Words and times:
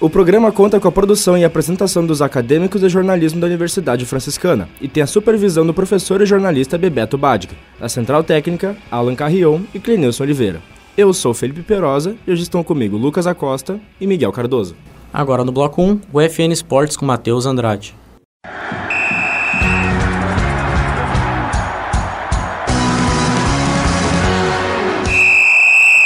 O 0.00 0.10
programa 0.10 0.50
conta 0.50 0.80
com 0.80 0.88
a 0.88 0.92
produção 0.92 1.38
e 1.38 1.44
apresentação 1.44 2.04
dos 2.04 2.20
acadêmicos 2.20 2.80
de 2.80 2.88
jornalismo 2.88 3.40
da 3.40 3.46
Universidade 3.46 4.04
Franciscana 4.04 4.68
e 4.80 4.88
tem 4.88 5.02
a 5.04 5.06
supervisão 5.06 5.64
do 5.64 5.72
professor 5.72 6.20
e 6.20 6.26
jornalista 6.26 6.76
Bebeto 6.76 7.16
Badig, 7.16 7.56
da 7.78 7.88
Central 7.88 8.24
Técnica, 8.24 8.76
Alan 8.90 9.14
Carrion 9.14 9.60
e 9.72 9.78
Clenilson 9.78 10.24
Oliveira. 10.24 10.60
Eu 10.98 11.14
sou 11.14 11.32
Felipe 11.32 11.62
Perosa 11.62 12.16
e 12.26 12.32
hoje 12.32 12.42
estão 12.42 12.64
comigo 12.64 12.96
Lucas 12.96 13.26
Acosta 13.26 13.78
e 14.00 14.06
Miguel 14.06 14.32
Cardoso. 14.32 14.74
Agora 15.12 15.44
no 15.44 15.52
bloco 15.52 15.80
1, 15.80 16.00
o 16.12 16.20
FN 16.20 16.52
Esportes 16.52 16.96
com 16.96 17.06
Matheus 17.06 17.46
Andrade. 17.46 17.94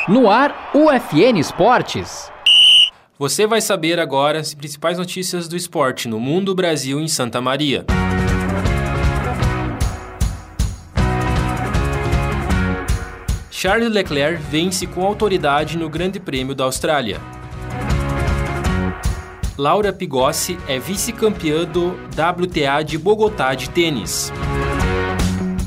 No 0.06 0.30
ar, 0.30 0.70
UFN 0.74 1.38
Esportes. 1.38 2.30
Você 3.18 3.48
vai 3.48 3.60
saber 3.60 3.98
agora 3.98 4.38
as 4.38 4.54
principais 4.54 4.96
notícias 4.96 5.48
do 5.48 5.56
esporte 5.56 6.06
no 6.06 6.20
mundo, 6.20 6.54
Brasil 6.54 7.00
e 7.00 7.02
em 7.02 7.08
Santa 7.08 7.40
Maria. 7.40 7.84
Charles 13.50 13.90
Leclerc 13.90 14.40
vence 14.48 14.86
com 14.86 15.04
autoridade 15.04 15.76
no 15.76 15.90
Grande 15.90 16.20
Prêmio 16.20 16.54
da 16.54 16.62
Austrália. 16.62 17.20
Laura 19.56 19.92
Pigossi 19.92 20.56
é 20.68 20.78
vice-campeã 20.78 21.64
do 21.64 21.98
WTA 22.12 22.84
de 22.84 22.96
Bogotá 22.96 23.52
de 23.56 23.68
tênis. 23.68 24.32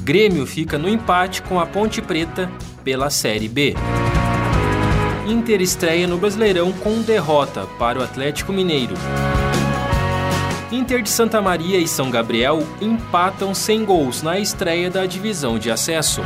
Grêmio 0.06 0.46
fica 0.46 0.78
no 0.78 0.88
empate 0.88 1.42
com 1.42 1.60
a 1.60 1.66
Ponte 1.66 2.02
Preta 2.02 2.50
pela 2.82 3.10
Série 3.10 3.50
B. 3.50 3.76
Inter 5.32 5.62
estreia 5.62 6.06
no 6.06 6.18
Brasileirão 6.18 6.74
com 6.74 7.02
derrota 7.02 7.66
para 7.80 7.98
o 7.98 8.04
Atlético 8.04 8.52
Mineiro. 8.52 8.96
Inter 10.70 11.02
de 11.02 11.10
Santa 11.10 11.42
Maria 11.42 11.78
e 11.78 11.88
São 11.88 12.12
Gabriel 12.12 12.60
empatam 12.82 13.56
sem 13.56 13.86
gols 13.86 14.22
na 14.22 14.38
estreia 14.38 14.90
da 14.90 15.06
divisão 15.06 15.58
de 15.58 15.72
acesso. 15.72 16.22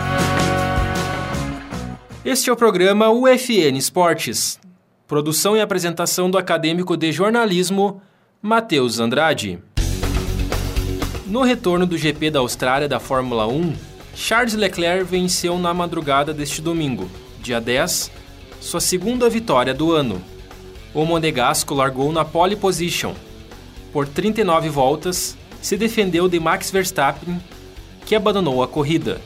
Este 2.25 2.49
é 2.49 2.53
o 2.53 2.55
programa 2.55 3.11
UFN 3.11 3.77
Esportes. 3.77 4.59
Produção 5.07 5.55
e 5.55 5.61
apresentação 5.61 6.27
do 6.27 6.39
acadêmico 6.39 6.97
de 6.97 7.11
jornalismo 7.11 8.01
Matheus 8.41 8.99
Andrade. 8.99 9.59
No 11.27 11.43
retorno 11.43 11.85
do 11.85 11.95
GP 11.95 12.31
da 12.31 12.39
Austrália 12.39 12.87
da 12.87 12.99
Fórmula 12.99 13.45
1, 13.45 13.71
Charles 14.15 14.55
Leclerc 14.55 15.03
venceu 15.03 15.59
na 15.59 15.75
madrugada 15.75 16.33
deste 16.33 16.59
domingo, 16.59 17.07
dia 17.39 17.61
10, 17.61 18.24
sua 18.65 18.81
segunda 18.81 19.29
vitória 19.29 19.75
do 19.75 19.91
ano. 19.91 20.19
O 20.91 21.05
Monegasco 21.05 21.75
largou 21.75 22.11
na 22.11 22.25
pole 22.25 22.55
position. 22.55 23.13
Por 23.93 24.07
39 24.07 24.69
voltas, 24.69 25.37
se 25.61 25.77
defendeu 25.77 26.27
de 26.27 26.39
Max 26.39 26.71
Verstappen, 26.71 27.39
que 28.07 28.15
abandonou 28.15 28.63
a 28.63 28.67
corrida. 28.67 29.21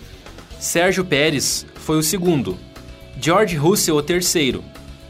Sérgio 0.59 1.05
Pérez 1.05 1.65
foi 1.75 1.97
o 1.97 2.03
segundo. 2.03 2.57
George 3.17 3.55
Russell 3.55 3.95
o 3.95 4.03
terceiro, 4.03 4.61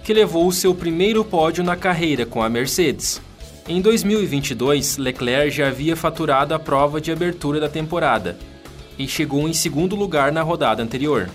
que 0.04 0.14
levou 0.14 0.48
o 0.48 0.54
seu 0.54 0.76
primeiro 0.76 1.26
pódio 1.26 1.64
na 1.64 1.76
carreira 1.76 2.24
com 2.24 2.44
a 2.44 2.50
Mercedes. 2.50 3.20
Em 3.68 3.82
2022, 3.82 4.98
Leclerc 4.98 5.50
já 5.50 5.70
havia 5.70 5.96
faturado 5.96 6.54
a 6.54 6.60
prova 6.60 7.02
de 7.02 7.12
abertura 7.12 7.60
da 7.60 7.68
temporada 7.68 8.38
e 8.98 9.08
chegou 9.08 9.50
em 9.50 9.54
segundo 9.54 9.96
lugar 9.96 10.32
na 10.32 10.44
rodada 10.44 10.84
anterior. 10.84 11.28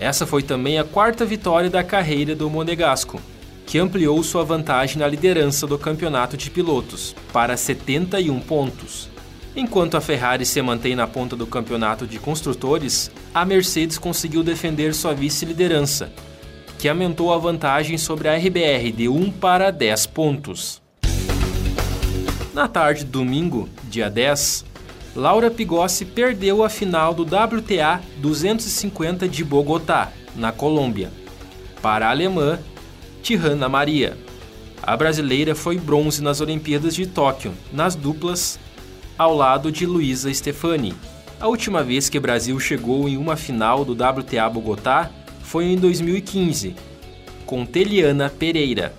Essa 0.00 0.26
foi 0.26 0.42
também 0.42 0.78
a 0.78 0.84
quarta 0.84 1.26
vitória 1.26 1.68
da 1.68 1.84
carreira 1.84 2.34
do 2.34 2.48
Monegasco, 2.48 3.20
que 3.66 3.78
ampliou 3.78 4.22
sua 4.22 4.42
vantagem 4.42 4.96
na 4.96 5.06
liderança 5.06 5.66
do 5.66 5.78
campeonato 5.78 6.38
de 6.38 6.50
pilotos 6.50 7.14
para 7.34 7.54
71 7.54 8.40
pontos. 8.40 9.10
Enquanto 9.54 9.98
a 9.98 10.00
Ferrari 10.00 10.46
se 10.46 10.62
mantém 10.62 10.96
na 10.96 11.06
ponta 11.06 11.36
do 11.36 11.46
campeonato 11.46 12.06
de 12.06 12.18
construtores, 12.18 13.10
a 13.34 13.44
Mercedes 13.44 13.98
conseguiu 13.98 14.42
defender 14.42 14.94
sua 14.94 15.12
vice-liderança, 15.12 16.10
que 16.78 16.88
aumentou 16.88 17.30
a 17.30 17.36
vantagem 17.36 17.98
sobre 17.98 18.26
a 18.26 18.36
RBR 18.36 18.92
de 18.92 19.06
1 19.06 19.32
para 19.32 19.70
10 19.70 20.06
pontos. 20.06 20.80
Na 22.54 22.66
tarde 22.66 23.04
de 23.04 23.10
domingo, 23.10 23.68
dia 23.84 24.08
10, 24.08 24.64
Laura 25.14 25.50
Pigossi 25.50 26.04
perdeu 26.04 26.62
a 26.62 26.68
final 26.68 27.12
do 27.12 27.24
WTA 27.24 28.00
250 28.18 29.28
de 29.28 29.42
Bogotá, 29.42 30.12
na 30.36 30.52
Colômbia, 30.52 31.10
para 31.82 32.06
a 32.06 32.10
alemã 32.10 32.60
Tirana 33.20 33.68
Maria. 33.68 34.16
A 34.80 34.96
brasileira 34.96 35.54
foi 35.54 35.78
bronze 35.78 36.22
nas 36.22 36.40
Olimpíadas 36.40 36.94
de 36.94 37.06
Tóquio, 37.06 37.52
nas 37.72 37.96
duplas, 37.96 38.58
ao 39.18 39.34
lado 39.34 39.72
de 39.72 39.84
Luísa 39.84 40.32
Stefani. 40.32 40.94
A 41.40 41.48
última 41.48 41.82
vez 41.82 42.08
que 42.08 42.18
o 42.18 42.20
Brasil 42.20 42.58
chegou 42.60 43.08
em 43.08 43.16
uma 43.16 43.36
final 43.36 43.84
do 43.84 43.92
WTA 43.92 44.48
Bogotá 44.48 45.10
foi 45.42 45.64
em 45.64 45.76
2015, 45.76 46.76
com 47.44 47.66
Teliana 47.66 48.30
Pereira. 48.30 48.94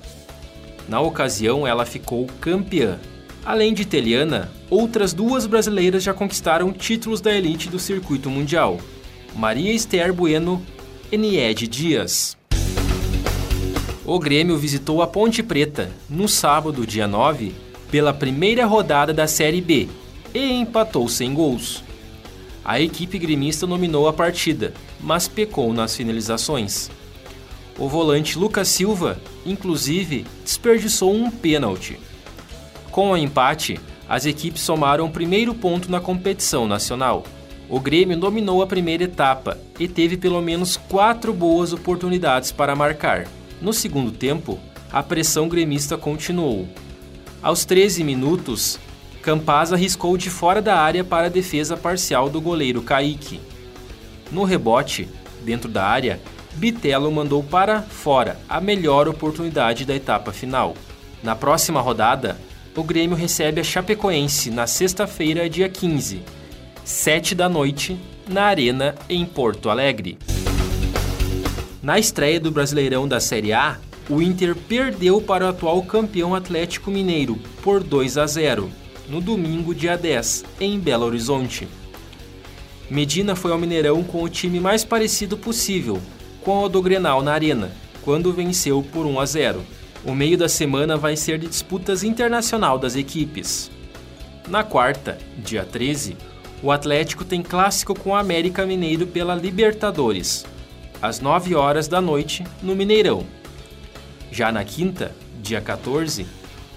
Na 0.90 1.00
ocasião, 1.00 1.66
ela 1.66 1.86
ficou 1.86 2.28
campeã. 2.42 3.00
Além 3.44 3.74
de 3.74 3.86
Teliana, 3.86 4.52
outras 4.70 5.14
duas 5.14 5.48
brasileiras 5.48 6.04
já 6.04 6.14
conquistaram 6.14 6.72
títulos 6.72 7.22
da 7.22 7.36
elite 7.36 7.70
do 7.70 7.80
circuito 7.80 8.30
mundial: 8.30 8.80
Maria 9.36 9.74
Esther 9.74 10.14
Bueno 10.14 10.62
e 11.12 11.18
Niede 11.18 11.68
Dias. 11.68 12.38
O 14.06 14.20
Grêmio 14.20 14.58
visitou 14.58 15.02
a 15.02 15.08
Ponte 15.08 15.42
Preta 15.42 15.92
no 16.10 16.28
sábado, 16.28 16.86
dia 16.86 17.08
9, 17.08 17.54
pela 17.90 18.14
primeira 18.14 18.66
rodada 18.66 19.14
da 19.14 19.26
Série 19.26 19.62
B 19.62 19.88
e 20.34 20.52
empatou 20.52 21.08
sem 21.10 21.34
gols. 21.34 21.84
A 22.64 22.80
equipe 22.80 23.18
gremista 23.18 23.66
dominou 23.66 24.08
a 24.08 24.14
partida, 24.14 24.72
mas 25.00 25.28
pecou 25.28 25.74
nas 25.74 25.96
finalizações. 25.96 26.92
O 27.78 27.90
volante 27.90 28.38
Lucas 28.38 28.68
Silva, 28.68 29.20
inclusive, 29.46 30.26
desperdiçou 30.44 31.12
um 31.12 31.32
pênalti. 31.32 31.98
Com 32.92 33.12
o 33.12 33.18
empate, 33.18 33.80
as 34.08 34.26
equipes 34.26 34.62
somaram 34.62 35.06
o 35.06 35.12
primeiro 35.12 35.54
ponto 35.56 35.90
na 35.90 36.02
competição 36.02 36.68
nacional. 36.68 37.24
O 37.70 37.80
Grêmio 37.80 38.18
dominou 38.18 38.62
a 38.62 38.68
primeira 38.68 39.06
etapa 39.06 39.58
e 39.80 39.88
teve 39.88 40.18
pelo 40.18 40.42
menos 40.42 40.76
quatro 40.76 41.34
boas 41.34 41.72
oportunidades 41.72 42.52
para 42.52 42.76
marcar. 42.76 43.28
No 43.62 43.72
segundo 43.72 44.12
tempo, 44.12 44.60
a 44.92 45.02
pressão 45.02 45.48
gremista 45.48 45.98
continuou. 45.98 46.68
Aos 47.42 47.64
13 47.64 48.04
minutos, 48.04 48.78
Campaz 49.22 49.72
arriscou 49.72 50.18
de 50.18 50.30
fora 50.30 50.62
da 50.62 50.76
área 50.76 51.04
para 51.04 51.28
a 51.28 51.30
defesa 51.30 51.78
parcial 51.78 52.30
do 52.30 52.42
goleiro 52.42 52.82
Kaique. 52.82 53.40
No 54.30 54.44
rebote, 54.44 55.08
dentro 55.44 55.70
da 55.70 55.86
área, 55.86 56.20
Bitelo 56.56 57.10
mandou 57.10 57.42
para 57.42 57.82
fora 57.82 58.38
a 58.50 58.60
melhor 58.60 59.08
oportunidade 59.08 59.86
da 59.86 59.96
etapa 59.96 60.34
final. 60.34 60.76
Na 61.24 61.36
próxima 61.36 61.80
rodada, 61.80 62.38
o 62.76 62.84
Grêmio 62.84 63.18
recebe 63.18 63.60
a 63.60 63.64
Chapecoense 63.64 64.50
na 64.50 64.66
sexta-feira, 64.66 65.50
dia 65.50 65.68
15, 65.68 66.22
7 66.84 67.36
da 67.36 67.50
noite, 67.50 68.00
na 68.28 68.44
Arena, 68.44 68.96
em 69.10 69.26
Porto 69.26 69.70
Alegre. 69.70 70.18
Na 71.84 72.00
estreia 72.00 72.40
do 72.40 72.52
Brasileirão 72.52 73.08
da 73.08 73.20
Série 73.20 73.52
A, 73.52 73.78
o 74.10 74.22
Inter 74.22 74.56
perdeu 74.56 75.22
para 75.22 75.46
o 75.46 75.50
atual 75.50 75.82
campeão 75.84 76.34
Atlético 76.34 76.90
Mineiro 76.90 77.38
por 77.62 77.84
2 77.84 78.18
a 78.18 78.26
0, 78.26 78.72
no 79.10 79.20
domingo, 79.20 79.76
dia 79.76 79.98
10, 79.98 80.46
em 80.60 80.80
Belo 80.80 81.06
Horizonte. 81.06 81.68
Medina 82.90 83.36
foi 83.36 83.52
ao 83.52 83.58
Mineirão 83.58 84.04
com 84.04 84.24
o 84.24 84.30
time 84.30 84.60
mais 84.60 84.86
parecido 84.86 85.38
possível, 85.38 86.02
com 86.42 86.64
o 86.64 86.70
do 86.70 86.82
Grenal 86.82 87.22
na 87.22 87.34
Arena, 87.34 87.72
quando 88.02 88.34
venceu 88.34 88.82
por 88.92 89.06
1 89.06 89.20
a 89.20 89.26
0. 89.26 89.81
O 90.04 90.16
meio 90.16 90.36
da 90.36 90.50
semana 90.50 90.98
vai 90.98 91.16
ser 91.16 91.38
de 91.38 91.48
disputas 91.48 92.04
internacional 92.04 92.80
das 92.80 92.96
equipes. 92.96 93.70
Na 94.48 94.64
quarta, 94.64 95.20
dia 95.38 95.64
13, 95.64 96.18
o 96.64 96.72
Atlético 96.72 97.24
tem 97.24 97.44
clássico 97.44 97.94
com 97.94 98.10
o 98.10 98.16
América 98.16 98.66
Mineiro 98.66 99.06
pela 99.06 99.36
Libertadores, 99.36 100.44
às 101.00 101.20
9 101.20 101.54
horas 101.54 101.88
da 101.88 102.02
noite, 102.02 102.44
no 102.64 102.76
Mineirão. 102.76 103.28
Já 104.32 104.52
na 104.52 104.64
quinta, 104.64 105.12
dia 105.40 105.62
14, 105.62 106.26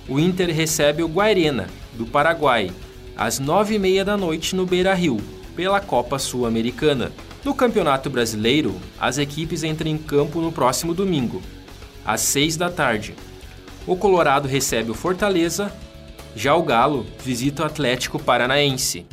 o 0.06 0.20
Inter 0.20 0.54
recebe 0.54 1.02
o 1.02 1.08
Guairena, 1.08 1.66
do 1.94 2.04
Paraguai, 2.04 2.70
às 3.16 3.38
9 3.38 3.76
e 3.76 3.78
meia 3.78 4.04
da 4.04 4.18
noite 4.18 4.54
no 4.54 4.66
Beira 4.66 4.92
Rio, 4.92 5.18
pela 5.56 5.80
Copa 5.80 6.18
Sul-Americana. 6.18 7.10
No 7.42 7.54
Campeonato 7.54 8.10
Brasileiro, 8.10 8.74
as 9.00 9.16
equipes 9.16 9.62
entram 9.62 9.90
em 9.90 9.96
campo 9.96 10.42
no 10.42 10.52
próximo 10.52 10.92
domingo, 10.92 11.40
às 12.04 12.20
6 12.22 12.56
da 12.56 12.70
tarde. 12.70 13.14
O 13.86 13.96
Colorado 13.96 14.48
recebe 14.48 14.90
o 14.90 14.94
Fortaleza, 14.94 15.72
já 16.36 16.54
o 16.54 16.62
Galo 16.62 17.06
visita 17.24 17.62
o 17.62 17.66
Atlético 17.66 18.22
Paranaense. 18.22 19.06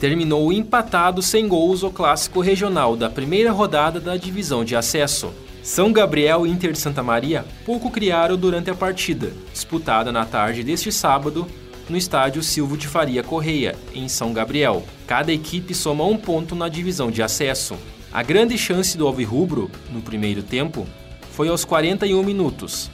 Terminou 0.00 0.52
empatado 0.52 1.22
sem 1.22 1.46
gols 1.46 1.82
o 1.82 1.90
clássico 1.90 2.40
regional 2.40 2.96
da 2.96 3.08
primeira 3.08 3.52
rodada 3.52 4.00
da 4.00 4.16
divisão 4.16 4.64
de 4.64 4.74
acesso. 4.74 5.32
São 5.62 5.92
Gabriel 5.92 6.44
e 6.44 6.50
Inter 6.50 6.72
de 6.72 6.78
Santa 6.78 7.04
Maria 7.04 7.44
pouco 7.64 7.88
criaram 7.88 8.36
durante 8.36 8.68
a 8.68 8.74
partida, 8.74 9.32
disputada 9.52 10.10
na 10.10 10.26
tarde 10.26 10.64
deste 10.64 10.90
sábado 10.90 11.46
no 11.88 11.96
estádio 11.96 12.42
Silvio 12.42 12.76
de 12.76 12.88
Faria 12.88 13.22
Correia, 13.22 13.76
em 13.94 14.08
São 14.08 14.32
Gabriel. 14.32 14.84
Cada 15.06 15.32
equipe 15.32 15.74
soma 15.74 16.04
um 16.04 16.16
ponto 16.16 16.54
na 16.54 16.68
divisão 16.68 17.10
de 17.10 17.22
acesso. 17.22 17.76
A 18.12 18.22
grande 18.22 18.58
chance 18.58 18.96
do 18.96 19.06
Alvirrubro, 19.06 19.70
no 19.90 20.02
primeiro 20.02 20.42
tempo, 20.42 20.86
foi 21.32 21.48
aos 21.48 21.64
41 21.64 22.22
minutos. 22.22 22.90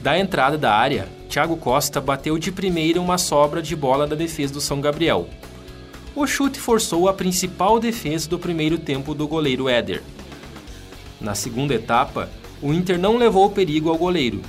Da 0.00 0.18
entrada 0.18 0.58
da 0.58 0.74
área, 0.74 1.06
Thiago 1.28 1.56
Costa 1.56 2.00
bateu 2.00 2.38
de 2.38 2.50
primeira 2.50 3.00
uma 3.00 3.18
sobra 3.18 3.62
de 3.62 3.76
bola 3.76 4.06
da 4.06 4.16
defesa 4.16 4.54
do 4.54 4.60
São 4.60 4.80
Gabriel. 4.80 5.28
O 6.14 6.26
chute 6.26 6.58
forçou 6.58 7.08
a 7.08 7.14
principal 7.14 7.78
defesa 7.78 8.28
do 8.28 8.38
primeiro 8.38 8.78
tempo 8.78 9.14
do 9.14 9.28
goleiro 9.28 9.68
Éder. 9.68 10.02
Na 11.20 11.34
segunda 11.34 11.74
etapa, 11.74 12.28
o 12.60 12.72
Inter 12.72 12.98
não 12.98 13.16
levou 13.16 13.50
perigo 13.50 13.90
ao 13.90 13.98
goleiro. 13.98 14.40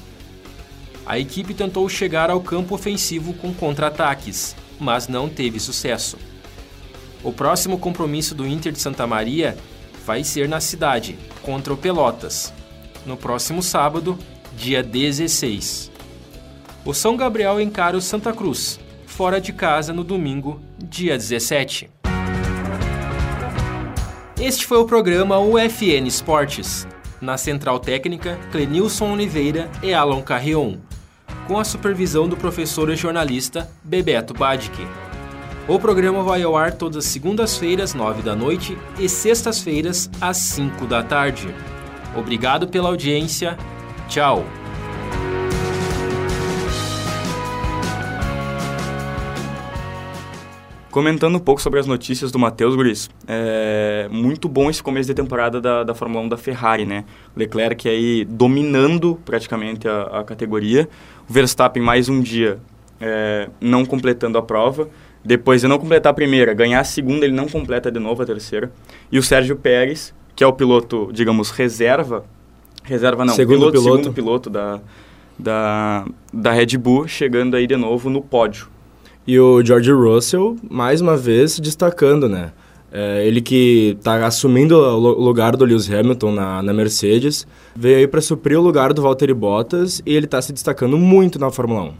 A 1.06 1.20
equipe 1.20 1.54
tentou 1.54 1.88
chegar 1.90 2.30
ao 2.30 2.42
campo 2.42 2.74
ofensivo 2.74 3.34
com 3.34 3.54
contra-ataques, 3.54 4.56
mas 4.80 5.08
não 5.08 5.28
teve 5.30 5.60
sucesso. 5.60 6.18
O 7.22 7.32
próximo 7.32 7.78
compromisso 7.78 8.34
do 8.34 8.48
Inter 8.48 8.72
de 8.72 8.80
Santa 8.80 9.06
Maria 9.06 9.58
vai 10.06 10.24
ser 10.24 10.48
na 10.48 10.60
cidade, 10.60 11.18
contra 11.42 11.74
o 11.74 11.78
Pelotas, 11.78 12.54
no 13.06 13.18
próximo 13.18 13.62
sábado, 13.62 14.18
dia 14.56 14.84
16. 14.84 15.92
O 16.86 16.94
São 16.94 17.16
Gabriel 17.16 17.60
encara 17.60 17.98
o 17.98 18.02
Santa 18.02 18.34
Cruz, 18.34 18.80
fora 19.06 19.40
de 19.40 19.54
casa 19.54 19.94
no 19.94 20.04
domingo, 20.04 20.62
dia 20.78 21.18
17. 21.18 21.90
Este 24.40 24.66
foi 24.66 24.78
o 24.78 24.86
programa 24.86 25.40
UFN 25.40 26.06
Esportes. 26.06 26.88
Na 27.22 27.38
central 27.38 27.80
técnica, 27.80 28.38
Clenilson 28.52 29.14
Oliveira 29.14 29.70
e 29.82 29.94
Alan 29.94 30.22
Carrion, 30.22 30.78
com 31.48 31.58
a 31.58 31.64
supervisão 31.64 32.28
do 32.28 32.36
professor 32.36 32.90
e 32.90 32.96
jornalista 32.96 33.70
Bebeto 33.84 34.34
Badic. 34.34 34.86
O 35.66 35.80
programa 35.80 36.22
vai 36.22 36.44
ao 36.44 36.58
ar 36.58 36.74
todas 36.74 37.06
as 37.06 37.06
segundas-feiras, 37.06 37.94
9 37.94 38.22
da 38.22 38.36
noite, 38.36 38.78
e 39.00 39.08
sextas-feiras, 39.08 40.10
às 40.20 40.36
5 40.36 40.86
da 40.86 41.02
tarde. 41.02 41.48
Obrigado 42.16 42.68
pela 42.68 42.90
audiência. 42.90 43.58
Tchau. 44.08 44.46
Comentando 50.94 51.38
um 51.38 51.40
pouco 51.40 51.60
sobre 51.60 51.80
as 51.80 51.88
notícias 51.88 52.32
do 52.32 52.38
Matheus 52.38 52.76
Guris, 52.76 53.10
é 53.28 54.08
muito 54.12 54.48
bom 54.48 54.70
esse 54.70 54.84
começo 54.84 55.08
de 55.08 55.16
temporada 55.16 55.60
da, 55.60 55.84
da 55.84 55.96
Fórmula 55.96 56.24
1 56.26 56.30
da 56.30 56.38
Ferrari, 56.38 56.86
né? 56.86 57.04
Leclerc 57.36 57.90
aí 57.90 58.24
dominando 58.26 59.20
praticamente 59.26 59.88
a, 59.88 60.20
a 60.20 60.24
categoria, 60.24 60.88
o 61.28 61.34
Verstappen 61.34 61.82
mais 61.82 62.10
um 62.10 62.22
dia 62.22 62.60
é, 63.02 63.50
não 63.60 63.84
completando 63.86 64.38
a 64.38 64.42
prova, 64.44 64.88
depois 65.26 65.62
de 65.62 65.68
não 65.68 65.80
completar 65.80 66.12
a 66.12 66.14
primeira, 66.14 66.54
ganhar 66.54 66.82
a 66.82 66.84
segunda, 66.84 67.26
ele 67.26 67.34
não 67.34 67.48
completa 67.48 67.92
de 67.92 68.00
novo 68.00 68.22
a 68.22 68.26
terceira, 68.28 68.72
e 69.12 69.18
o 69.18 69.24
Sérgio 69.24 69.56
Pérez, 69.56 70.14
que 70.36 70.44
é 70.44 70.48
o 70.48 70.54
piloto, 70.54 71.10
digamos, 71.14 71.50
reserva, 71.52 72.26
reserva 72.84 73.26
não, 73.26 73.34
segundo 73.34 73.72
piloto, 73.72 73.72
piloto. 73.72 73.98
segundo 73.98 74.14
piloto 74.14 74.50
da, 74.50 74.80
da, 75.38 76.06
da 76.32 76.52
Red 76.52 76.78
Bull, 76.78 77.08
chegando 77.08 77.56
aí 77.56 77.68
de 77.68 77.76
novo 77.76 78.10
no 78.10 78.22
pódio. 78.22 78.68
E 79.26 79.40
o 79.40 79.64
George 79.64 79.92
Russell, 79.92 80.58
mais 80.70 81.00
uma 81.00 81.16
vez, 81.16 81.60
destacando, 81.60 82.28
né? 82.28 82.52
É, 82.96 83.26
ele 83.26 83.42
que 83.42 83.96
está 83.98 84.24
assumindo 84.24 84.78
o 84.78 84.98
lugar 85.00 85.56
do 85.56 85.66
Lewis 85.66 85.92
Hamilton 85.92 86.32
na, 86.32 86.62
na 86.62 86.74
Mercedes, 86.74 87.48
veio 87.76 87.98
aí 87.98 88.08
para 88.08 88.22
suprir 88.22 88.60
o 88.60 88.62
lugar 88.62 88.94
do 88.94 89.02
Valtteri 89.02 89.34
Bottas 89.34 90.00
e 90.06 90.14
ele 90.14 90.26
está 90.26 90.40
se 90.40 90.54
destacando 90.54 90.96
muito 90.96 91.40
na 91.40 91.50
Fórmula 91.50 91.86
1. 91.86 91.94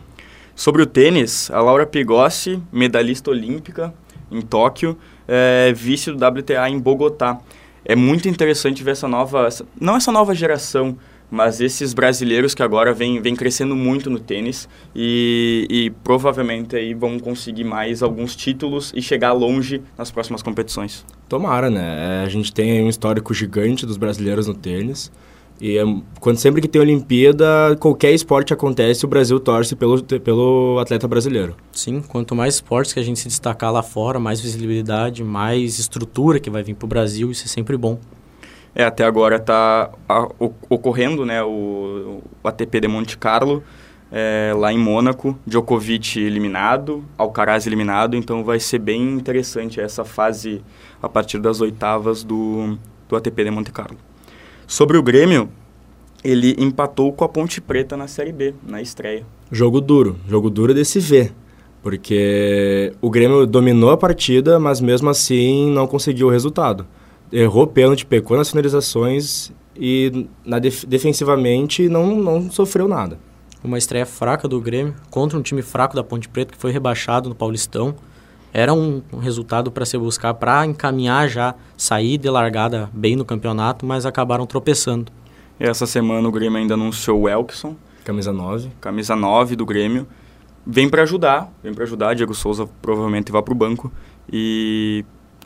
Sobre 0.56 0.84
o 0.84 0.86
tênis, 0.86 1.50
a 1.50 1.60
Laura 1.62 1.88
Pigossi, 1.88 2.62
medalhista 2.72 3.32
olímpica 3.32 3.92
em 4.32 4.40
Tóquio, 4.40 4.96
é, 5.28 5.74
vice 5.76 6.12
do 6.12 6.24
WTA 6.24 6.70
em 6.70 6.80
Bogotá. 6.80 7.40
É 7.86 7.96
muito 7.96 8.28
interessante 8.28 8.84
ver 8.84 8.92
essa 8.92 9.08
nova, 9.08 9.50
não 9.80 9.96
essa 9.98 10.12
nova 10.12 10.34
geração, 10.34 10.98
mas 11.30 11.60
esses 11.60 11.94
brasileiros 11.94 12.54
que 12.54 12.62
agora 12.62 12.94
vêm 12.94 13.20
vem 13.20 13.36
crescendo 13.36 13.76
muito 13.76 14.10
no 14.10 14.20
tênis 14.20 14.70
e, 14.96 15.68
e, 15.70 15.90
provavelmente 16.04 16.76
aí 16.76 16.94
vão 16.94 17.18
conseguir 17.18 17.64
mais 17.64 18.04
alguns 18.04 18.36
títulos 18.36 18.94
e 18.96 19.02
chegar 19.02 19.34
longe 19.34 19.82
nas 19.98 20.12
próximas 20.12 20.44
competições. 20.44 21.04
Tomara, 21.28 21.70
né? 21.72 22.22
É, 22.22 22.26
a 22.26 22.30
gente 22.30 22.54
tem 22.54 22.84
um 22.84 22.90
histórico 22.90 23.34
gigante 23.34 23.86
dos 23.86 23.98
brasileiros 23.98 24.46
no 24.46 24.54
tênis. 24.54 25.12
E 25.62 25.78
é, 25.78 25.84
quando 26.20 26.38
sempre 26.38 26.62
que 26.62 26.68
tem 26.68 26.82
Olimpíada, 26.82 27.78
qualquer 27.80 28.12
esporte 28.12 28.54
acontece, 28.54 29.06
o 29.06 29.08
Brasil 29.08 29.40
torce 29.40 29.76
pelo, 29.76 30.02
pelo 30.04 30.80
atleta 30.80 31.08
brasileiro. 31.08 31.56
Sim, 31.72 32.02
quanto 32.02 32.36
mais 32.36 32.56
esportes 32.56 32.94
que 32.94 33.00
a 33.00 33.04
gente 33.04 33.20
se 33.20 33.28
destacar 33.28 33.72
lá 33.72 33.84
fora, 33.84 34.20
mais 34.20 34.42
visibilidade, 34.42 35.24
mais 35.24 35.80
estrutura 35.80 36.40
que 36.40 36.50
vai 36.50 36.64
vir 36.64 36.76
para 36.76 36.86
o 36.86 36.90
Brasil, 36.90 37.32
isso 37.32 37.46
é 37.46 37.48
sempre 37.48 37.78
bom. 37.78 38.00
É, 38.76 38.84
até 38.84 39.06
agora 39.06 39.36
está 39.36 39.92
ocorrendo 40.68 41.26
né, 41.26 41.44
o, 41.44 42.22
o, 42.44 42.48
ATP 42.48 42.82
de 42.82 42.88
Monte 42.88 43.18
Carlo, 43.18 43.64
é, 44.12 44.52
lá 44.56 44.74
em 44.74 44.78
Mônaco, 44.78 45.38
Djokovic 45.46 46.20
eliminado, 46.20 47.06
Alcaraz 47.16 47.68
eliminado, 47.68 48.16
então 48.16 48.44
vai 48.44 48.60
ser 48.60 48.80
bem 48.80 49.02
interessante 49.14 49.80
essa 49.80 50.04
fase 50.04 50.64
a 51.02 51.08
partir 51.08 51.38
das 51.38 51.62
oitavas 51.62 52.24
do, 52.24 52.78
do 53.08 53.16
ATP 53.16 53.44
de 53.44 53.52
Monte 53.52 53.72
Carlo. 53.72 53.98
Sobre 54.68 54.98
o 54.98 55.04
Grêmio, 55.04 55.50
ele 56.24 56.56
empatou 56.58 57.12
com 57.14 57.24
a 57.24 57.30
Ponte 57.30 57.62
Preta 57.62 57.98
na 57.98 58.08
Série 58.08 58.32
B, 58.32 58.54
na 58.66 58.82
estreia. 58.82 59.26
Jogo 59.52 59.82
duro, 59.82 60.18
jogo 60.28 60.50
duro 60.50 60.74
de 60.74 60.84
se 60.84 61.00
ver, 61.00 61.34
porque 61.82 62.94
o 63.02 63.10
Grêmio 63.10 63.46
dominou 63.46 63.92
a 63.92 63.98
partida, 63.98 64.60
mas 64.60 64.82
mesmo 64.82 65.10
assim 65.10 65.70
não 65.72 65.86
conseguiu 65.86 66.28
o 66.28 66.32
resultado 66.32 66.88
errou 67.34 67.66
pênalti, 67.66 68.06
pecou 68.06 68.38
nas 68.38 68.52
finalizações 68.52 69.52
e 69.76 70.28
na 70.46 70.60
def 70.60 70.86
defensivamente 70.86 71.90
não, 71.90 72.16
não 72.16 72.52
sofreu 72.52 72.88
nada. 72.88 73.18
Uma 73.64 73.78
estreia 73.78 74.06
fraca 74.06 74.48
do 74.48 74.62
Grêmio 74.62 74.94
contra 75.10 75.38
um 75.38 75.42
time 75.42 75.62
fraco 75.62 75.96
da 75.96 76.04
Ponte 76.04 76.30
Preta 76.30 76.54
que 76.54 76.58
foi 76.60 76.72
rebaixado 76.72 77.28
no 77.28 77.36
Paulistão. 77.36 77.96
Era 78.54 78.72
um, 78.72 79.02
um 79.12 79.18
resultado 79.18 79.72
para 79.72 79.84
se 79.84 79.98
buscar 79.98 80.36
para 80.36 80.64
encaminhar 80.64 81.28
já, 81.28 81.56
sair 81.76 82.20
de 82.20 82.30
largada 82.30 82.88
bem 82.94 83.16
no 83.16 83.26
campeonato, 83.26 83.84
mas 83.84 84.06
acabaram 84.06 84.46
tropeçando. 84.46 85.12
E 85.60 85.64
essa 85.64 85.88
semana 85.88 86.28
o 86.28 86.32
Grêmio 86.32 86.60
ainda 86.60 86.76
anunciou 86.76 87.22
o 87.22 87.30
Elkson. 87.30 87.76
Camisa 88.06 88.32
9. 88.32 88.70
Camisa 88.80 89.16
9 89.16 89.56
do 89.56 89.66
Grêmio. 89.66 90.06
Vem 90.66 90.88
para 90.88 91.02
ajudar, 91.02 91.52
vem 91.64 91.74
para 91.74 91.84
ajudar. 91.84 92.14
Diego 92.14 92.36
Souza 92.36 92.70
provavelmente 92.80 93.32
vai 93.32 93.42
para 93.42 93.54
o 93.54 93.56
banco. 93.56 93.92
E 94.32 95.04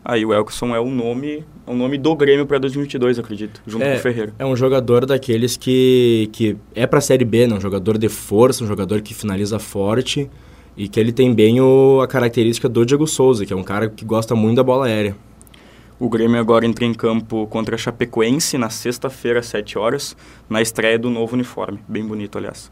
Aí 0.10 0.26
o 0.26 0.34
Elkson 0.34 0.74
é 0.74 0.80
o 0.80 0.90
nome, 0.90 1.44
é 1.66 1.72
o 1.72 1.76
nome 1.76 1.98
do 1.98 2.16
Grêmio 2.16 2.46
para 2.46 2.58
2022, 2.60 3.20
acredito, 3.20 3.62
junto 3.68 3.84
é, 3.84 3.92
com 3.92 3.98
o 3.98 4.02
Ferreira. 4.02 4.34
É 4.40 4.46
um 4.46 4.56
jogador 4.56 5.06
daqueles 5.06 5.58
que, 5.58 6.30
que 6.32 6.56
é 6.74 6.88
para 6.88 7.00
a 7.00 7.02
Série 7.02 7.26
B, 7.26 7.46
né? 7.46 7.56
um 7.56 7.60
jogador 7.60 7.98
de 7.98 8.08
força, 8.08 8.64
um 8.64 8.68
jogador 8.68 9.02
que 9.02 9.14
finaliza 9.14 9.60
forte 9.60 10.30
e 10.77 10.88
que 10.88 11.00
ele 11.00 11.12
tem 11.12 11.34
bem 11.34 11.60
o, 11.60 12.00
a 12.01 12.07
característica 12.07 12.69
do 12.69 12.86
Diego 12.86 13.07
Souza, 13.07 13.46
que 13.46 13.51
é 13.51 13.55
um 13.55 13.63
cara 13.63 13.89
que 13.89 14.05
gosta 14.05 14.36
muito 14.36 14.57
da 14.57 14.63
bola 14.63 14.86
aérea. 14.86 15.15
O 16.00 16.07
Grêmio 16.07 16.39
agora 16.39 16.63
entra 16.63 16.86
em 16.86 16.93
campo 16.93 17.48
contra 17.48 17.74
a 17.74 17.77
Chapecoense 17.77 18.55
na 18.55 18.69
sexta-feira, 18.69 19.39
às 19.39 19.48
7 19.48 19.79
horas, 19.79 20.15
na 20.48 20.62
estreia 20.62 21.00
do 21.00 21.10
novo 21.10 21.34
uniforme. 21.34 21.79
Bem 21.88 22.05
bonito, 22.05 22.38
aliás. 22.38 22.72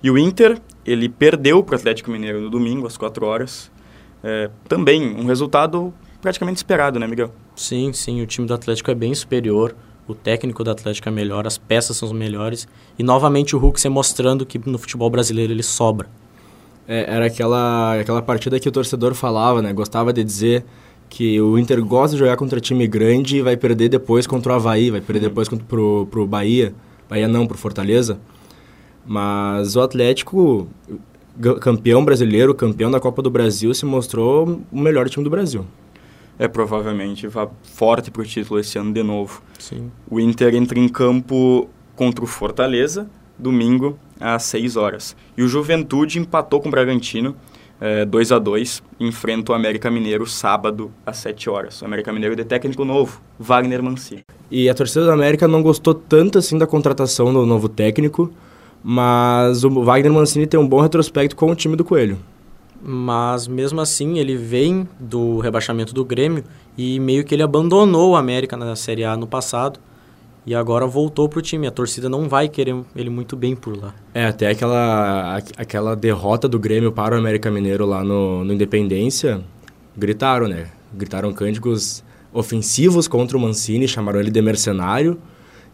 E 0.00 0.08
o 0.08 0.16
Inter, 0.16 0.60
ele 0.86 1.08
perdeu 1.08 1.60
para 1.64 1.74
o 1.74 1.78
Atlético 1.78 2.12
Mineiro 2.12 2.40
no 2.40 2.48
domingo, 2.48 2.86
às 2.86 2.96
4 2.96 3.26
horas. 3.26 3.68
É, 4.22 4.48
também 4.68 5.12
um 5.16 5.26
resultado 5.26 5.92
praticamente 6.20 6.58
esperado, 6.58 7.00
né, 7.00 7.08
Miguel? 7.08 7.34
Sim, 7.56 7.92
sim. 7.92 8.22
O 8.22 8.26
time 8.26 8.46
do 8.46 8.54
Atlético 8.54 8.92
é 8.92 8.94
bem 8.94 9.12
superior. 9.12 9.74
O 10.06 10.14
técnico 10.14 10.62
do 10.62 10.70
Atlético 10.70 11.08
é 11.08 11.12
melhor, 11.12 11.46
as 11.46 11.58
peças 11.58 11.96
são 11.96 12.08
as 12.08 12.14
melhores. 12.14 12.68
E 12.96 13.02
novamente 13.02 13.56
o 13.56 13.58
Hulk 13.58 13.80
se 13.80 13.88
mostrando 13.88 14.46
que 14.46 14.60
no 14.68 14.78
futebol 14.78 15.10
brasileiro 15.10 15.52
ele 15.52 15.62
sobra. 15.64 16.08
É, 16.86 17.14
era 17.14 17.26
aquela, 17.26 18.00
aquela 18.00 18.22
partida 18.22 18.58
que 18.58 18.68
o 18.68 18.72
torcedor 18.72 19.14
falava, 19.14 19.62
né? 19.62 19.72
Gostava 19.72 20.12
de 20.12 20.22
dizer 20.24 20.64
que 21.08 21.40
o 21.40 21.58
Inter 21.58 21.84
gosta 21.84 22.16
de 22.16 22.20
jogar 22.20 22.36
contra 22.36 22.60
time 22.60 22.86
grande 22.86 23.36
e 23.36 23.42
vai 23.42 23.56
perder 23.56 23.88
depois 23.88 24.26
contra 24.26 24.52
o 24.52 24.56
Havaí, 24.56 24.90
vai 24.90 25.00
perder 25.00 25.26
uhum. 25.26 25.28
depois 25.28 25.48
contra, 25.48 25.64
pro, 25.66 26.06
pro 26.10 26.26
Bahia. 26.26 26.74
Bahia 27.08 27.28
não, 27.28 27.46
pro 27.46 27.58
Fortaleza. 27.58 28.18
Mas 29.04 29.76
o 29.76 29.80
Atlético 29.80 30.68
campeão 31.60 32.04
brasileiro, 32.04 32.54
campeão 32.54 32.90
da 32.90 33.00
Copa 33.00 33.22
do 33.22 33.30
Brasil, 33.30 33.72
se 33.74 33.84
mostrou 33.84 34.60
o 34.70 34.78
melhor 34.78 35.08
time 35.08 35.24
do 35.24 35.30
Brasil. 35.30 35.64
É, 36.38 36.48
provavelmente 36.48 37.26
vá 37.26 37.48
forte 37.62 38.10
para 38.10 38.22
o 38.22 38.24
título 38.24 38.58
esse 38.58 38.78
ano 38.78 38.92
de 38.92 39.02
novo. 39.02 39.42
Sim. 39.58 39.90
O 40.10 40.18
Inter 40.18 40.54
entra 40.54 40.78
em 40.78 40.88
campo 40.88 41.68
contra 41.94 42.24
o 42.24 42.26
Fortaleza, 42.26 43.08
domingo, 43.38 43.98
às 44.22 44.44
6 44.44 44.76
horas. 44.76 45.16
E 45.36 45.42
o 45.42 45.48
Juventude 45.48 46.18
empatou 46.18 46.60
com 46.60 46.68
o 46.68 46.70
Bragantino, 46.70 47.36
é, 47.80 48.04
2 48.04 48.30
a 48.30 48.38
2 48.38 48.82
enfrenta 49.00 49.50
o 49.50 49.54
América 49.54 49.90
Mineiro 49.90 50.24
sábado 50.24 50.92
às 51.04 51.16
7 51.16 51.50
horas. 51.50 51.82
O 51.82 51.84
América 51.84 52.12
Mineiro 52.12 52.36
de 52.36 52.44
técnico 52.44 52.84
novo, 52.84 53.20
Wagner 53.38 53.82
Mancini. 53.82 54.22
E 54.48 54.68
a 54.68 54.74
torcida 54.74 55.04
do 55.04 55.10
América 55.10 55.48
não 55.48 55.62
gostou 55.62 55.92
tanto 55.92 56.38
assim 56.38 56.56
da 56.56 56.66
contratação 56.66 57.32
do 57.32 57.44
novo 57.44 57.68
técnico, 57.68 58.32
mas 58.84 59.64
o 59.64 59.82
Wagner 59.82 60.12
Mancini 60.12 60.46
tem 60.46 60.60
um 60.60 60.68
bom 60.68 60.80
retrospecto 60.80 61.34
com 61.34 61.50
o 61.50 61.56
time 61.56 61.74
do 61.74 61.84
Coelho. 61.84 62.18
Mas 62.80 63.48
mesmo 63.48 63.80
assim, 63.80 64.18
ele 64.18 64.36
vem 64.36 64.88
do 64.98 65.38
rebaixamento 65.38 65.92
do 65.92 66.04
Grêmio 66.04 66.44
e 66.78 66.98
meio 67.00 67.24
que 67.24 67.34
ele 67.34 67.42
abandonou 67.42 68.12
o 68.12 68.16
América 68.16 68.56
na 68.56 68.76
Série 68.76 69.04
A 69.04 69.16
no 69.16 69.26
passado 69.26 69.80
e 70.46 70.54
agora 70.54 70.86
voltou 70.86 71.28
pro 71.28 71.40
time. 71.40 71.66
A 71.66 71.70
torcida 71.70 72.08
não 72.08 72.28
vai 72.28 72.48
querer 72.48 72.74
ele 72.96 73.10
muito 73.10 73.36
bem 73.36 73.54
por 73.54 73.76
lá. 73.76 73.94
É, 74.12 74.26
até 74.26 74.48
aquela, 74.48 75.38
aquela 75.56 75.96
derrota 75.96 76.48
do 76.48 76.58
Grêmio 76.58 76.92
para 76.92 77.14
o 77.14 77.18
América 77.18 77.50
Mineiro 77.50 77.86
lá 77.86 78.02
no, 78.02 78.44
no 78.44 78.52
Independência, 78.52 79.42
gritaram, 79.96 80.48
né? 80.48 80.68
Gritaram 80.92 81.32
cânticos 81.32 82.02
ofensivos 82.32 83.06
contra 83.06 83.36
o 83.36 83.40
Mancini, 83.40 83.86
chamaram 83.86 84.20
ele 84.20 84.30
de 84.30 84.42
mercenário. 84.42 85.18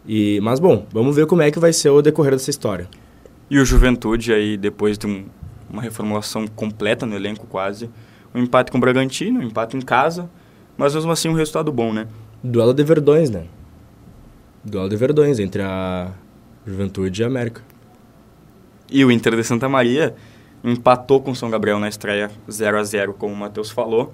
E, 0.07 0.39
mas 0.41 0.59
bom, 0.59 0.85
vamos 0.91 1.15
ver 1.15 1.25
como 1.25 1.41
é 1.41 1.51
que 1.51 1.59
vai 1.59 1.73
ser 1.73 1.89
o 1.89 2.01
decorrer 2.01 2.33
dessa 2.33 2.49
história. 2.49 2.87
E 3.49 3.59
o 3.59 3.65
Juventude 3.65 4.31
aí, 4.31 4.55
depois 4.57 4.97
de 4.97 5.07
um, 5.07 5.25
uma 5.69 5.81
reformulação 5.81 6.47
completa 6.47 7.05
no 7.05 7.15
elenco 7.15 7.47
quase, 7.47 7.89
um 8.33 8.41
empate 8.41 8.71
com 8.71 8.77
o 8.77 8.81
Bragantino, 8.81 9.39
um 9.39 9.43
empate 9.43 9.75
em 9.75 9.81
casa, 9.81 10.29
mas 10.77 10.93
mesmo 10.93 11.11
assim 11.11 11.29
um 11.29 11.33
resultado 11.33 11.71
bom, 11.71 11.91
né? 11.91 12.07
Duelo 12.43 12.73
de 12.73 12.83
verdões, 12.83 13.29
né? 13.29 13.45
Duelo 14.63 14.89
de 14.89 14.95
verdões 14.97 15.39
entre 15.39 15.61
a 15.61 16.11
Juventude 16.65 17.21
e 17.21 17.23
a 17.23 17.27
América. 17.27 17.61
E 18.91 19.05
o 19.05 19.11
Inter 19.11 19.35
de 19.35 19.43
Santa 19.43 19.69
Maria 19.69 20.13
empatou 20.63 21.21
com 21.21 21.31
o 21.31 21.35
São 21.35 21.49
Gabriel 21.49 21.79
na 21.79 21.87
estreia 21.87 22.29
0 22.49 22.77
a 22.77 22.83
0 22.83 23.13
como 23.13 23.33
o 23.33 23.37
Matheus 23.37 23.69
falou. 23.69 24.13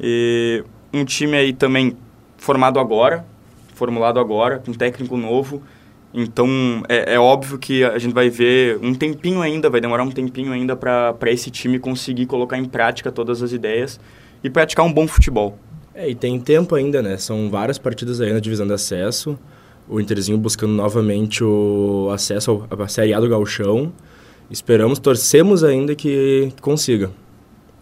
E 0.00 0.64
um 0.92 1.04
time 1.04 1.36
aí 1.36 1.52
também 1.52 1.96
formado 2.36 2.80
agora, 2.80 3.24
formulado 3.74 4.18
agora, 4.18 4.58
com 4.58 4.72
técnico 4.72 5.16
novo. 5.16 5.62
Então 6.12 6.48
é, 6.88 7.14
é, 7.14 7.20
óbvio 7.20 7.58
que 7.58 7.84
a 7.84 7.98
gente 7.98 8.14
vai 8.14 8.28
ver 8.28 8.78
um 8.82 8.94
tempinho 8.94 9.42
ainda, 9.42 9.70
vai 9.70 9.80
demorar 9.80 10.02
um 10.02 10.10
tempinho 10.10 10.52
ainda 10.52 10.74
para 10.74 11.16
esse 11.26 11.50
time 11.50 11.78
conseguir 11.78 12.26
colocar 12.26 12.58
em 12.58 12.64
prática 12.64 13.12
todas 13.12 13.42
as 13.42 13.52
ideias 13.52 14.00
e 14.42 14.50
praticar 14.50 14.84
um 14.84 14.92
bom 14.92 15.06
futebol. 15.06 15.56
É, 15.94 16.08
e 16.08 16.14
tem 16.16 16.40
tempo 16.40 16.74
ainda, 16.74 17.00
né? 17.00 17.16
São 17.16 17.48
várias 17.48 17.78
partidas 17.78 18.20
aí 18.20 18.32
na 18.32 18.40
divisão 18.40 18.66
de 18.66 18.72
acesso 18.72 19.38
o 19.88 20.00
Interzinho 20.00 20.38
buscando 20.38 20.72
novamente 20.72 21.44
o 21.44 22.10
acesso 22.12 22.64
à 22.70 22.88
Série 22.88 23.12
A 23.14 23.20
do 23.20 23.28
Galchão. 23.28 23.92
Esperamos, 24.50 24.98
torcemos 24.98 25.64
ainda 25.64 25.94
que 25.94 26.52
consiga. 26.60 27.10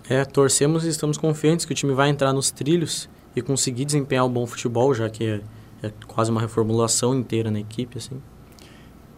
É, 0.09 0.25
torcemos 0.25 0.85
e 0.85 0.88
estamos 0.88 1.16
confiantes 1.16 1.64
que 1.64 1.73
o 1.73 1.75
time 1.75 1.92
vai 1.92 2.09
entrar 2.09 2.32
nos 2.32 2.50
trilhos 2.50 3.09
e 3.35 3.42
conseguir 3.42 3.85
desempenhar 3.85 4.25
um 4.26 4.30
bom 4.30 4.47
futebol, 4.47 4.94
já 4.94 5.09
que 5.09 5.25
é, 5.25 5.40
é 5.82 5.92
quase 6.06 6.30
uma 6.30 6.40
reformulação 6.40 7.14
inteira 7.14 7.50
na 7.50 7.61
equipe, 7.61 7.99
assim. 7.99 8.21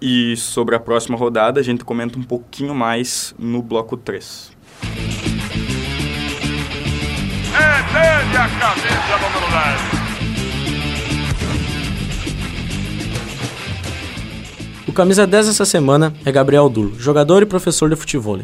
E 0.01 0.37
sobre 0.37 0.75
a 0.75 0.81
próxima 0.81 1.17
rodada, 1.17 1.61
a 1.61 1.63
gente 1.63 1.85
comenta 1.85 2.19
um 2.19 2.23
pouquinho 2.23 2.75
mais 2.75 3.35
no 3.39 3.63
bloco 3.63 3.97
3. 3.97 4.53
É 7.55 7.83
dele 7.93 8.37
a 8.37 8.49
camisa 8.49 9.19
número 9.19 9.51
10. 9.99 10.04
Camisa 14.95 15.27
10 15.27 15.49
essa 15.49 15.65
semana 15.65 16.15
é 16.25 16.31
Gabriel 16.31 16.69
Duro, 16.69 16.95
jogador 16.97 17.43
e 17.43 17.47
professor 17.47 17.91
de 17.91 17.97
futebol, 17.97 18.39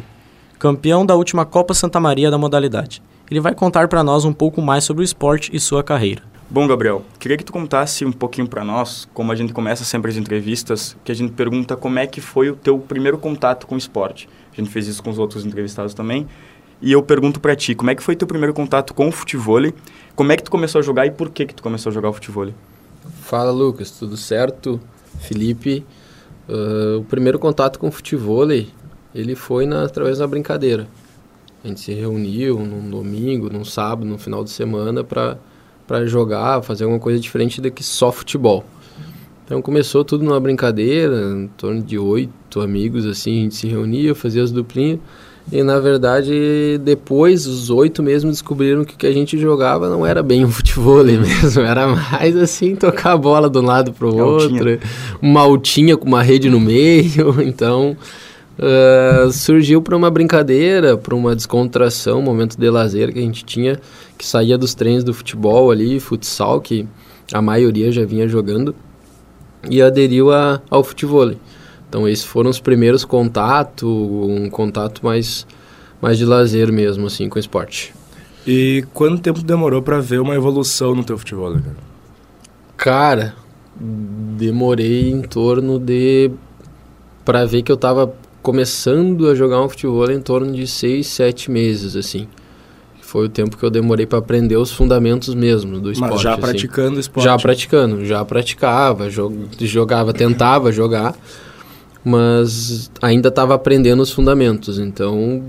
campeão 0.58 1.06
da 1.06 1.14
última 1.14 1.46
Copa 1.46 1.72
Santa 1.72 2.00
Maria 2.00 2.28
da 2.28 2.36
modalidade. 2.36 3.00
Ele 3.30 3.38
vai 3.38 3.54
contar 3.54 3.86
para 3.86 4.02
nós 4.02 4.24
um 4.24 4.32
pouco 4.32 4.60
mais 4.60 4.82
sobre 4.82 5.02
o 5.02 5.04
esporte 5.04 5.54
e 5.54 5.60
sua 5.60 5.84
carreira. 5.84 6.22
Bom, 6.50 6.66
Gabriel, 6.66 7.04
queria 7.20 7.36
que 7.36 7.44
tu 7.44 7.52
contasse 7.52 8.04
um 8.04 8.10
pouquinho 8.10 8.48
para 8.48 8.64
nós, 8.64 9.08
como 9.14 9.30
a 9.30 9.36
gente 9.36 9.52
começa 9.52 9.84
sempre 9.84 10.10
as 10.10 10.16
entrevistas, 10.16 10.96
que 11.04 11.12
a 11.12 11.14
gente 11.14 11.30
pergunta 11.34 11.76
como 11.76 12.00
é 12.00 12.06
que 12.08 12.20
foi 12.20 12.50
o 12.50 12.56
teu 12.56 12.80
primeiro 12.80 13.16
contato 13.16 13.68
com 13.68 13.76
o 13.76 13.78
esporte. 13.78 14.28
A 14.52 14.56
gente 14.56 14.70
fez 14.70 14.88
isso 14.88 15.00
com 15.04 15.10
os 15.10 15.20
outros 15.20 15.46
entrevistados 15.46 15.94
também. 15.94 16.26
E 16.82 16.90
eu 16.90 17.00
pergunto 17.00 17.38
para 17.38 17.54
ti, 17.54 17.76
como 17.76 17.92
é 17.92 17.94
que 17.94 18.02
foi 18.02 18.16
teu 18.16 18.26
primeiro 18.26 18.52
contato 18.52 18.92
com 18.92 19.06
o 19.06 19.12
futebol? 19.12 19.62
Como 20.16 20.32
é 20.32 20.36
que 20.36 20.42
tu 20.42 20.50
começou 20.50 20.80
a 20.80 20.82
jogar 20.82 21.06
e 21.06 21.12
por 21.12 21.30
que 21.30 21.46
que 21.46 21.54
tu 21.54 21.62
começou 21.62 21.90
a 21.90 21.92
jogar 21.92 22.08
o 22.08 22.12
futebol? 22.12 22.48
Fala, 23.22 23.52
Lucas, 23.52 23.92
tudo 23.92 24.16
certo? 24.16 24.80
Felipe, 25.20 25.86
Uh, 26.50 26.98
o 26.98 27.04
primeiro 27.04 27.38
contato 27.38 27.78
com 27.78 27.86
o 27.86 27.92
futebol, 27.92 28.50
ele 28.50 29.36
foi 29.36 29.66
na, 29.66 29.84
através 29.84 30.18
da 30.18 30.26
brincadeira. 30.26 30.88
A 31.62 31.68
gente 31.68 31.78
se 31.78 31.92
reuniu 31.92 32.58
num 32.58 32.90
domingo, 32.90 33.48
num 33.48 33.64
sábado, 33.64 34.04
no 34.04 34.18
final 34.18 34.42
de 34.42 34.50
semana 34.50 35.04
para 35.04 35.38
para 35.86 36.06
jogar, 36.06 36.62
fazer 36.62 36.84
alguma 36.84 37.00
coisa 37.00 37.18
diferente 37.18 37.60
do 37.60 37.68
que 37.68 37.82
só 37.82 38.12
futebol. 38.12 38.64
Então 39.44 39.60
começou 39.60 40.04
tudo 40.04 40.24
numa 40.24 40.38
brincadeira, 40.38 41.32
em 41.32 41.48
torno 41.48 41.82
de 41.82 41.98
oito 41.98 42.60
amigos 42.60 43.04
assim, 43.04 43.40
a 43.40 43.42
gente 43.42 43.56
se 43.56 43.66
reunia, 43.66 44.14
fazia 44.14 44.40
as 44.40 44.52
duplinhas. 44.52 45.00
E 45.52 45.62
na 45.62 45.80
verdade, 45.80 46.78
depois 46.84 47.46
os 47.46 47.70
oito 47.70 48.02
mesmo 48.02 48.30
descobriram 48.30 48.84
que 48.84 48.94
o 48.94 48.96
que 48.96 49.06
a 49.06 49.12
gente 49.12 49.36
jogava 49.36 49.88
não 49.88 50.06
era 50.06 50.22
bem 50.22 50.44
um 50.46 50.50
futebol 50.50 51.02
mesmo, 51.04 51.62
era 51.62 51.88
mais 51.88 52.36
assim, 52.36 52.76
tocar 52.76 53.12
a 53.12 53.16
bola 53.16 53.50
de 53.50 53.58
um 53.58 53.62
lado 53.62 53.92
pro 53.92 54.14
outro, 54.14 54.78
uma 55.20 55.40
altinha 55.40 55.96
com 55.96 56.06
uma 56.06 56.22
rede 56.22 56.48
no 56.48 56.60
meio. 56.60 57.36
Então 57.50 57.96
uh, 58.58 59.32
surgiu 59.32 59.82
para 59.82 59.96
uma 59.96 60.10
brincadeira, 60.10 60.96
para 60.96 61.14
uma 61.14 61.34
descontração, 61.34 62.20
um 62.20 62.22
momento 62.22 62.56
de 62.56 62.70
lazer 62.70 63.12
que 63.12 63.18
a 63.18 63.22
gente 63.22 63.44
tinha, 63.44 63.80
que 64.16 64.26
saía 64.26 64.56
dos 64.56 64.74
treinos 64.74 65.02
do 65.02 65.14
futebol 65.14 65.70
ali, 65.70 65.98
futsal, 65.98 66.60
que 66.60 66.86
a 67.32 67.40
maioria 67.42 67.90
já 67.90 68.04
vinha 68.04 68.28
jogando, 68.28 68.74
e 69.68 69.82
aderiu 69.82 70.32
a, 70.32 70.60
ao 70.70 70.84
futebol. 70.84 71.32
Então 71.90 72.08
esses 72.08 72.24
foram 72.24 72.48
os 72.48 72.60
primeiros 72.60 73.04
contatos, 73.04 73.82
um 73.82 74.48
contato 74.48 75.04
mais, 75.04 75.44
mais 76.00 76.16
de 76.16 76.24
lazer 76.24 76.72
mesmo, 76.72 77.08
assim, 77.08 77.28
com 77.28 77.34
o 77.34 77.40
esporte. 77.40 77.92
E 78.46 78.84
quanto 78.94 79.20
tempo 79.20 79.42
demorou 79.42 79.82
para 79.82 79.98
ver 79.98 80.20
uma 80.20 80.36
evolução 80.36 80.94
no 80.94 81.02
teu 81.02 81.18
futebol, 81.18 81.52
cara? 81.52 81.76
Cara, 82.76 83.34
demorei 83.76 85.10
em 85.10 85.20
torno 85.20 85.80
de... 85.80 86.30
para 87.24 87.44
ver 87.44 87.62
que 87.62 87.72
eu 87.72 87.76
tava 87.76 88.14
começando 88.40 89.28
a 89.28 89.34
jogar 89.34 89.60
um 89.60 89.68
futebol 89.68 90.08
em 90.12 90.20
torno 90.20 90.52
de 90.52 90.68
seis, 90.68 91.08
sete 91.08 91.50
meses, 91.50 91.96
assim. 91.96 92.28
Foi 93.00 93.26
o 93.26 93.28
tempo 93.28 93.56
que 93.56 93.64
eu 93.64 93.70
demorei 93.70 94.06
para 94.06 94.20
aprender 94.20 94.56
os 94.56 94.70
fundamentos 94.70 95.34
mesmo 95.34 95.80
do 95.80 95.90
esporte. 95.90 96.12
Mas 96.12 96.22
já 96.22 96.32
assim. 96.34 96.40
praticando 96.40 97.00
esporte? 97.00 97.24
Já 97.24 97.36
praticando, 97.36 98.04
já 98.04 98.24
praticava, 98.24 99.10
jogava, 99.10 100.12
tentava 100.12 100.70
jogar 100.70 101.16
mas 102.04 102.90
ainda 103.00 103.28
estava 103.28 103.54
aprendendo 103.54 104.02
os 104.02 104.10
fundamentos. 104.10 104.78
Então, 104.78 105.44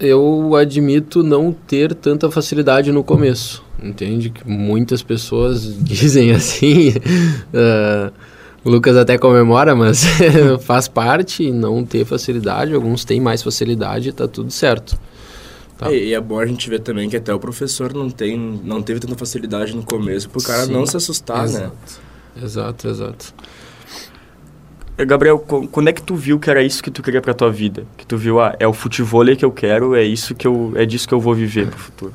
eu 0.00 0.54
admito 0.56 1.22
não 1.22 1.52
ter 1.52 1.94
tanta 1.94 2.30
facilidade 2.30 2.92
no 2.92 3.02
começo. 3.02 3.64
Entende? 3.82 4.30
Que 4.30 4.48
muitas 4.48 5.02
pessoas 5.02 5.62
dizem 5.82 6.32
assim. 6.32 6.90
uh, 6.90 8.12
o 8.64 8.70
Lucas 8.70 8.96
até 8.96 9.16
comemora, 9.16 9.74
mas 9.74 10.04
faz 10.62 10.88
parte 10.88 11.50
não 11.50 11.84
ter 11.84 12.04
facilidade. 12.04 12.74
Alguns 12.74 13.04
têm 13.04 13.20
mais 13.20 13.42
facilidade 13.42 14.12
tá 14.12 14.26
tudo 14.26 14.50
certo. 14.50 14.98
Tá. 15.76 15.92
E, 15.92 16.08
e, 16.08 16.14
é 16.14 16.20
bom 16.20 16.40
a 16.40 16.46
gente 16.46 16.68
ver 16.68 16.80
também 16.80 17.08
que 17.08 17.16
até 17.16 17.32
o 17.32 17.38
professor 17.38 17.94
não, 17.94 18.10
tem, 18.10 18.36
não 18.64 18.82
teve 18.82 18.98
tanta 18.98 19.14
facilidade 19.14 19.76
no 19.76 19.84
começo, 19.84 20.28
para 20.28 20.40
o 20.40 20.42
cara 20.42 20.66
Sim, 20.66 20.72
não 20.72 20.84
se 20.84 20.96
assustar, 20.96 21.44
exato. 21.44 21.66
né? 21.66 22.44
Exato, 22.44 22.88
exato. 22.88 23.34
Gabriel, 25.04 25.38
quando 25.38 25.88
é 25.88 25.92
que 25.92 26.02
tu 26.02 26.16
viu 26.16 26.40
que 26.40 26.50
era 26.50 26.62
isso 26.62 26.82
que 26.82 26.90
tu 26.90 27.02
queria 27.02 27.20
para 27.20 27.32
tua 27.32 27.50
vida? 27.50 27.86
Que 27.96 28.04
tu 28.04 28.16
viu, 28.16 28.40
ah, 28.40 28.56
é 28.58 28.66
o 28.66 28.72
futebol 28.72 29.24
que 29.36 29.44
eu 29.44 29.52
quero, 29.52 29.94
é 29.94 30.02
isso 30.02 30.34
que 30.34 30.46
eu, 30.46 30.72
é 30.74 30.84
disso 30.84 31.06
que 31.06 31.14
eu 31.14 31.20
vou 31.20 31.34
viver 31.34 31.68
pro 31.68 31.78
futuro. 31.78 32.14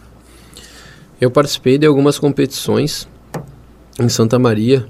Eu 1.19 1.31
participei 1.31 1.77
de 1.77 1.87
algumas 1.87 2.19
competições 2.19 3.07
em 3.97 4.09
Santa 4.09 4.37
Maria, 4.37 4.85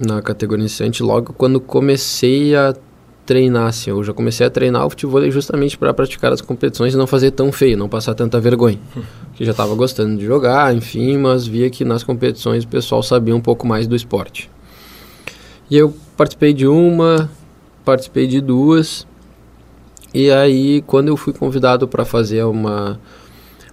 na 0.00 0.22
categoria 0.22 0.62
iniciante, 0.62 1.02
logo 1.02 1.34
quando 1.34 1.60
comecei 1.60 2.56
a 2.56 2.74
treinar, 3.26 3.66
assim, 3.66 3.90
eu 3.90 4.02
já 4.02 4.14
comecei 4.14 4.46
a 4.46 4.50
treinar 4.50 4.86
o 4.86 4.90
futebol 4.90 5.28
justamente 5.30 5.76
para 5.76 5.92
praticar 5.92 6.32
as 6.32 6.40
competições 6.40 6.94
e 6.94 6.96
não 6.96 7.06
fazer 7.06 7.32
tão 7.32 7.52
feio, 7.52 7.76
não 7.76 7.88
passar 7.88 8.14
tanta 8.14 8.40
vergonha. 8.40 8.78
que 9.34 9.44
já 9.44 9.50
estava 9.50 9.74
gostando 9.74 10.16
de 10.16 10.24
jogar, 10.24 10.74
enfim, 10.74 11.18
mas 11.18 11.46
via 11.46 11.68
que 11.68 11.84
nas 11.84 12.02
competições 12.02 12.64
o 12.64 12.68
pessoal 12.68 13.02
sabia 13.02 13.36
um 13.36 13.40
pouco 13.40 13.66
mais 13.66 13.86
do 13.86 13.94
esporte. 13.94 14.48
E 15.70 15.76
eu 15.76 15.94
participei 16.16 16.52
de 16.52 16.66
uma, 16.66 17.30
participei 17.84 18.26
de 18.26 18.40
duas. 18.40 19.06
E 20.14 20.30
aí, 20.30 20.82
quando 20.86 21.08
eu 21.08 21.16
fui 21.16 21.32
convidado 21.32 21.86
para 21.86 22.04
fazer 22.04 22.44
uma. 22.44 22.98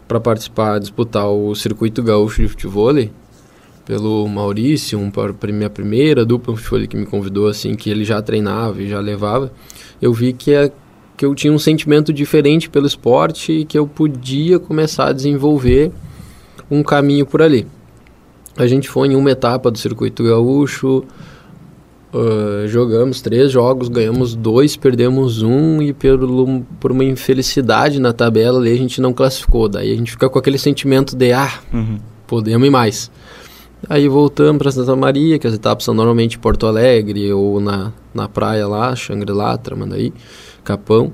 para 0.07 0.19
participar, 0.19 0.79
disputar 0.79 1.27
o 1.27 1.55
circuito 1.55 2.03
gaúcho 2.03 2.41
de 2.41 2.47
futebol, 2.47 2.93
pelo 3.85 4.27
Maurício, 4.27 4.99
um, 4.99 5.11
minha 5.53 5.69
primeira 5.69 6.25
dupla 6.25 6.53
de 6.53 6.61
futebol 6.61 6.87
que 6.87 6.97
me 6.97 7.05
convidou, 7.05 7.47
assim, 7.47 7.75
que 7.75 7.89
ele 7.89 8.03
já 8.03 8.21
treinava 8.21 8.81
e 8.81 8.89
já 8.89 8.99
levava, 8.99 9.51
eu 10.01 10.13
vi 10.13 10.33
que, 10.33 10.53
é, 10.53 10.71
que 11.15 11.25
eu 11.25 11.33
tinha 11.35 11.51
um 11.51 11.59
sentimento 11.59 12.11
diferente 12.11 12.69
pelo 12.69 12.87
esporte 12.87 13.51
e 13.51 13.65
que 13.65 13.77
eu 13.77 13.87
podia 13.87 14.59
começar 14.59 15.07
a 15.07 15.13
desenvolver 15.13 15.91
um 16.69 16.83
caminho 16.83 17.25
por 17.25 17.41
ali. 17.41 17.67
A 18.55 18.67
gente 18.67 18.87
foi 18.87 19.07
em 19.07 19.15
uma 19.15 19.31
etapa 19.31 19.71
do 19.71 19.77
circuito 19.77 20.23
gaúcho, 20.23 21.03
uh, 22.13 22.67
jogamos 22.67 23.21
três 23.21 23.51
jogos, 23.51 23.89
ganhamos 23.89 24.35
dois, 24.35 24.77
perdemos 24.77 25.41
um 25.41 25.81
e 25.81 25.93
pelo, 25.93 26.61
por 26.79 26.91
uma 26.91 27.03
infelicidade 27.03 27.99
na 27.99 28.13
tabela 28.13 28.59
ali 28.59 28.71
a 28.71 28.77
gente 28.77 29.01
não 29.01 29.13
classificou. 29.13 29.67
Daí 29.67 29.91
a 29.91 29.95
gente 29.95 30.11
fica 30.11 30.29
com 30.29 30.39
aquele 30.39 30.57
sentimento 30.57 31.15
de, 31.15 31.33
ah, 31.33 31.59
uhum. 31.73 31.97
podemos 32.27 32.67
ir 32.67 32.71
mais. 32.71 33.11
Aí 33.89 34.07
voltamos 34.07 34.59
para 34.61 34.71
Santa 34.71 34.95
Maria, 34.95 35.37
que 35.37 35.45
as 35.45 35.53
etapas 35.53 35.83
são 35.83 35.93
normalmente 35.93 36.37
em 36.37 36.39
Porto 36.39 36.65
Alegre 36.65 37.33
ou 37.33 37.59
na, 37.59 37.91
na 38.13 38.29
praia 38.29 38.65
lá, 38.65 38.95
Xangri-Lá, 38.95 39.57
Tramandaí, 39.57 40.13
Capão. 40.63 41.11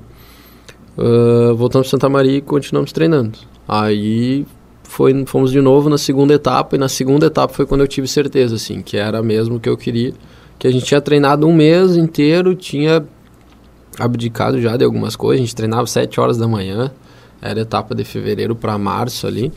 Uh, 0.96 1.54
voltamos 1.56 1.88
para 1.88 1.96
Santa 1.96 2.08
Maria 2.08 2.36
e 2.36 2.40
continuamos 2.40 2.92
treinando. 2.92 3.38
Aí 3.66 4.46
foi, 4.84 5.24
fomos 5.26 5.50
de 5.50 5.60
novo 5.60 5.88
na 5.88 5.98
segunda 5.98 6.34
etapa, 6.34 6.76
e 6.76 6.78
na 6.78 6.88
segunda 6.88 7.26
etapa 7.26 7.52
foi 7.52 7.64
quando 7.64 7.80
eu 7.80 7.88
tive 7.88 8.06
certeza, 8.06 8.56
assim, 8.56 8.82
que 8.82 8.96
era 8.96 9.22
mesmo 9.22 9.56
o 9.56 9.60
que 9.60 9.68
eu 9.68 9.76
queria. 9.76 10.12
Que 10.60 10.68
a 10.68 10.70
gente 10.70 10.84
tinha 10.84 11.00
treinado 11.00 11.48
um 11.48 11.52
mês 11.52 11.96
inteiro, 11.96 12.54
tinha 12.54 13.04
abdicado 13.98 14.60
já 14.60 14.76
de 14.76 14.84
algumas 14.84 15.16
coisas, 15.16 15.42
a 15.42 15.46
gente 15.46 15.56
treinava 15.56 15.86
sete 15.86 16.20
horas 16.20 16.38
da 16.38 16.46
manhã, 16.46 16.92
era 17.42 17.60
etapa 17.60 17.94
de 17.94 18.04
fevereiro 18.04 18.54
para 18.54 18.78
março 18.78 19.26
ali. 19.26 19.50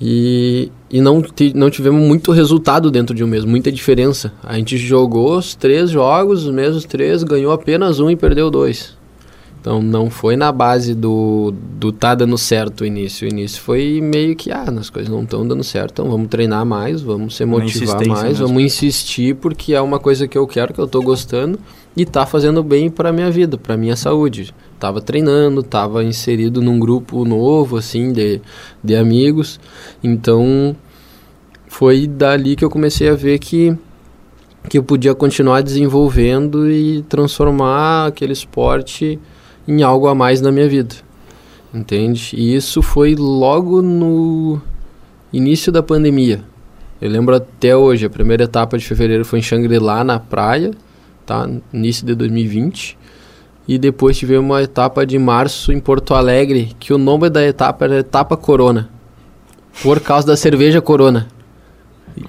E, 0.00 0.72
e 0.90 1.00
não, 1.00 1.22
não 1.54 1.70
tivemos 1.70 2.04
muito 2.04 2.32
resultado 2.32 2.90
dentro 2.90 3.14
de 3.14 3.22
um 3.22 3.26
mês, 3.26 3.44
muita 3.44 3.70
diferença. 3.70 4.32
A 4.42 4.56
gente 4.56 4.76
jogou 4.76 5.36
os 5.36 5.54
três 5.54 5.90
jogos, 5.90 6.46
os 6.46 6.52
mesmos 6.52 6.84
três, 6.84 7.22
ganhou 7.22 7.52
apenas 7.52 8.00
um 8.00 8.10
e 8.10 8.16
perdeu 8.16 8.50
dois. 8.50 8.96
Então 9.62 9.80
não 9.80 10.10
foi 10.10 10.36
na 10.36 10.50
base 10.50 10.92
do, 10.92 11.54
do 11.78 11.92
tá 11.92 12.16
dando 12.16 12.36
certo 12.36 12.80
o 12.80 12.84
início. 12.84 13.28
O 13.28 13.30
início 13.30 13.62
foi 13.62 14.00
meio 14.02 14.34
que, 14.34 14.50
ah, 14.50 14.64
as 14.76 14.90
coisas 14.90 15.08
não 15.08 15.22
estão 15.22 15.46
dando 15.46 15.62
certo, 15.62 15.92
então 15.92 16.10
vamos 16.10 16.26
treinar 16.26 16.66
mais, 16.66 17.00
vamos 17.00 17.36
se 17.36 17.44
motivar 17.44 18.04
mais, 18.04 18.22
mesmo. 18.24 18.48
vamos 18.48 18.60
insistir, 18.60 19.36
porque 19.36 19.72
é 19.72 19.80
uma 19.80 20.00
coisa 20.00 20.26
que 20.26 20.36
eu 20.36 20.48
quero, 20.48 20.74
que 20.74 20.80
eu 20.80 20.86
estou 20.86 21.00
gostando 21.00 21.60
e 21.96 22.04
tá 22.04 22.26
fazendo 22.26 22.60
bem 22.60 22.90
para 22.90 23.12
minha 23.12 23.30
vida, 23.30 23.56
para 23.56 23.76
minha 23.76 23.94
saúde. 23.94 24.52
Tava 24.80 25.00
treinando, 25.00 25.62
tava 25.62 26.02
inserido 26.02 26.60
num 26.60 26.80
grupo 26.80 27.24
novo, 27.24 27.76
assim, 27.76 28.12
de, 28.12 28.40
de 28.82 28.96
amigos. 28.96 29.60
Então 30.02 30.74
foi 31.68 32.08
dali 32.08 32.56
que 32.56 32.64
eu 32.64 32.70
comecei 32.70 33.08
a 33.08 33.14
ver 33.14 33.38
que 33.38 33.78
que 34.68 34.78
eu 34.78 34.82
podia 34.82 35.14
continuar 35.14 35.60
desenvolvendo 35.60 36.70
e 36.70 37.02
transformar 37.02 38.06
aquele 38.06 38.32
esporte 38.32 39.18
em 39.66 39.82
algo 39.82 40.06
a 40.06 40.14
mais 40.14 40.40
na 40.40 40.50
minha 40.50 40.68
vida. 40.68 40.94
Entende? 41.72 42.34
E 42.36 42.54
isso 42.54 42.82
foi 42.82 43.14
logo 43.14 43.80
no 43.80 44.60
início 45.32 45.72
da 45.72 45.82
pandemia. 45.82 46.44
Eu 47.00 47.10
lembro 47.10 47.34
até 47.34 47.76
hoje, 47.76 48.06
a 48.06 48.10
primeira 48.10 48.44
etapa 48.44 48.78
de 48.78 48.84
fevereiro 48.84 49.24
foi 49.24 49.40
em 49.40 49.42
Xangri-Lá, 49.42 50.04
na 50.04 50.20
praia, 50.20 50.70
tá? 51.26 51.48
Início 51.72 52.06
de 52.06 52.14
2020. 52.14 52.96
E 53.66 53.78
depois 53.78 54.18
tivemos 54.18 54.44
uma 54.44 54.62
etapa 54.62 55.06
de 55.06 55.18
março 55.18 55.72
em 55.72 55.80
Porto 55.80 56.14
Alegre, 56.14 56.76
que 56.78 56.92
o 56.92 56.98
nome 56.98 57.30
da 57.30 57.44
etapa 57.44 57.86
era 57.86 57.98
Etapa 57.98 58.36
Corona. 58.36 58.88
Por 59.82 60.00
causa 60.00 60.26
da 60.26 60.36
cerveja 60.36 60.80
Corona. 60.80 61.26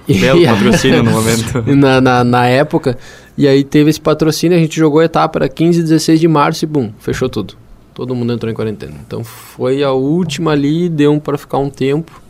Belo 0.08 0.42
patrocínio 0.46 1.02
no 1.02 1.10
momento. 1.10 1.62
Na, 1.76 2.00
na, 2.00 2.24
na 2.24 2.46
época. 2.46 2.98
E 3.36 3.48
aí 3.48 3.64
teve 3.64 3.90
esse 3.90 4.00
patrocínio, 4.00 4.56
a 4.56 4.60
gente 4.60 4.76
jogou 4.76 5.00
a 5.00 5.04
etapa, 5.04 5.38
era 5.38 5.48
15 5.48 5.80
e 5.80 5.82
16 5.82 6.20
de 6.20 6.28
março 6.28 6.64
e 6.64 6.68
bum, 6.68 6.92
fechou 7.00 7.28
tudo. 7.28 7.54
Todo 7.92 8.14
mundo 8.14 8.32
entrou 8.32 8.50
em 8.50 8.54
quarentena. 8.54 8.94
Então 9.06 9.24
foi 9.24 9.82
a 9.82 9.92
última 9.92 10.52
ali, 10.52 10.88
deu 10.88 11.12
um 11.12 11.18
para 11.18 11.36
ficar 11.36 11.58
um 11.58 11.68
tempo. 11.68 12.22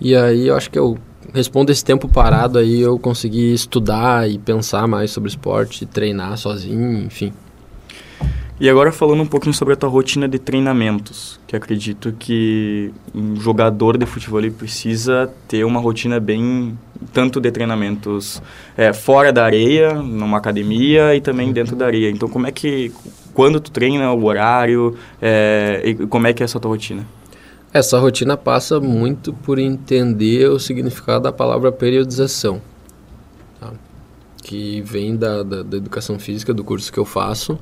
E 0.00 0.14
aí 0.14 0.46
eu 0.46 0.56
acho 0.56 0.70
que 0.70 0.78
eu 0.78 0.96
respondo 1.32 1.70
esse 1.70 1.84
tempo 1.84 2.08
parado 2.08 2.58
aí, 2.58 2.80
eu 2.80 2.98
consegui 2.98 3.52
estudar 3.52 4.28
e 4.28 4.38
pensar 4.38 4.86
mais 4.86 5.10
sobre 5.10 5.28
esporte, 5.28 5.84
treinar 5.84 6.36
sozinho, 6.36 7.04
enfim. 7.04 7.32
E 8.60 8.68
agora 8.68 8.90
falando 8.90 9.22
um 9.22 9.26
pouquinho 9.26 9.54
sobre 9.54 9.74
a 9.74 9.76
tua 9.76 9.88
rotina 9.88 10.26
de 10.26 10.36
treinamentos, 10.36 11.38
que 11.46 11.54
acredito 11.54 12.12
que 12.18 12.92
um 13.14 13.36
jogador 13.36 13.96
de 13.96 14.04
futebol 14.04 14.42
precisa 14.50 15.32
ter 15.46 15.62
uma 15.62 15.78
rotina 15.78 16.18
bem 16.18 16.76
tanto 17.12 17.40
de 17.40 17.52
treinamentos 17.52 18.42
é, 18.76 18.92
fora 18.92 19.32
da 19.32 19.44
areia, 19.44 19.94
numa 19.94 20.38
academia 20.38 21.14
e 21.14 21.20
também 21.20 21.52
dentro 21.52 21.76
da 21.76 21.86
areia. 21.86 22.10
Então, 22.10 22.28
como 22.28 22.48
é 22.48 22.50
que 22.50 22.92
quando 23.32 23.60
tu 23.60 23.70
treina, 23.70 24.12
o 24.12 24.24
horário 24.24 24.96
é, 25.22 25.80
e 25.84 25.94
como 26.08 26.26
é 26.26 26.32
que 26.32 26.42
é 26.42 26.44
essa 26.44 26.58
tua 26.58 26.72
rotina? 26.72 27.06
Essa 27.72 27.96
rotina 28.00 28.36
passa 28.36 28.80
muito 28.80 29.32
por 29.32 29.60
entender 29.60 30.50
o 30.50 30.58
significado 30.58 31.22
da 31.22 31.32
palavra 31.32 31.70
periodização, 31.70 32.60
tá? 33.60 33.70
que 34.42 34.80
vem 34.80 35.14
da, 35.14 35.44
da, 35.44 35.62
da 35.62 35.76
educação 35.76 36.18
física 36.18 36.52
do 36.52 36.64
curso 36.64 36.92
que 36.92 36.98
eu 36.98 37.04
faço 37.04 37.56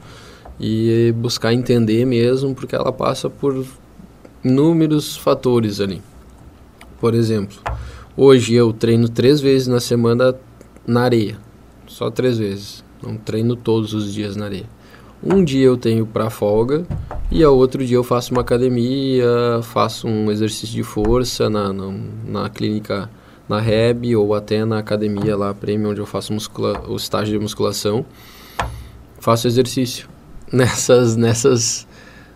e 0.59 1.13
buscar 1.17 1.53
entender 1.53 2.05
mesmo, 2.05 2.55
porque 2.55 2.75
ela 2.75 2.93
passa 2.93 3.29
por 3.29 3.65
inúmeros 4.43 5.17
fatores 5.17 5.81
ali. 5.81 6.03
Por 7.01 7.15
exemplo, 7.15 7.57
hoje 8.17 8.55
eu 8.55 8.73
treino 8.73 9.09
três 9.09 9.41
vezes 9.41 9.67
na 9.67 9.81
semana 9.81 10.35
na 10.87 11.03
areia, 11.03 11.39
só 11.87 12.11
três 12.11 12.39
vezes, 12.39 12.85
não 13.03 13.17
treino 13.17 13.55
todos 13.57 13.93
os 13.93 14.13
dias 14.13 14.37
na 14.37 14.47
areia. 14.47 14.67
Um 15.23 15.43
dia 15.43 15.65
eu 15.65 15.77
tenho 15.77 16.07
para 16.07 16.31
folga 16.31 16.87
e 17.31 17.43
ao 17.43 17.57
outro 17.57 17.85
dia 17.85 17.97
eu 17.97 18.05
faço 18.05 18.33
uma 18.33 18.43
academia, 18.43 19.27
faço 19.63 20.07
um 20.07 20.31
exercício 20.31 20.75
de 20.75 20.83
força 20.83 21.51
na, 21.51 21.73
na, 21.73 21.95
na 22.25 22.51
clínica 22.51 23.11
na 23.49 23.61
REB 23.61 24.17
ou 24.17 24.35
até 24.35 24.65
na 24.65 24.79
academia 24.79 25.37
lá, 25.37 25.55
prêmio, 25.55 25.91
onde 25.91 26.01
eu 26.01 26.07
faço 26.07 26.33
muscula 26.33 26.83
o 26.89 26.97
estágio 26.97 27.33
de 27.33 27.39
musculação. 27.39 28.05
Faço 29.19 29.47
exercício 29.47 30.09
nessas, 30.53 31.17
nessas, 31.17 31.87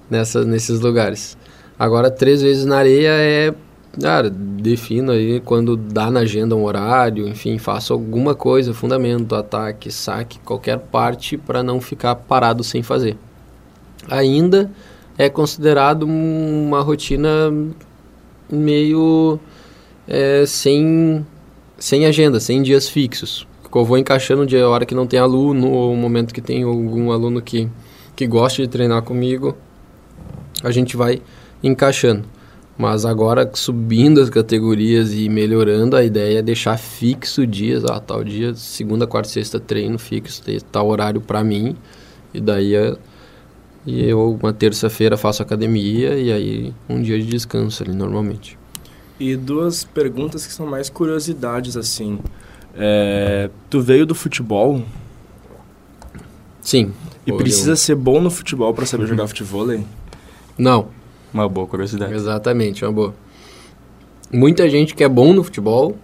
nessas, 0.08 0.46
nesses 0.46 0.80
lugares. 0.80 1.36
Agora, 1.78 2.10
três 2.10 2.42
vezes 2.42 2.64
na 2.64 2.76
areia 2.76 3.08
é, 3.08 3.54
cara, 4.00 4.28
defino 4.28 5.12
aí 5.12 5.40
quando 5.40 5.76
dá 5.76 6.10
na 6.10 6.20
agenda 6.20 6.54
um 6.54 6.64
horário, 6.64 7.26
enfim, 7.26 7.58
faço 7.58 7.92
alguma 7.92 8.34
coisa, 8.34 8.74
fundamento, 8.74 9.34
ataque, 9.34 9.90
saque, 9.90 10.38
qualquer 10.40 10.78
parte 10.78 11.36
para 11.38 11.62
não 11.62 11.80
ficar 11.80 12.14
parado 12.14 12.62
sem 12.62 12.82
fazer. 12.82 13.16
Ainda 14.08 14.70
é 15.16 15.28
considerado 15.28 16.02
uma 16.02 16.80
rotina 16.80 17.28
meio 18.50 19.38
é, 20.06 20.44
sem, 20.46 21.24
sem 21.78 22.06
agenda, 22.06 22.40
sem 22.40 22.62
dias 22.62 22.88
fixos. 22.88 23.46
Eu 23.72 23.84
vou 23.84 23.96
encaixando 23.96 24.44
a 24.56 24.68
hora 24.68 24.84
que 24.84 24.94
não 24.94 25.06
tem 25.06 25.20
aluno, 25.20 25.70
ou 25.70 25.94
momento 25.94 26.34
que 26.34 26.40
tem 26.40 26.64
algum 26.64 27.12
aluno 27.12 27.40
que 27.40 27.68
que 28.20 28.26
gosta 28.26 28.60
de 28.60 28.68
treinar 28.68 29.00
comigo, 29.00 29.56
a 30.62 30.70
gente 30.70 30.94
vai 30.94 31.22
encaixando. 31.62 32.22
Mas 32.76 33.06
agora 33.06 33.50
subindo 33.54 34.20
as 34.20 34.28
categorias 34.28 35.14
e 35.14 35.26
melhorando, 35.30 35.96
a 35.96 36.04
ideia 36.04 36.40
é 36.40 36.42
deixar 36.42 36.76
fixo 36.76 37.46
dias, 37.46 37.82
ah, 37.86 37.98
tal 37.98 38.22
dia, 38.22 38.54
segunda, 38.54 39.06
quarta, 39.06 39.30
sexta 39.30 39.58
treino 39.58 39.98
fixo, 39.98 40.42
ter 40.42 40.60
tal 40.60 40.88
horário 40.88 41.18
para 41.22 41.42
mim, 41.42 41.74
e 42.34 42.40
daí 42.40 42.74
é, 42.74 42.94
e 43.86 44.04
eu 44.04 44.38
uma 44.42 44.52
terça-feira 44.52 45.16
faço 45.16 45.42
academia 45.42 46.14
e 46.18 46.30
aí 46.30 46.74
um 46.90 47.00
dia 47.00 47.18
de 47.18 47.24
descanso 47.24 47.82
ali 47.82 47.94
normalmente. 47.94 48.58
E 49.18 49.34
duas 49.34 49.82
perguntas 49.82 50.46
que 50.46 50.52
são 50.52 50.66
mais 50.66 50.90
curiosidades 50.90 51.74
assim. 51.74 52.18
É, 52.74 53.48
tu 53.70 53.80
veio 53.80 54.04
do 54.04 54.14
futebol? 54.14 54.82
Sim. 56.60 56.92
E 57.26 57.32
precisa 57.32 57.76
ser 57.76 57.94
bom 57.94 58.20
no 58.20 58.30
futebol 58.30 58.72
para 58.72 58.86
saber 58.86 59.06
jogar 59.06 59.26
futebol? 59.26 59.66
Não. 60.56 60.88
Uma 61.32 61.48
boa 61.48 61.66
curiosidade. 61.66 62.12
Exatamente, 62.12 62.84
uma 62.84 62.92
boa. 62.92 63.14
Muita 64.32 64.68
gente 64.68 64.94
que 64.94 65.04
é 65.04 65.08
bom 65.08 65.32
no 65.32 65.44
futebol 65.44 65.96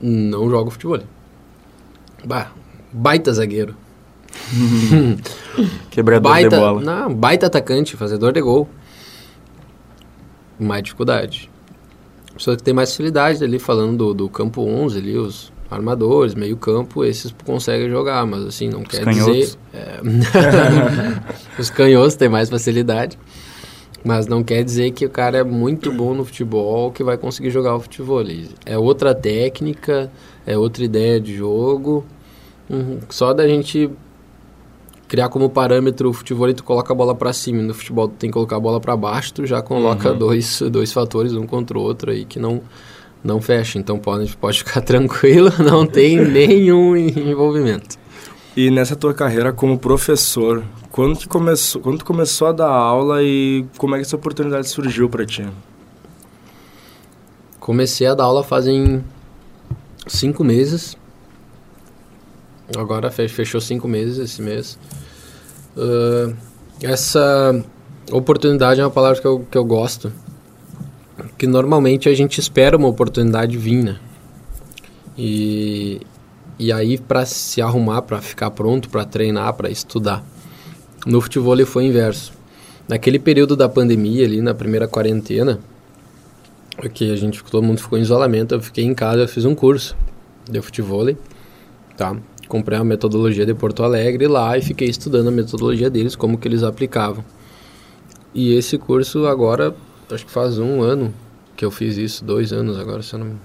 não 0.00 0.48
joga 0.48 0.70
futebol. 0.70 1.00
Bah, 2.24 2.52
baita 2.92 3.32
zagueiro. 3.32 3.74
Quebrador 5.90 6.30
baita, 6.30 6.48
de 6.50 6.56
bola. 6.56 6.80
Não, 6.80 7.14
baita 7.14 7.46
atacante, 7.46 7.96
fazedor 7.96 8.32
de 8.32 8.40
gol. 8.40 8.68
Mais 10.58 10.82
dificuldade. 10.82 11.50
Pessoa 12.34 12.56
que 12.56 12.62
tem 12.62 12.74
mais 12.74 12.90
facilidade 12.90 13.42
ali, 13.42 13.58
falando 13.58 13.96
do, 13.96 14.14
do 14.14 14.28
campo 14.28 14.62
11 14.62 14.98
ali, 14.98 15.16
os 15.16 15.52
armadores, 15.70 16.34
meio 16.34 16.56
campo, 16.56 17.04
esses 17.04 17.34
conseguem 17.44 17.90
jogar, 17.90 18.26
mas 18.26 18.44
assim, 18.44 18.68
não 18.68 18.82
quer 18.82 19.04
dizer... 19.06 19.56
É, 19.72 20.00
Os 21.60 21.70
canhotos 21.70 22.14
têm 22.14 22.28
mais 22.28 22.48
facilidade. 22.48 23.18
Mas 24.04 24.26
não 24.26 24.44
quer 24.44 24.62
dizer 24.62 24.92
que 24.92 25.04
o 25.04 25.10
cara 25.10 25.38
é 25.38 25.44
muito 25.44 25.92
bom 25.92 26.14
no 26.14 26.24
futebol 26.24 26.92
que 26.92 27.02
vai 27.02 27.18
conseguir 27.18 27.50
jogar 27.50 27.74
o 27.74 27.80
futebol. 27.80 28.22
É 28.64 28.78
outra 28.78 29.14
técnica, 29.14 30.10
é 30.46 30.56
outra 30.56 30.84
ideia 30.84 31.20
de 31.20 31.36
jogo. 31.36 32.06
Uhum. 32.70 33.00
Só 33.08 33.32
da 33.32 33.46
gente 33.48 33.90
criar 35.08 35.28
como 35.30 35.48
parâmetro 35.48 36.10
o 36.10 36.12
futebol, 36.12 36.52
tu 36.54 36.62
coloca 36.62 36.92
a 36.92 36.96
bola 36.96 37.14
para 37.14 37.32
cima. 37.32 37.60
No 37.62 37.74
futebol 37.74 38.08
tu 38.08 38.14
tem 38.14 38.30
que 38.30 38.34
colocar 38.34 38.56
a 38.56 38.60
bola 38.60 38.80
para 38.80 38.96
baixo, 38.96 39.34
tu 39.34 39.46
já 39.46 39.60
coloca 39.60 40.12
uhum. 40.12 40.18
dois, 40.18 40.62
dois 40.70 40.92
fatores, 40.92 41.32
um 41.32 41.46
contra 41.46 41.76
o 41.76 41.82
outro 41.82 42.10
aí, 42.12 42.24
que 42.24 42.38
não, 42.38 42.60
não 43.22 43.40
fecha. 43.40 43.78
Então 43.78 43.98
pode, 43.98 44.36
pode 44.36 44.58
ficar 44.58 44.80
tranquilo, 44.82 45.52
não 45.58 45.86
tem 45.86 46.24
nenhum 46.24 46.96
envolvimento. 46.96 47.96
E 48.56 48.70
nessa 48.70 48.96
tua 48.96 49.14
carreira 49.14 49.52
como 49.52 49.78
professor, 49.78 50.64
quando 50.90 51.18
que 51.18 51.28
começou, 51.28 51.80
quando 51.80 52.04
começou 52.04 52.48
a 52.48 52.52
dar 52.52 52.70
aula 52.70 53.22
e 53.22 53.64
como 53.76 53.94
é 53.94 53.98
que 53.98 54.04
essa 54.04 54.16
oportunidade 54.16 54.68
surgiu 54.68 55.08
para 55.08 55.24
ti? 55.24 55.46
Comecei 57.60 58.06
a 58.06 58.14
dar 58.14 58.24
aula 58.24 58.42
fazem 58.42 59.04
cinco 60.06 60.42
meses. 60.42 60.96
Agora 62.76 63.10
fechou 63.10 63.60
cinco 63.60 63.86
meses 63.86 64.18
esse 64.18 64.42
mês. 64.42 64.78
Uh, 65.76 66.34
essa 66.82 67.64
oportunidade 68.10 68.80
é 68.80 68.84
uma 68.84 68.90
palavra 68.90 69.20
que 69.20 69.26
eu, 69.26 69.46
que 69.50 69.56
eu 69.56 69.64
gosto. 69.64 70.12
Que 71.36 71.46
normalmente 71.46 72.08
a 72.08 72.14
gente 72.14 72.38
espera 72.38 72.76
uma 72.76 72.88
oportunidade 72.88 73.56
vir, 73.56 73.82
né? 73.82 73.98
E, 75.16 76.00
e 76.58 76.72
aí 76.72 76.98
para 76.98 77.26
se 77.26 77.60
arrumar, 77.60 78.02
para 78.02 78.20
ficar 78.20 78.50
pronto, 78.50 78.88
para 78.88 79.04
treinar, 79.04 79.52
para 79.54 79.68
estudar. 79.68 80.24
No 81.06 81.20
futebol 81.20 81.56
foi 81.66 81.84
inverso. 81.84 82.32
Naquele 82.88 83.18
período 83.18 83.56
da 83.56 83.68
pandemia 83.68 84.24
ali, 84.24 84.40
na 84.40 84.54
primeira 84.54 84.88
quarentena, 84.88 85.60
que 86.92 87.10
a 87.10 87.16
gente 87.16 87.42
todo 87.44 87.62
mundo 87.62 87.80
ficou 87.80 87.98
em 87.98 88.02
isolamento, 88.02 88.54
eu 88.54 88.60
fiquei 88.60 88.84
em 88.84 88.94
casa, 88.94 89.22
eu 89.22 89.28
fiz 89.28 89.44
um 89.44 89.54
curso 89.54 89.96
de 90.48 90.60
futebol, 90.62 91.06
tá? 91.96 92.16
Comprei 92.46 92.78
a 92.78 92.84
metodologia 92.84 93.44
de 93.44 93.52
Porto 93.52 93.82
Alegre 93.82 94.26
lá 94.26 94.56
e 94.56 94.62
fiquei 94.62 94.88
estudando 94.88 95.28
a 95.28 95.30
metodologia 95.30 95.90
deles, 95.90 96.16
como 96.16 96.38
que 96.38 96.48
eles 96.48 96.62
aplicavam. 96.62 97.24
E 98.32 98.54
esse 98.54 98.78
curso 98.78 99.26
agora, 99.26 99.74
acho 100.10 100.26
que 100.26 100.32
faz 100.32 100.58
um 100.58 100.82
ano 100.82 101.12
que 101.56 101.64
eu 101.64 101.70
fiz 101.70 101.96
isso, 101.96 102.24
dois 102.24 102.52
anos 102.52 102.78
agora, 102.78 103.02
se 103.02 103.14
eu 103.14 103.18
não 103.18 103.36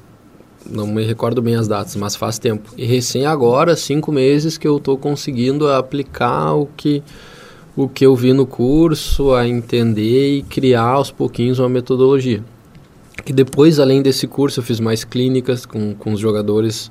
não 0.70 0.88
me 0.88 1.04
recordo 1.04 1.42
bem 1.42 1.56
as 1.56 1.68
datas, 1.68 1.96
mas 1.96 2.16
faz 2.16 2.40
tempo. 2.40 2.70
E 2.78 2.86
recém 2.86 3.26
agora, 3.26 3.76
cinco 3.76 4.12
meses, 4.12 4.58
que 4.58 4.68
eu 4.68 4.78
estou 4.78 4.98
conseguindo 4.98 5.70
aplicar 5.70 6.54
o 6.54 6.68
que, 6.78 7.04
o 7.76 7.88
que 7.88 8.06
eu 8.06 8.16
vi 8.16 8.34
no 8.34 8.46
curso, 8.46 9.34
a 9.34 9.48
entender 9.48 10.38
e 10.38 10.44
criar 10.44 10.84
aos 10.84 11.12
pouquinhos 11.12 11.60
uma 11.60 11.70
metodologia. 11.70 12.44
Que 13.26 13.34
depois, 13.34 13.80
além 13.80 14.02
desse 14.02 14.28
curso, 14.28 14.60
eu 14.60 14.64
fiz 14.64 14.80
mais 14.80 15.04
clínicas 15.04 15.66
com, 15.66 15.94
com 15.96 16.14
os 16.14 16.20
jogadores 16.20 16.90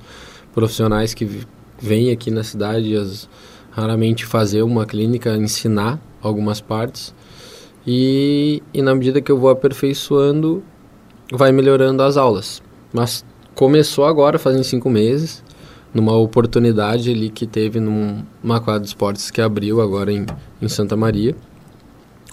profissionais 0.54 1.14
que 1.14 1.46
vêm 1.80 2.10
aqui 2.10 2.30
na 2.30 2.44
cidade 2.44 2.94
as, 2.96 3.28
raramente 3.70 4.24
fazer 4.24 4.62
uma 4.62 4.86
clínica, 4.86 5.36
ensinar 5.36 6.00
algumas 6.22 6.60
partes. 6.60 7.14
E, 7.86 8.62
e 8.72 8.80
na 8.80 8.94
medida 8.94 9.20
que 9.20 9.30
eu 9.30 9.38
vou 9.38 9.50
aperfeiçoando, 9.50 10.62
vai 11.32 11.52
melhorando 11.52 12.02
as 12.02 12.16
aulas. 12.16 12.62
Mas 12.92 13.24
começou 13.54 14.04
agora, 14.04 14.38
fazem 14.38 14.62
cinco 14.62 14.88
meses, 14.88 15.42
numa 15.92 16.16
oportunidade 16.16 17.10
ali 17.10 17.28
que 17.28 17.46
teve 17.46 17.80
numa 17.80 18.60
quadra 18.60 18.80
de 18.80 18.88
esportes 18.88 19.30
que 19.30 19.40
abriu 19.40 19.80
agora 19.80 20.12
em, 20.12 20.26
em 20.60 20.68
Santa 20.68 20.96
Maria. 20.96 21.34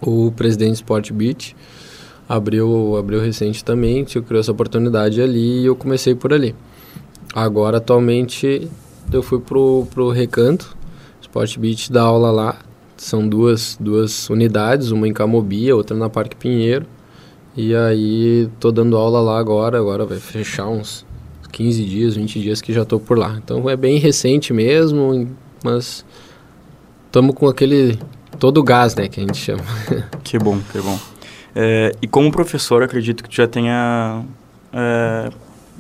O 0.01 0.31
presidente 0.31 0.75
Sport 0.75 1.11
Beach 1.11 1.55
abriu, 2.27 2.95
abriu 2.95 3.19
recente 3.19 3.63
também, 3.63 4.05
eu 4.15 4.23
criou 4.23 4.39
essa 4.39 4.51
oportunidade 4.51 5.21
ali 5.21 5.61
e 5.61 5.65
eu 5.65 5.75
comecei 5.75 6.15
por 6.15 6.31
ali. 6.31 6.55
Agora, 7.33 7.77
atualmente, 7.77 8.69
eu 9.11 9.21
fui 9.21 9.39
pro, 9.39 9.87
pro 9.91 10.09
Recanto, 10.09 10.77
Sport 11.21 11.57
Beach 11.57 11.91
dá 11.91 12.03
aula 12.03 12.31
lá. 12.31 12.57
São 12.99 13.25
duas, 13.25 13.77
duas 13.79 14.29
unidades, 14.29 14.91
uma 14.91 15.07
em 15.07 15.13
Camobi, 15.13 15.71
outra 15.71 15.95
na 15.95 16.09
Parque 16.09 16.35
Pinheiro. 16.35 16.85
E 17.55 17.73
aí, 17.73 18.49
tô 18.59 18.73
dando 18.73 18.97
aula 18.97 19.21
lá 19.21 19.39
agora, 19.39 19.79
agora 19.79 20.05
vai 20.05 20.19
fechar 20.19 20.67
uns 20.67 21.05
15 21.49 21.85
dias, 21.85 22.15
20 22.17 22.41
dias 22.41 22.61
que 22.61 22.73
já 22.73 22.81
estou 22.81 22.99
por 22.99 23.17
lá. 23.17 23.39
Então 23.41 23.69
é 23.69 23.77
bem 23.77 23.99
recente 23.99 24.51
mesmo, 24.51 25.29
mas 25.63 26.05
estamos 27.05 27.33
com 27.35 27.47
aquele 27.47 27.97
todo 28.37 28.57
o 28.59 28.63
gás, 28.63 28.93
né, 28.95 29.07
que 29.07 29.21
a 29.21 29.23
gente 29.23 29.37
chama. 29.37 29.63
Que 30.21 30.37
bom, 30.37 30.59
que 30.71 30.79
bom. 30.79 30.99
É, 31.55 31.93
e 32.01 32.07
como 32.07 32.29
professor, 32.31 32.83
acredito 32.83 33.23
que 33.23 33.35
já 33.35 33.47
tenha 33.47 34.23
é, 34.73 35.29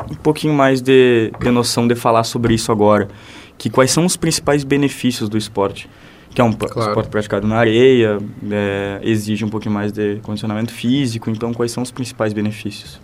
um 0.09 0.15
pouquinho 0.15 0.53
mais 0.53 0.81
de, 0.81 1.33
de 1.37 1.51
noção 1.51 1.85
de 1.85 1.95
falar 1.95 2.23
sobre 2.23 2.53
isso 2.53 2.71
agora. 2.71 3.09
Que 3.57 3.69
quais 3.69 3.91
são 3.91 4.05
os 4.05 4.15
principais 4.15 4.63
benefícios 4.63 5.27
do 5.27 5.37
esporte? 5.37 5.89
Que 6.29 6.41
é 6.41 6.43
um 6.43 6.53
claro. 6.53 6.89
esporte 6.89 7.09
praticado 7.09 7.47
na 7.47 7.57
areia, 7.57 8.19
é, 8.51 8.99
exige 9.03 9.43
um 9.43 9.49
pouquinho 9.49 9.73
mais 9.73 9.91
de 9.91 10.17
condicionamento 10.17 10.71
físico. 10.71 11.29
Então, 11.29 11.53
quais 11.53 11.71
são 11.71 11.81
os 11.81 11.91
principais 11.91 12.33
benefícios? 12.33 12.99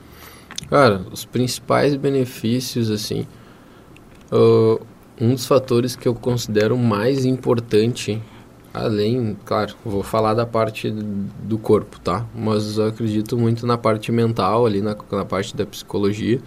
Cara, 0.69 1.01
os 1.11 1.25
principais 1.25 1.95
benefícios, 1.95 2.89
assim, 2.89 3.25
uh, 4.31 4.79
um 5.19 5.33
dos 5.33 5.45
fatores 5.45 5.95
que 5.95 6.07
eu 6.07 6.15
considero 6.15 6.77
mais 6.77 7.25
importante, 7.25 8.21
além, 8.73 9.37
claro, 9.45 9.75
vou 9.85 10.03
falar 10.03 10.33
da 10.33 10.45
parte 10.45 10.91
do 10.91 11.57
corpo, 11.57 11.99
tá? 11.99 12.25
Mas 12.35 12.77
eu 12.77 12.87
acredito 12.87 13.37
muito 13.37 13.65
na 13.65 13.77
parte 13.77 14.11
mental, 14.11 14.65
ali 14.65 14.81
na, 14.81 14.95
na 15.11 15.25
parte 15.25 15.55
da 15.55 15.65
psicologia. 15.65 16.39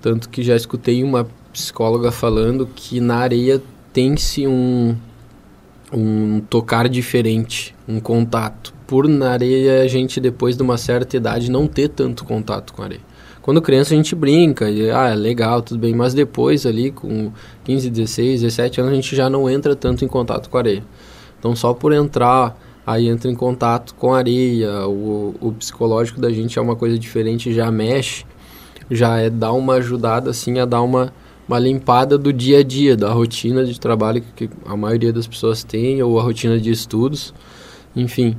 Tanto 0.00 0.28
que 0.28 0.42
já 0.42 0.56
escutei 0.56 1.02
uma 1.02 1.26
psicóloga 1.52 2.10
falando 2.10 2.68
que 2.74 3.00
na 3.00 3.16
areia 3.16 3.62
tem-se 3.92 4.46
um, 4.46 4.96
um 5.94 6.40
tocar 6.40 6.88
diferente, 6.88 7.74
um 7.88 8.00
contato. 8.00 8.74
Por 8.86 9.08
na 9.08 9.30
areia 9.30 9.82
a 9.82 9.88
gente, 9.88 10.20
depois 10.20 10.56
de 10.56 10.62
uma 10.62 10.76
certa 10.76 11.16
idade, 11.16 11.50
não 11.50 11.66
ter 11.66 11.88
tanto 11.88 12.24
contato 12.24 12.72
com 12.72 12.82
a 12.82 12.86
areia. 12.86 13.00
Quando 13.40 13.60
criança 13.60 13.92
a 13.92 13.96
gente 13.96 14.14
brinca, 14.14 14.70
e, 14.70 14.90
ah, 14.90 15.10
é 15.10 15.14
legal, 15.14 15.60
tudo 15.60 15.78
bem, 15.78 15.94
mas 15.94 16.14
depois 16.14 16.64
ali 16.64 16.90
com 16.90 17.30
15, 17.64 17.90
16, 17.90 18.40
17 18.40 18.80
anos 18.80 18.92
a 18.92 18.94
gente 18.94 19.14
já 19.14 19.28
não 19.28 19.48
entra 19.48 19.76
tanto 19.76 20.04
em 20.04 20.08
contato 20.08 20.48
com 20.48 20.56
a 20.56 20.60
areia. 20.60 20.82
Então 21.38 21.54
só 21.54 21.74
por 21.74 21.92
entrar, 21.92 22.58
aí 22.86 23.06
entra 23.06 23.30
em 23.30 23.34
contato 23.34 23.94
com 23.96 24.14
a 24.14 24.18
areia, 24.18 24.86
o, 24.86 25.34
o 25.40 25.52
psicológico 25.52 26.20
da 26.20 26.30
gente 26.30 26.58
é 26.58 26.62
uma 26.62 26.74
coisa 26.74 26.98
diferente, 26.98 27.52
já 27.52 27.70
mexe, 27.70 28.24
já 28.90 29.18
é 29.18 29.28
dar 29.28 29.52
uma 29.52 29.74
ajudada 29.74 30.30
assim 30.30 30.58
a 30.58 30.64
dar 30.64 30.80
uma, 30.80 31.12
uma 31.46 31.58
limpada 31.58 32.16
do 32.16 32.32
dia 32.32 32.60
a 32.60 32.62
dia, 32.62 32.96
da 32.96 33.12
rotina 33.12 33.64
de 33.64 33.78
trabalho 33.78 34.22
que 34.34 34.48
a 34.64 34.76
maioria 34.76 35.12
das 35.12 35.26
pessoas 35.26 35.62
tem, 35.62 36.02
ou 36.02 36.18
a 36.18 36.22
rotina 36.22 36.58
de 36.58 36.70
estudos, 36.70 37.34
enfim, 37.94 38.36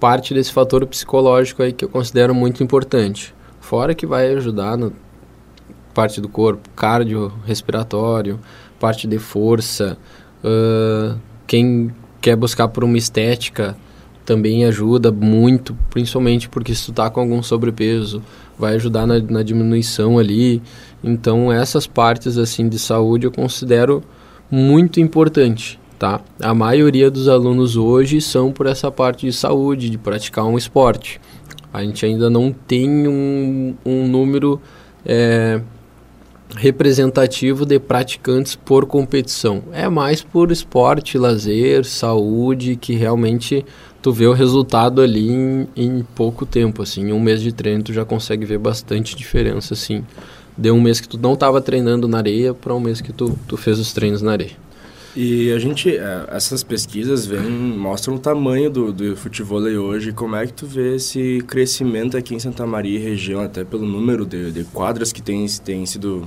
parte 0.00 0.34
desse 0.34 0.52
fator 0.52 0.86
psicológico 0.86 1.62
aí 1.62 1.72
que 1.72 1.84
eu 1.84 1.88
considero 1.88 2.34
muito 2.34 2.62
importante. 2.62 3.34
Fora 3.60 3.94
que 3.94 4.06
vai 4.06 4.34
ajudar 4.34 4.76
na 4.76 4.90
parte 5.94 6.20
do 6.20 6.28
corpo, 6.28 6.68
cardio, 6.76 7.32
respiratório, 7.46 8.38
parte 8.78 9.06
de 9.06 9.18
força. 9.18 9.96
Uh, 10.42 11.18
quem 11.46 11.94
quer 12.20 12.36
buscar 12.36 12.68
por 12.68 12.84
uma 12.84 12.98
estética 12.98 13.76
também 14.24 14.64
ajuda 14.64 15.12
muito, 15.12 15.76
principalmente 15.90 16.48
porque 16.48 16.74
se 16.74 16.86
tu 16.86 16.92
tá 16.92 17.10
com 17.10 17.20
algum 17.20 17.42
sobrepeso, 17.42 18.22
vai 18.58 18.74
ajudar 18.74 19.06
na, 19.06 19.18
na 19.18 19.42
diminuição 19.42 20.18
ali. 20.18 20.62
Então 21.02 21.52
essas 21.52 21.86
partes 21.86 22.38
assim 22.38 22.68
de 22.68 22.78
saúde 22.78 23.26
eu 23.26 23.32
considero 23.32 24.02
muito 24.50 25.00
importante, 25.00 25.78
tá? 25.98 26.20
A 26.40 26.54
maioria 26.54 27.10
dos 27.10 27.28
alunos 27.28 27.76
hoje 27.76 28.20
são 28.20 28.52
por 28.52 28.66
essa 28.66 28.90
parte 28.90 29.26
de 29.26 29.32
saúde, 29.32 29.90
de 29.90 29.98
praticar 29.98 30.44
um 30.44 30.56
esporte. 30.56 31.20
A 31.72 31.82
gente 31.82 32.06
ainda 32.06 32.30
não 32.30 32.52
tem 32.52 33.08
um, 33.08 33.74
um 33.84 34.06
número 34.06 34.60
é, 35.04 35.60
representativo 36.56 37.66
de 37.66 37.78
praticantes 37.78 38.54
por 38.54 38.86
competição. 38.86 39.64
É 39.72 39.88
mais 39.88 40.22
por 40.22 40.52
esporte, 40.52 41.18
lazer, 41.18 41.84
saúde, 41.84 42.76
que 42.76 42.94
realmente 42.94 43.64
tu 44.04 44.12
vê 44.12 44.26
o 44.26 44.34
resultado 44.34 45.00
ali 45.00 45.30
em, 45.30 45.66
em 45.74 46.06
pouco 46.14 46.44
tempo, 46.44 46.82
assim, 46.82 47.08
em 47.08 47.12
um 47.14 47.18
mês 47.18 47.40
de 47.40 47.52
treino 47.52 47.82
tu 47.82 47.90
já 47.90 48.04
consegue 48.04 48.44
ver 48.44 48.58
bastante 48.58 49.16
diferença, 49.16 49.72
assim, 49.72 50.04
de 50.58 50.70
um 50.70 50.78
mês 50.78 51.00
que 51.00 51.08
tu 51.08 51.16
não 51.16 51.32
estava 51.32 51.58
treinando 51.58 52.06
na 52.06 52.18
areia 52.18 52.52
para 52.52 52.74
um 52.74 52.80
mês 52.80 53.00
que 53.00 53.14
tu, 53.14 53.34
tu 53.48 53.56
fez 53.56 53.78
os 53.78 53.94
treinos 53.94 54.20
na 54.20 54.32
areia. 54.32 54.52
E 55.16 55.50
a 55.52 55.58
gente, 55.58 55.96
é, 55.96 56.26
essas 56.28 56.62
pesquisas 56.62 57.24
vêm, 57.24 57.48
mostram 57.48 58.16
o 58.16 58.18
tamanho 58.18 58.68
do, 58.68 58.92
do 58.92 59.16
futebol 59.16 59.62
hoje. 59.62 60.12
Como 60.12 60.36
é 60.36 60.46
que 60.46 60.52
tu 60.52 60.66
vê 60.66 60.96
esse 60.96 61.42
crescimento 61.46 62.14
aqui 62.14 62.34
em 62.34 62.38
Santa 62.38 62.66
Maria 62.66 62.98
e 62.98 63.02
região, 63.02 63.40
até 63.40 63.64
pelo 63.64 63.86
número 63.86 64.26
de, 64.26 64.52
de 64.52 64.64
quadras 64.64 65.12
que 65.12 65.22
têm 65.22 65.46
tem 65.64 65.86
sido 65.86 66.26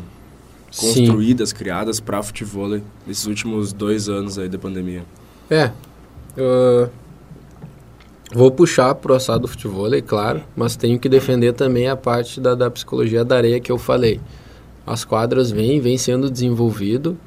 construídas, 0.75 1.49
Sim. 1.49 1.55
criadas 1.55 1.99
para 1.99 2.23
futebol 2.23 2.81
nesses 3.05 3.27
últimos 3.27 3.71
dois 3.71 4.09
anos 4.09 4.39
aí 4.39 4.49
da 4.49 4.57
pandemia? 4.57 5.03
É, 5.47 5.65
uh, 6.37 6.89
Vou 8.33 8.51
puxar 8.51 8.93
pro 8.95 9.13
assado 9.13 9.43
do 9.43 9.47
futebol, 9.47 9.93
é 9.93 10.01
claro, 10.01 10.41
mas 10.53 10.75
tenho 10.75 10.99
que 10.99 11.07
defender 11.07 11.53
também 11.53 11.87
a 11.87 11.95
parte 11.95 12.41
da, 12.41 12.55
da 12.55 12.69
psicologia 12.69 13.23
da 13.23 13.37
areia 13.37 13.59
que 13.59 13.71
eu 13.71 13.77
falei. 13.77 14.19
As 14.85 15.05
quadras 15.05 15.49
vêm, 15.49 15.79
vêm 15.79 15.97
sendo 15.97 16.29
desenvolvido 16.29 17.17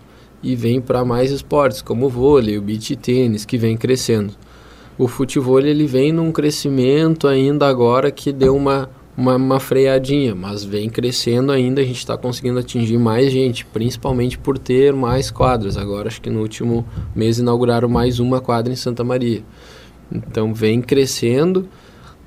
e 0.42 0.54
vem 0.54 0.78
para 0.78 1.02
mais 1.02 1.30
esportes, 1.30 1.80
como 1.80 2.06
o 2.06 2.10
vôlei, 2.10 2.58
o 2.58 2.62
beach 2.62 2.94
tênis, 2.96 3.46
que 3.46 3.56
vem 3.56 3.78
crescendo. 3.78 4.34
O 4.98 5.08
futebol 5.08 5.58
ele 5.58 5.86
vem 5.86 6.12
num 6.12 6.30
crescimento 6.30 7.26
ainda 7.26 7.66
agora 7.66 8.10
que 8.10 8.30
deu 8.30 8.54
uma, 8.54 8.90
uma, 9.16 9.36
uma 9.36 9.58
freadinha, 9.58 10.34
mas 10.34 10.64
vem 10.64 10.90
crescendo 10.90 11.50
ainda, 11.50 11.80
a 11.80 11.84
gente 11.84 11.96
está 11.96 12.18
conseguindo 12.18 12.58
atingir 12.58 12.98
mais 12.98 13.32
gente, 13.32 13.64
principalmente 13.64 14.36
por 14.36 14.58
ter 14.58 14.92
mais 14.92 15.30
quadras. 15.30 15.78
Agora 15.78 16.08
acho 16.08 16.20
que 16.20 16.28
no 16.28 16.42
último 16.42 16.84
mês 17.16 17.38
inauguraram 17.38 17.88
mais 17.88 18.20
uma 18.20 18.38
quadra 18.38 18.70
em 18.70 18.76
Santa 18.76 19.02
Maria. 19.02 19.42
Então 20.10 20.52
vem 20.52 20.80
crescendo, 20.80 21.68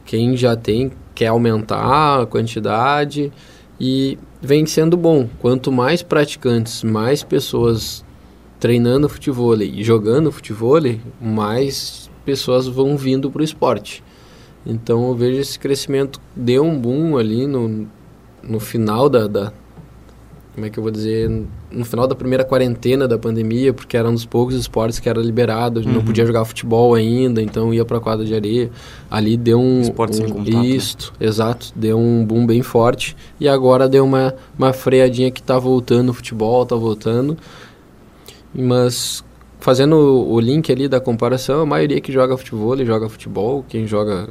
quem 0.05 0.35
já 0.37 0.55
tem 0.55 0.91
quer 1.13 1.27
aumentar 1.27 2.21
a 2.21 2.25
quantidade 2.25 3.31
e 3.79 4.17
vem 4.41 4.65
sendo 4.65 4.97
bom. 4.97 5.27
Quanto 5.39 5.71
mais 5.71 6.01
praticantes, 6.01 6.83
mais 6.83 7.23
pessoas 7.23 8.03
treinando 8.59 9.09
futebol 9.09 9.61
e 9.61 9.83
jogando 9.83 10.31
futebol, 10.31 10.79
mais 11.21 12.09
pessoas 12.25 12.67
vão 12.67 12.97
vindo 12.97 13.29
para 13.29 13.41
o 13.41 13.43
esporte. 13.43 14.03
Então 14.65 15.07
eu 15.09 15.15
vejo 15.15 15.41
esse 15.41 15.59
crescimento 15.59 16.21
deu 16.35 16.63
um 16.63 16.79
boom 16.79 17.17
ali 17.17 17.45
no, 17.45 17.87
no 18.41 18.59
final 18.59 19.09
da, 19.09 19.27
da, 19.27 19.53
como 20.53 20.67
é 20.67 20.69
que 20.69 20.77
eu 20.77 20.83
vou 20.83 20.91
dizer 20.91 21.29
no 21.71 21.83
final 21.83 22.07
da 22.07 22.13
primeira 22.13 22.43
quarentena 22.43 23.07
da 23.07 23.17
pandemia 23.17 23.73
porque 23.73 23.97
era 23.97 24.07
um 24.07 24.13
dos 24.13 24.25
poucos 24.25 24.55
esportes 24.55 24.99
que 24.99 25.09
era 25.09 25.19
liberado 25.19 25.79
uhum. 25.79 25.91
não 25.91 26.03
podia 26.03 26.25
jogar 26.25 26.45
futebol 26.45 26.93
ainda 26.93 27.41
então 27.41 27.73
ia 27.73 27.83
para 27.83 27.99
quadra 27.99 28.23
de 28.23 28.35
areia 28.35 28.69
ali 29.09 29.35
deu 29.35 29.59
um, 29.59 29.81
esporte 29.81 30.21
um 30.21 30.25
sem 30.25 30.29
contato, 30.29 30.63
isso 30.63 31.13
né? 31.19 31.27
exato 31.27 31.71
deu 31.75 31.97
um 31.97 32.23
boom 32.23 32.45
bem 32.45 32.61
forte 32.61 33.15
e 33.39 33.47
agora 33.47 33.89
deu 33.89 34.05
uma 34.05 34.35
uma 34.57 34.71
freadinha 34.71 35.31
que 35.31 35.41
está 35.41 35.57
voltando 35.57 36.09
o 36.09 36.13
futebol 36.13 36.63
está 36.63 36.75
voltando 36.75 37.35
mas 38.53 39.23
fazendo 39.59 39.95
o 39.95 40.39
link 40.39 40.71
ali 40.71 40.87
da 40.87 40.99
comparação 40.99 41.61
a 41.61 41.65
maioria 41.65 41.99
que 41.99 42.11
joga 42.11 42.37
futebol 42.37 42.77
joga 42.85 43.09
futebol 43.09 43.65
quem 43.67 43.87
joga 43.87 44.29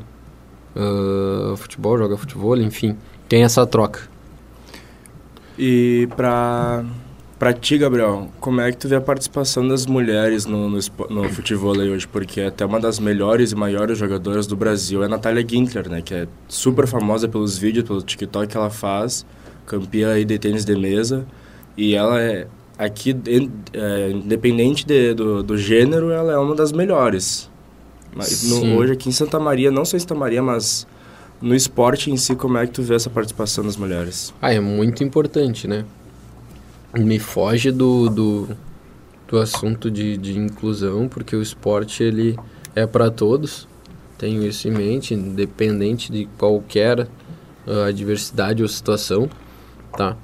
uh, 0.77 1.57
futebol 1.57 1.99
joga 1.99 2.17
futebol 2.17 2.57
enfim 2.59 2.97
tem 3.29 3.43
essa 3.43 3.67
troca 3.67 4.12
e 5.59 6.09
para 6.17 6.85
para 7.43 7.53
ti, 7.53 7.77
Gabriel, 7.77 8.29
como 8.39 8.61
é 8.61 8.71
que 8.71 8.79
tu 8.79 8.87
vê 8.87 8.95
a 8.95 9.01
participação 9.01 9.67
das 9.67 9.85
mulheres 9.85 10.47
no, 10.47 10.71
no, 10.71 10.79
no 11.11 11.29
futebol 11.29 11.77
hoje? 11.77 12.07
Porque 12.07 12.41
até 12.41 12.65
uma 12.65 12.79
das 12.79 13.01
melhores 13.01 13.51
e 13.51 13.57
maiores 13.57 13.99
jogadoras 13.99 14.47
do 14.47 14.55
Brasil 14.55 15.03
é 15.03 15.07
a 15.07 15.09
Natália 15.09 15.45
Gintler, 15.45 15.89
né? 15.89 16.01
Que 16.01 16.15
é 16.15 16.29
super 16.47 16.87
famosa 16.87 17.27
pelos 17.27 17.59
vídeos, 17.59 17.85
pelo 17.85 18.01
TikTok 18.01 18.47
que 18.47 18.57
ela 18.57 18.71
faz, 18.71 19.27
campeã 19.67 20.13
aí 20.13 20.25
de 20.25 20.39
tênis 20.39 20.65
de 20.65 20.77
mesa. 20.77 21.27
E 21.77 21.97
ela 21.97 22.23
é, 22.23 22.47
aqui, 22.79 23.11
é, 23.73 24.11
independente 24.11 24.87
de, 24.87 25.13
do, 25.13 25.43
do 25.43 25.59
gênero, 25.59 26.13
ela 26.13 26.33
é 26.33 26.39
uma 26.39 26.55
das 26.55 26.71
melhores. 26.71 27.51
No, 28.45 28.77
hoje 28.77 28.93
aqui 28.93 29.09
em 29.09 29.13
Santa 29.13 29.41
Maria, 29.41 29.73
não 29.73 29.85
só 29.85 29.97
em 29.97 30.01
Santa 30.01 30.15
Maria, 30.15 30.41
mas 30.41 30.87
no 31.43 31.55
esporte 31.57 32.11
em 32.11 32.17
si, 32.17 32.37
como 32.37 32.57
é 32.57 32.67
que 32.67 32.73
tu 32.73 32.83
vê 32.83 32.95
essa 32.95 33.11
participação 33.11 33.65
das 33.65 33.77
mulheres? 33.77 34.33
Ah, 34.41 34.55
é 34.55 34.61
muito 34.61 35.03
importante, 35.03 35.67
né? 35.67 35.85
Me 36.97 37.19
foge 37.19 37.73
do, 37.73 38.09
do, 38.09 38.49
do 39.27 39.39
assunto 39.39 39.91
de, 39.91 40.17
de 40.17 40.39
inclusão, 40.39 41.09
porque 41.09 41.35
o 41.35 41.43
esporte 41.43 42.03
ele 42.03 42.39
é 42.77 42.87
para 42.87 43.11
todos. 43.11 43.67
Tenho 44.17 44.45
isso 44.45 44.69
em 44.69 44.71
mente, 44.71 45.15
independente 45.15 46.13
de 46.13 46.27
qualquer 46.39 47.09
uh, 47.67 47.83
adversidade 47.89 48.63
ou 48.63 48.69
situação, 48.69 49.29
tá? 49.97 50.17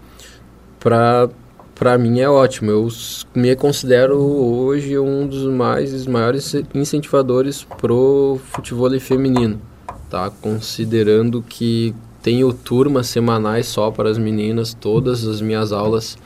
Para 0.79 1.29
para 1.75 1.97
mim 1.97 2.19
é 2.19 2.29
ótimo. 2.29 2.73
Eu 2.73 2.89
me 3.37 3.55
considero 3.55 4.19
hoje 4.19 4.99
um 4.99 5.29
dos 5.29 5.45
mais 5.45 6.07
maiores 6.07 6.53
incentivadores 6.75 7.63
pro 7.63 8.41
futebol 8.51 8.99
feminino 8.99 9.61
tá? 10.09 10.31
Considerando 10.31 11.43
que 11.43 11.95
tenho 12.23 12.53
turmas 12.53 13.07
semanais 13.07 13.67
só 13.67 13.91
para 13.91 14.11
as 14.11 14.19
meninas, 14.19 14.75
todas 14.75 15.27
as 15.27 15.41
minhas 15.41 15.73
aulas, 15.73 16.19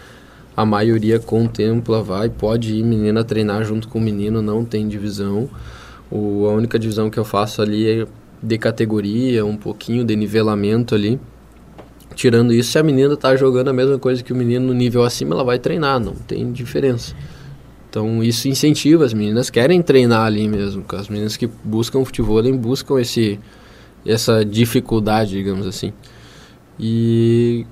a 0.56 0.64
maioria 0.64 1.18
contempla, 1.18 2.02
vai, 2.02 2.28
pode 2.28 2.74
ir 2.74 2.82
menina 2.82 3.24
treinar 3.24 3.64
junto 3.64 3.88
com 3.88 3.98
o 3.98 4.02
menino, 4.02 4.42
não 4.42 4.64
tem 4.64 4.88
divisão. 4.88 5.48
O, 6.10 6.46
a 6.46 6.52
única 6.52 6.78
divisão 6.78 7.08
que 7.08 7.18
eu 7.18 7.24
faço 7.24 7.62
ali 7.62 7.88
é 7.88 8.06
de 8.42 8.58
categoria, 8.58 9.44
um 9.44 9.56
pouquinho 9.56 10.04
de 10.04 10.14
nivelamento 10.16 10.94
ali. 10.94 11.18
Tirando 12.14 12.52
isso, 12.52 12.72
se 12.72 12.78
a 12.78 12.82
menina 12.82 13.16
tá 13.16 13.34
jogando 13.36 13.68
a 13.68 13.72
mesma 13.72 13.98
coisa 13.98 14.22
que 14.22 14.32
o 14.32 14.36
menino 14.36 14.66
no 14.66 14.74
nível 14.74 15.04
acima, 15.04 15.34
ela 15.34 15.44
vai 15.44 15.58
treinar, 15.58 15.98
não 15.98 16.14
tem 16.14 16.52
diferença. 16.52 17.14
Então 17.88 18.22
isso 18.22 18.48
incentiva, 18.48 19.04
as 19.04 19.12
meninas 19.12 19.50
querem 19.50 19.80
treinar 19.82 20.26
ali 20.26 20.48
mesmo. 20.48 20.84
As 20.88 21.08
meninas 21.08 21.36
que 21.36 21.46
buscam 21.62 22.04
futebol 22.04 22.42
buscam 22.54 23.00
esse, 23.00 23.38
essa 24.06 24.44
dificuldade, 24.44 25.30
digamos 25.32 25.66
assim. 25.66 25.92
E 26.78 27.66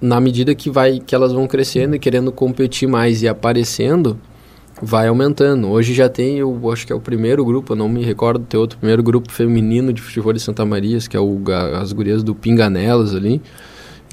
na 0.00 0.20
medida 0.20 0.54
que 0.54 0.70
vai 0.70 1.00
que 1.00 1.14
elas 1.14 1.32
vão 1.32 1.46
crescendo 1.46 1.96
e 1.96 1.98
querendo 1.98 2.30
competir 2.32 2.88
mais 2.88 3.22
e 3.22 3.28
aparecendo, 3.28 4.18
vai 4.80 5.08
aumentando. 5.08 5.68
Hoje 5.68 5.92
já 5.92 6.08
tem, 6.08 6.38
eu 6.38 6.70
acho 6.70 6.86
que 6.86 6.92
é 6.92 6.96
o 6.96 7.00
primeiro 7.00 7.44
grupo, 7.44 7.72
eu 7.72 7.76
não 7.76 7.88
me 7.88 8.04
recordo 8.04 8.44
ter 8.44 8.56
outro 8.56 8.78
primeiro 8.78 9.02
grupo 9.02 9.32
feminino 9.32 9.92
de 9.92 10.00
futebol 10.00 10.32
de 10.32 10.40
Santa 10.40 10.64
Maria, 10.64 10.98
que 10.98 11.16
é 11.16 11.20
o, 11.20 11.40
as 11.74 11.92
gurias 11.92 12.22
do 12.22 12.34
Pinganelas 12.34 13.14
ali. 13.14 13.40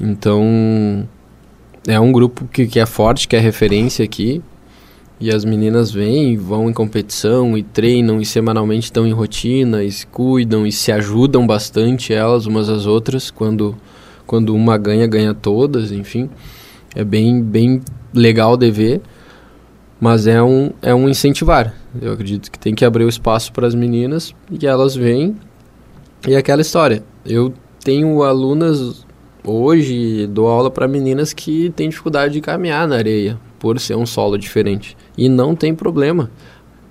Então, 0.02 1.08
é 1.86 1.98
um 1.98 2.12
grupo 2.12 2.46
que, 2.46 2.66
que 2.66 2.80
é 2.80 2.86
forte, 2.86 3.28
que 3.28 3.36
é 3.36 3.38
referência 3.38 4.04
aqui. 4.04 4.42
E 5.18 5.30
as 5.30 5.46
meninas 5.46 5.90
vêm, 5.90 6.36
vão 6.36 6.68
em 6.68 6.72
competição 6.74 7.56
e 7.56 7.62
treinam 7.62 8.20
e 8.20 8.26
semanalmente 8.26 8.84
estão 8.84 9.06
em 9.06 9.12
rotina 9.12 9.82
e 9.82 9.90
se 9.90 10.06
cuidam 10.06 10.66
e 10.66 10.72
se 10.72 10.92
ajudam 10.92 11.46
bastante 11.46 12.12
elas 12.12 12.44
umas 12.44 12.68
às 12.68 12.84
outras 12.84 13.30
quando 13.30 13.74
quando 14.26 14.54
uma 14.54 14.76
ganha 14.76 15.06
ganha 15.06 15.32
todas, 15.32 15.90
enfim. 15.90 16.28
É 16.94 17.02
bem 17.02 17.42
bem 17.42 17.80
legal 18.12 18.56
de 18.56 18.70
ver, 18.70 19.00
mas 19.98 20.26
é 20.26 20.42
um 20.42 20.72
é 20.82 20.94
um 20.94 21.08
incentivar. 21.08 21.74
Eu 22.00 22.12
acredito 22.12 22.50
que 22.50 22.58
tem 22.58 22.74
que 22.74 22.84
abrir 22.84 23.04
o 23.04 23.08
espaço 23.08 23.52
para 23.52 23.66
as 23.66 23.74
meninas 23.74 24.34
e 24.50 24.66
elas 24.66 24.94
vêm 24.94 25.34
e 26.28 26.34
é 26.34 26.36
aquela 26.36 26.60
história. 26.60 27.02
Eu 27.24 27.54
tenho 27.82 28.22
alunas 28.22 29.06
hoje 29.42 30.26
dou 30.26 30.48
aula 30.48 30.70
para 30.70 30.88
meninas 30.88 31.32
que 31.32 31.70
têm 31.70 31.88
dificuldade 31.88 32.34
de 32.34 32.40
caminhar 32.40 32.86
na 32.86 32.96
areia 32.96 33.38
por 33.58 33.78
ser 33.80 33.96
um 33.96 34.04
solo 34.04 34.36
diferente. 34.36 34.96
E 35.16 35.28
não 35.28 35.54
tem 35.54 35.74
problema. 35.74 36.30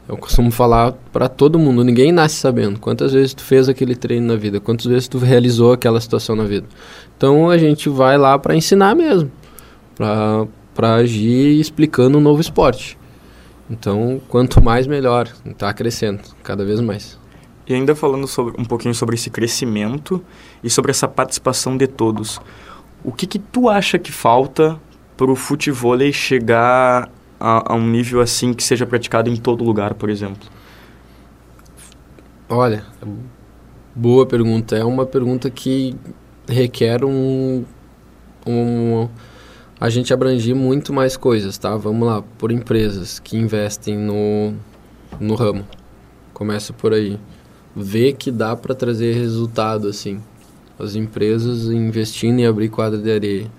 Eu 0.07 0.17
costumo 0.17 0.51
falar 0.51 0.93
para 1.11 1.27
todo 1.27 1.57
mundo, 1.57 1.83
ninguém 1.83 2.11
nasce 2.11 2.35
sabendo 2.35 2.79
quantas 2.79 3.13
vezes 3.13 3.33
tu 3.33 3.43
fez 3.43 3.67
aquele 3.67 3.95
treino 3.95 4.27
na 4.27 4.35
vida, 4.35 4.59
quantas 4.59 4.85
vezes 4.85 5.07
tu 5.07 5.17
realizou 5.17 5.73
aquela 5.73 5.99
situação 5.99 6.35
na 6.35 6.43
vida. 6.43 6.67
Então 7.17 7.49
a 7.49 7.57
gente 7.57 7.89
vai 7.89 8.15
lá 8.15 8.38
para 8.38 8.55
ensinar 8.55 8.95
mesmo, 8.95 9.31
para 9.95 10.95
agir 10.95 11.59
explicando 11.59 12.19
um 12.19 12.21
novo 12.21 12.39
esporte. 12.39 12.99
Então, 13.67 14.21
quanto 14.29 14.63
mais 14.63 14.85
melhor, 14.85 15.27
está 15.43 15.73
crescendo 15.73 16.21
cada 16.43 16.63
vez 16.63 16.79
mais. 16.79 17.17
E 17.67 17.73
ainda 17.73 17.95
falando 17.95 18.27
sobre, 18.27 18.61
um 18.61 18.65
pouquinho 18.65 18.93
sobre 18.93 19.15
esse 19.15 19.31
crescimento 19.31 20.23
e 20.63 20.69
sobre 20.69 20.91
essa 20.91 21.07
participação 21.07 21.75
de 21.75 21.88
todos, 21.88 22.39
o 23.03 23.11
que 23.11 23.25
que 23.25 23.39
tu 23.39 23.69
acha 23.69 23.97
que 23.97 24.11
falta 24.11 24.79
para 25.17 25.31
o 25.31 25.35
futebol 25.35 25.97
chegar 26.11 27.09
a, 27.39 27.74
a 27.74 27.76
um 27.76 27.88
nível 27.88 28.21
assim 28.21 28.54
que 28.54 28.63
seja 28.63 28.86
praticado 28.86 29.30
em 29.30 29.36
todo 29.36 29.63
lugar, 29.63 29.93
por 29.93 30.10
exemplo? 30.10 30.48
Olha, 32.48 32.86
boa 33.93 34.26
pergunta. 34.26 34.76
É 34.76 34.84
uma 34.84 35.06
pergunta 35.06 35.50
que 35.50 35.95
requer 36.48 37.04
um, 37.04 37.63
um 38.45 39.10
a 39.80 39.89
gente 39.89 40.13
abrangir 40.13 40.56
muito 40.56 40.93
mais 40.93 41.17
coisas, 41.17 41.58
tá? 41.58 41.76
Vamos 41.76 42.08
lá, 42.08 42.21
por 42.38 42.52
empresas 42.52 43.19
que 43.19 43.36
investem 43.38 43.98
no, 43.98 44.54
no 45.19 45.36
ramo. 45.36 45.65
Começa 46.34 46.71
por 46.71 46.93
aí. 46.93 47.19
Vê 47.76 48.13
que 48.13 48.32
dá 48.32 48.56
para 48.56 48.74
trazer 48.74 49.15
resultado, 49.15 49.88
assim. 49.88 50.21
As 50.80 50.95
empresas 50.95 51.65
investindo 51.65 52.39
em 52.39 52.45
abrir 52.45 52.69
quadra 52.69 52.98
de 52.98 53.12
areia. 53.12 53.52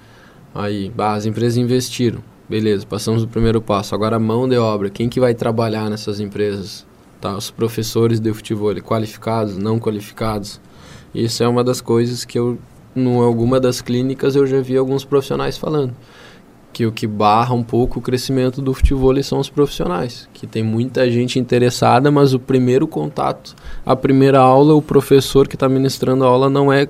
Aí, 0.55 0.91
bah, 0.91 1.15
as 1.15 1.27
empresas 1.27 1.57
investiram. 1.57 2.23
Beleza, 2.49 2.87
passamos 2.87 3.25
o 3.25 3.29
primeiro 3.29 3.61
passo. 3.61 3.93
Agora 3.93 4.21
mão 4.21 4.49
de 4.49 4.57
obra, 4.57 4.89
quem 4.89 5.09
que 5.09 5.19
vai 5.19 5.35
trabalhar 5.35 5.91
nessas 5.91 6.21
empresas? 6.21 6.87
Tá, 7.21 7.37
os 7.37 7.51
professores 7.51 8.21
de 8.21 8.33
futebol, 8.33 8.73
qualificados, 8.83 9.59
não 9.59 9.81
qualificados. 9.81 10.61
Isso 11.13 11.43
é 11.43 11.49
uma 11.49 11.65
das 11.65 11.81
coisas 11.81 12.25
que 12.25 12.39
eu, 12.39 12.57
em 12.95 13.17
alguma 13.19 13.59
das 13.59 13.81
clínicas, 13.81 14.37
eu 14.37 14.47
já 14.47 14.61
vi 14.61 14.77
alguns 14.77 15.05
profissionais 15.05 15.59
falando. 15.59 15.93
que 16.73 16.85
o 16.87 16.93
que 16.93 17.07
barra 17.07 17.55
um 17.55 17.63
pouco 17.65 17.99
o 17.99 18.03
crescimento 18.03 18.61
do 18.61 18.75
futebol 18.75 19.21
são 19.23 19.39
os 19.39 19.49
profissionais, 19.49 20.29
que 20.35 20.47
tem 20.47 20.63
muita 20.63 21.11
gente 21.11 21.39
interessada, 21.39 22.11
mas 22.11 22.35
o 22.35 22.39
primeiro 22.39 22.87
contato, 22.87 23.57
a 23.85 23.97
primeira 23.97 24.41
aula, 24.41 24.75
o 24.75 24.83
professor 24.83 25.49
que 25.49 25.57
está 25.57 25.71
ministrando 25.71 26.23
a 26.23 26.29
aula 26.29 26.51
não 26.51 26.71
é 26.71 26.87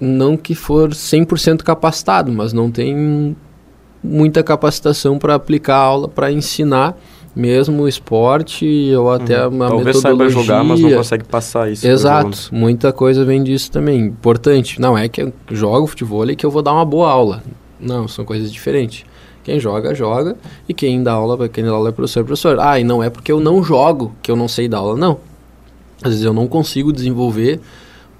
não 0.00 0.38
que 0.38 0.54
for 0.54 0.90
100% 0.90 1.62
capacitado, 1.62 2.32
mas 2.32 2.54
não 2.54 2.70
tem 2.70 3.36
muita 4.02 4.42
capacitação 4.42 5.18
para 5.18 5.34
aplicar 5.34 5.76
a 5.76 5.82
aula, 5.82 6.08
para 6.08 6.30
ensinar 6.30 6.96
mesmo 7.34 7.84
o 7.84 7.88
esporte 7.88 8.66
ou 8.96 9.12
até 9.12 9.46
uhum. 9.46 9.62
a 9.62 9.68
Talvez 9.68 9.96
metodologia. 9.96 10.00
saiba 10.00 10.28
jogar, 10.28 10.64
mas 10.64 10.80
não 10.80 10.90
consegue 10.90 11.24
passar 11.24 11.70
isso. 11.70 11.86
Exato, 11.86 12.48
muita 12.50 12.92
coisa 12.92 13.24
vem 13.24 13.42
disso 13.44 13.70
também. 13.70 14.00
Importante, 14.00 14.80
não 14.80 14.98
é 14.98 15.08
que 15.08 15.22
eu 15.22 15.32
jogo 15.50 15.86
futebol 15.86 16.28
e 16.28 16.34
que 16.34 16.44
eu 16.44 16.50
vou 16.50 16.62
dar 16.62 16.72
uma 16.72 16.84
boa 16.84 17.08
aula. 17.08 17.42
Não, 17.80 18.08
são 18.08 18.24
coisas 18.24 18.52
diferentes. 18.52 19.04
Quem 19.44 19.60
joga, 19.60 19.94
joga. 19.94 20.36
E 20.68 20.74
quem 20.74 21.02
dá 21.02 21.12
aula, 21.12 21.48
quem 21.48 21.64
dá 21.64 21.70
aula 21.70 21.90
é 21.90 21.92
professor, 21.92 22.20
é 22.20 22.24
professor. 22.24 22.60
Ah, 22.60 22.78
e 22.78 22.84
não 22.84 23.02
é 23.02 23.08
porque 23.08 23.30
eu 23.30 23.40
não 23.40 23.62
jogo 23.62 24.12
que 24.20 24.30
eu 24.30 24.36
não 24.36 24.48
sei 24.48 24.68
dar 24.68 24.78
aula, 24.78 24.96
não. 24.96 25.18
Às 26.02 26.10
vezes 26.10 26.24
eu 26.24 26.32
não 26.32 26.46
consigo 26.46 26.92
desenvolver 26.92 27.60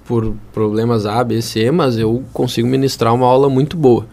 por 0.05 0.33
problemas 0.53 1.05
A, 1.05 1.23
B, 1.23 1.41
C, 1.41 1.69
mas 1.71 1.97
eu 1.97 2.23
consigo 2.33 2.67
ministrar 2.67 3.13
uma 3.13 3.27
aula 3.27 3.49
muito 3.49 3.77
boa. 3.77 4.07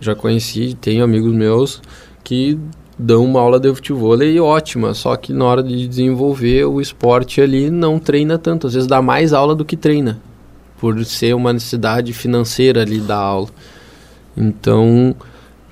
Já 0.00 0.14
conheci, 0.14 0.76
tenho 0.80 1.02
amigos 1.02 1.32
meus 1.32 1.82
que 2.22 2.58
dão 2.98 3.24
uma 3.24 3.40
aula 3.40 3.60
de 3.60 3.72
futebol 3.74 4.20
e 4.22 4.40
ótima, 4.40 4.92
só 4.92 5.16
que 5.16 5.32
na 5.32 5.44
hora 5.44 5.62
de 5.62 5.86
desenvolver 5.86 6.64
o 6.64 6.80
esporte 6.80 7.40
ali 7.40 7.70
não 7.70 7.98
treina 7.98 8.36
tanto, 8.36 8.66
às 8.66 8.74
vezes 8.74 8.88
dá 8.88 9.00
mais 9.00 9.32
aula 9.32 9.54
do 9.54 9.64
que 9.64 9.76
treina, 9.76 10.20
por 10.80 11.04
ser 11.04 11.34
uma 11.34 11.52
necessidade 11.52 12.12
financeira 12.12 12.82
ali 12.82 13.00
da 13.00 13.16
aula. 13.16 13.48
Então, 14.36 15.14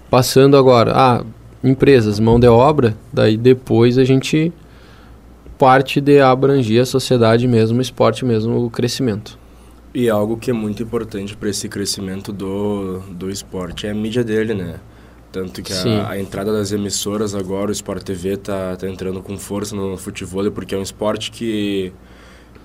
passando 0.08 0.56
agora, 0.56 0.92
ah, 0.94 1.24
empresas, 1.62 2.20
mão 2.20 2.38
de 2.38 2.46
obra, 2.46 2.96
daí 3.12 3.36
depois 3.36 3.98
a 3.98 4.04
gente 4.04 4.52
parte 5.58 6.00
de 6.00 6.20
abranger 6.20 6.82
a 6.82 6.86
sociedade 6.86 7.48
mesmo, 7.48 7.78
o 7.78 7.82
esporte 7.82 8.24
mesmo, 8.24 8.64
o 8.64 8.70
crescimento. 8.70 9.38
E 9.96 10.11
algo 10.11 10.37
que 10.37 10.50
é 10.50 10.52
muito 10.52 10.82
importante 10.82 11.35
para 11.35 11.48
esse 11.48 11.70
crescimento 11.70 12.30
do, 12.30 12.98
do 13.12 13.30
esporte 13.30 13.87
é 13.87 13.92
a 13.92 13.94
mídia 13.94 14.22
dele, 14.22 14.52
né? 14.52 14.78
Tanto 15.32 15.62
que 15.62 15.72
a, 15.72 16.11
a, 16.11 16.20
entrada 16.20 16.52
das 16.52 16.70
emissoras 16.70 17.35
agora, 17.35 17.70
o 17.70 17.72
Sport 17.72 18.02
TV 18.02 18.37
tá, 18.37 18.76
tá 18.76 18.87
entrando 18.87 19.22
com 19.22 19.38
força 19.38 19.74
no 19.74 19.96
futebol, 19.96 20.50
porque 20.50 20.74
é 20.74 20.78
um 20.78 20.82
esporte 20.82 21.30
que 21.30 21.94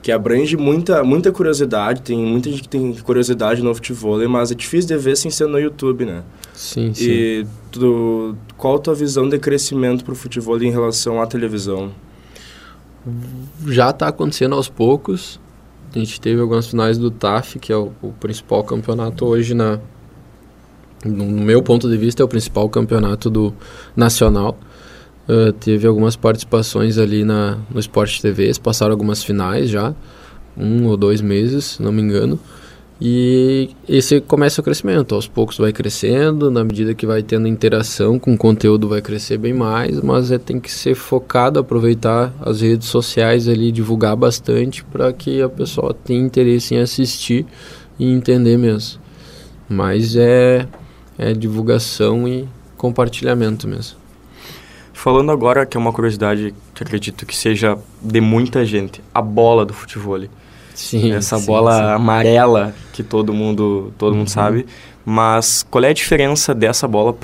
que 0.02 0.12
abrange 0.12 0.58
muita, 0.58 1.06
muita 1.06 1.32
curiosidade. 1.32 2.02
Tem 2.02 2.18
muita 2.18 2.50
gente 2.50 2.64
que 2.64 2.68
tem 2.68 2.94
curiosidade 2.96 3.64
no 3.64 3.74
futebol, 3.74 4.28
mas 4.28 4.52
é 4.52 4.56
difícil 4.56 4.90
de 4.90 4.98
ver 5.02 5.16
sem 5.16 5.32
ser 5.32 5.48
no 5.48 5.58
YouTube, 5.58 6.04
né? 6.04 6.24
Sim, 6.54 6.94
sim. 6.94 7.06
E 7.10 7.48
tu, 7.72 8.36
qual 8.58 8.76
a 8.76 8.80
tua 8.80 8.94
visão 8.94 9.30
de 9.30 9.40
crescimento 9.40 10.04
para 10.04 10.12
o 10.12 10.18
futebol 10.18 10.62
em 10.62 10.72
relação 10.72 11.22
à 11.22 11.26
televisão? 11.26 11.94
Já 13.68 13.92
está 13.92 14.10
acontecendo 14.10 14.54
aos 14.54 14.68
poucos. 14.68 15.40
A 15.94 16.00
gente 16.00 16.22
teve 16.22 16.40
algumas 16.40 16.68
finais 16.68 16.98
do 16.98 17.12
TAF, 17.12 17.60
que 17.60 17.72
é 17.72 17.76
o, 17.76 17.92
o 18.02 18.14
principal 18.14 18.64
campeonato 18.64 19.26
hoje 19.26 19.54
na... 19.54 19.80
No 21.04 21.26
meu 21.26 21.62
ponto 21.62 21.90
de 21.90 21.98
vista, 21.98 22.22
é 22.22 22.26
o 22.26 22.28
principal 22.28 22.70
campeonato 22.70 23.30
do 23.30 23.54
nacional. 23.96 24.58
Uh, 25.28 25.52
teve 25.52 25.86
algumas 25.88 26.16
participações 26.16 26.98
ali 26.98 27.24
na, 27.26 27.58
no 27.70 27.80
Sport 27.80 28.22
TV, 28.22 28.52
passaram 28.62 28.92
algumas 28.94 29.24
finais 29.24 29.70
já, 29.70 29.94
um 30.56 30.86
ou 30.86 30.96
dois 30.96 31.22
meses, 31.22 31.66
se 31.66 31.84
não 31.84 31.92
me 31.92 32.02
engano. 32.02 32.40
E 33.04 33.72
esse 33.90 34.22
começa 34.22 34.62
o 34.62 34.64
crescimento, 34.64 35.16
aos 35.16 35.28
poucos 35.28 35.58
vai 35.58 35.74
crescendo, 35.74 36.52
na 36.52 36.64
medida 36.64 36.94
que 36.94 37.08
vai 37.08 37.24
tendo 37.24 37.48
interação 37.48 38.20
com 38.20 38.36
o 38.36 38.38
conteúdo 38.38 38.88
vai 38.88 39.02
crescer 39.02 39.40
bem 39.40 39.54
mais, 39.54 40.00
mas 40.02 40.32
é, 40.32 40.38
tem 40.38 40.60
que 40.60 40.72
ser 40.72 40.94
focado, 40.94 41.60
aproveitar 41.60 42.32
as 42.40 42.62
redes 42.62 42.90
sociais 42.90 43.48
ali, 43.48 43.72
divulgar 43.72 44.16
bastante 44.16 44.84
para 44.84 45.12
que 45.12 45.42
a 45.42 45.50
pessoa 45.50 45.96
tenha 45.96 46.24
interesse 46.24 46.76
em 46.76 46.78
assistir 46.78 47.44
e 47.98 48.06
entender 48.06 48.56
mesmo. 48.56 49.02
Mas 49.68 50.16
é, 50.16 50.68
é 51.18 51.34
divulgação 51.34 52.28
e 52.28 52.48
compartilhamento 52.78 53.68
mesmo. 53.68 53.98
Falando 54.94 55.32
agora, 55.32 55.66
que 55.66 55.76
é 55.76 55.80
uma 55.80 55.92
curiosidade 55.92 56.54
que 56.76 56.84
acredito 56.84 57.26
que 57.26 57.36
seja 57.36 57.76
de 58.00 58.22
muita 58.22 58.64
gente, 58.64 59.02
a 59.12 59.24
bola 59.24 59.66
do 59.66 59.74
futebol. 59.74 60.20
Sim, 60.74 61.12
Essa 61.14 61.38
sim, 61.38 61.46
bola 61.46 61.76
sim. 61.76 61.84
amarela 61.84 62.74
que 62.94 63.04
todo 63.04 63.34
mundo, 63.34 63.94
todo 63.98 64.12
uhum. 64.12 64.20
mundo 64.20 64.30
sabe. 64.30 64.66
Mas 65.06 65.66
qual 65.70 65.84
é 65.84 65.90
a 65.90 65.94
diferença 65.94 66.54
dessa 66.54 66.88
bola 66.88 67.16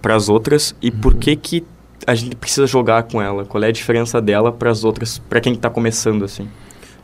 para 0.00 0.14
as 0.14 0.28
outras 0.28 0.74
e 0.80 0.88
uhum. 0.88 0.96
por 0.98 1.14
que 1.14 1.36
que 1.36 1.64
a 2.06 2.14
gente 2.14 2.36
precisa 2.36 2.66
jogar 2.66 3.04
com 3.04 3.20
ela? 3.20 3.44
Qual 3.44 3.62
é 3.62 3.68
a 3.68 3.72
diferença 3.72 4.20
dela 4.20 4.50
para 4.50 4.70
as 4.70 4.84
outras, 4.84 5.18
para 5.18 5.40
quem 5.40 5.52
está 5.52 5.70
começando 5.70 6.24
assim? 6.24 6.48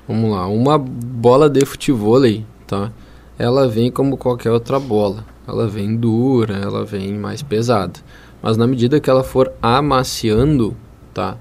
Vamos 0.06 0.30
lá, 0.30 0.46
uma 0.46 0.78
bola 0.78 1.50
de 1.50 1.64
futebol, 1.66 2.22
tá? 2.66 2.90
Ela 3.38 3.68
vem 3.68 3.90
como 3.90 4.16
qualquer 4.16 4.50
outra 4.50 4.80
bola. 4.80 5.24
Ela 5.46 5.68
vem 5.68 5.96
dura, 5.96 6.56
ela 6.56 6.84
vem 6.84 7.14
mais 7.14 7.42
pesada. 7.42 8.00
Mas 8.42 8.56
na 8.56 8.66
medida 8.66 9.00
que 9.00 9.08
ela 9.08 9.22
for 9.22 9.52
amaciando, 9.62 10.76
tá? 11.14 11.36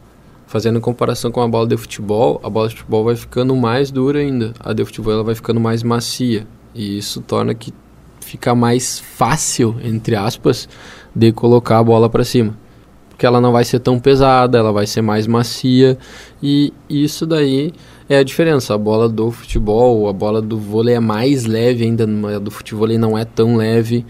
Fazendo 0.47 0.79
comparação 0.79 1.29
com 1.29 1.41
a 1.41 1.47
bola 1.47 1.67
de 1.67 1.75
futebol, 1.75 2.39
a 2.41 2.49
bola 2.49 2.69
de 2.69 2.75
futebol 2.75 3.03
vai 3.03 3.17
ficando 3.17 3.53
mais 3.53 3.91
dura 3.91 4.19
ainda. 4.19 4.53
A 4.61 4.71
de 4.71 4.85
futebol 4.85 5.11
ela 5.11 5.23
vai 5.23 5.35
ficando 5.35 5.59
mais 5.59 5.83
macia. 5.83 6.47
E 6.73 6.97
isso 6.97 7.19
torna 7.19 7.53
que 7.53 7.73
fica 8.21 8.55
mais 8.55 8.97
fácil, 8.97 9.75
entre 9.83 10.15
aspas, 10.15 10.69
de 11.13 11.33
colocar 11.33 11.79
a 11.79 11.83
bola 11.83 12.09
para 12.09 12.23
cima. 12.23 12.57
Porque 13.09 13.25
ela 13.25 13.41
não 13.41 13.51
vai 13.51 13.65
ser 13.65 13.79
tão 13.79 13.99
pesada, 13.99 14.57
ela 14.57 14.71
vai 14.71 14.87
ser 14.87 15.01
mais 15.01 15.27
macia. 15.27 15.97
E 16.41 16.73
isso 16.89 17.25
daí 17.25 17.73
é 18.07 18.17
a 18.17 18.23
diferença. 18.23 18.73
A 18.73 18.77
bola 18.77 19.09
do 19.09 19.29
futebol, 19.31 20.07
a 20.07 20.13
bola 20.13 20.41
do 20.41 20.57
vôlei 20.57 20.95
é 20.95 20.99
mais 20.99 21.43
leve 21.43 21.83
ainda, 21.83 22.05
a 22.05 22.39
do 22.39 22.51
futebol 22.51 22.87
não 22.97 23.17
é 23.17 23.25
tão 23.25 23.57
leve, 23.57 24.05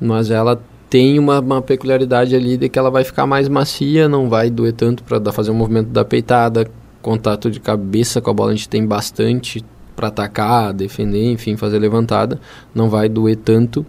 mas 0.00 0.30
ela 0.30 0.58
tem 0.88 1.18
uma, 1.18 1.40
uma, 1.40 1.62
peculiaridade 1.62 2.34
ali 2.34 2.56
de 2.56 2.68
que 2.68 2.78
ela 2.78 2.90
vai 2.90 3.04
ficar 3.04 3.26
mais 3.26 3.48
macia, 3.48 4.08
não 4.08 4.28
vai 4.28 4.50
doer 4.50 4.72
tanto 4.72 5.02
para 5.02 5.32
fazer 5.32 5.50
o 5.50 5.54
um 5.54 5.56
movimento 5.56 5.88
da 5.88 6.04
peitada, 6.04 6.68
contato 7.02 7.50
de 7.50 7.60
cabeça 7.60 8.20
com 8.20 8.30
a 8.30 8.34
bola 8.34 8.52
a 8.52 8.54
gente 8.54 8.68
tem 8.68 8.86
bastante 8.86 9.64
para 9.94 10.08
atacar, 10.08 10.72
defender, 10.72 11.32
enfim, 11.32 11.56
fazer 11.56 11.78
levantada, 11.78 12.38
não 12.74 12.88
vai 12.88 13.08
doer 13.08 13.36
tanto, 13.36 13.84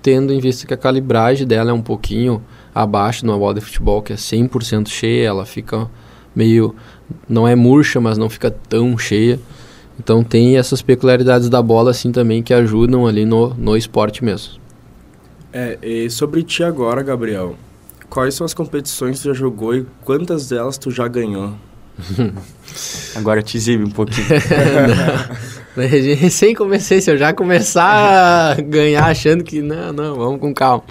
tendo 0.00 0.32
em 0.32 0.38
vista 0.38 0.66
que 0.66 0.72
a 0.72 0.76
calibragem 0.76 1.46
dela 1.46 1.70
é 1.70 1.74
um 1.74 1.82
pouquinho 1.82 2.42
abaixo 2.74 3.22
de 3.22 3.30
uma 3.30 3.38
bola 3.38 3.54
de 3.54 3.60
futebol 3.60 4.00
que 4.00 4.12
é 4.12 4.16
100% 4.16 4.88
cheia, 4.88 5.26
ela 5.26 5.44
fica 5.44 5.90
meio 6.34 6.74
não 7.28 7.46
é 7.46 7.56
murcha, 7.56 8.00
mas 8.00 8.16
não 8.16 8.30
fica 8.30 8.50
tão 8.50 8.96
cheia. 8.96 9.38
Então 9.98 10.22
tem 10.22 10.56
essas 10.56 10.80
peculiaridades 10.80 11.48
da 11.48 11.60
bola 11.60 11.90
assim 11.90 12.12
também 12.12 12.42
que 12.42 12.54
ajudam 12.54 13.06
ali 13.06 13.26
no, 13.26 13.52
no 13.54 13.76
esporte 13.76 14.24
mesmo. 14.24 14.54
É, 15.52 15.78
e 15.82 16.10
sobre 16.10 16.42
ti 16.42 16.62
agora, 16.62 17.02
Gabriel. 17.02 17.56
Quais 18.08 18.34
são 18.34 18.44
as 18.44 18.54
competições 18.54 19.16
que 19.16 19.22
tu 19.22 19.28
já 19.28 19.34
jogou 19.34 19.74
e 19.74 19.86
quantas 20.04 20.48
delas 20.48 20.78
tu 20.78 20.90
já 20.90 21.06
ganhou? 21.06 21.54
agora 23.14 23.42
te 23.42 23.56
exibe 23.56 23.84
um 23.84 23.90
pouquinho. 23.90 24.26
Recém 25.76 26.54
comecei, 26.54 27.00
se 27.00 27.10
eu 27.10 27.16
já 27.16 27.32
começar 27.32 28.52
a 28.52 28.60
ganhar 28.60 29.04
achando 29.04 29.44
que 29.44 29.62
não, 29.62 29.92
não, 29.92 30.16
vamos 30.16 30.40
com 30.40 30.52
calma. 30.52 30.84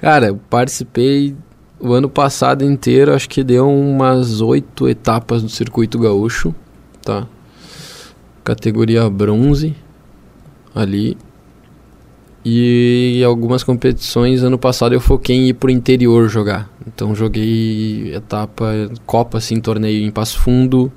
Cara, 0.00 0.28
eu 0.28 0.40
participei 0.48 1.36
o 1.78 1.92
ano 1.92 2.08
passado 2.08 2.64
inteiro, 2.64 3.14
acho 3.14 3.28
que 3.28 3.42
deu 3.44 3.68
umas 3.68 4.40
oito 4.40 4.88
etapas 4.88 5.42
do 5.42 5.48
circuito 5.48 5.98
gaúcho, 5.98 6.54
tá? 7.02 7.26
Categoria 8.42 9.08
bronze 9.08 9.74
ali. 10.74 11.16
E 12.44 13.22
algumas 13.24 13.62
competições 13.62 14.42
ano 14.42 14.58
passado 14.58 14.94
eu 14.94 15.00
foquei 15.00 15.36
em 15.36 15.48
ir 15.48 15.54
pro 15.54 15.70
interior 15.70 16.28
jogar. 16.28 16.70
Então 16.86 17.14
joguei 17.14 18.14
etapa 18.14 18.66
Copa 19.04 19.38
assim, 19.38 19.60
torneio 19.60 20.06
em 20.06 20.10
Passo 20.10 20.38
Fundo, 20.38 20.90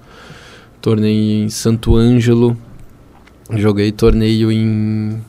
torneio 0.81 1.43
em 1.43 1.49
Santo 1.49 1.95
Ângelo, 1.95 2.57
joguei 3.51 3.91
torneio 3.91 4.51
em 4.51 5.21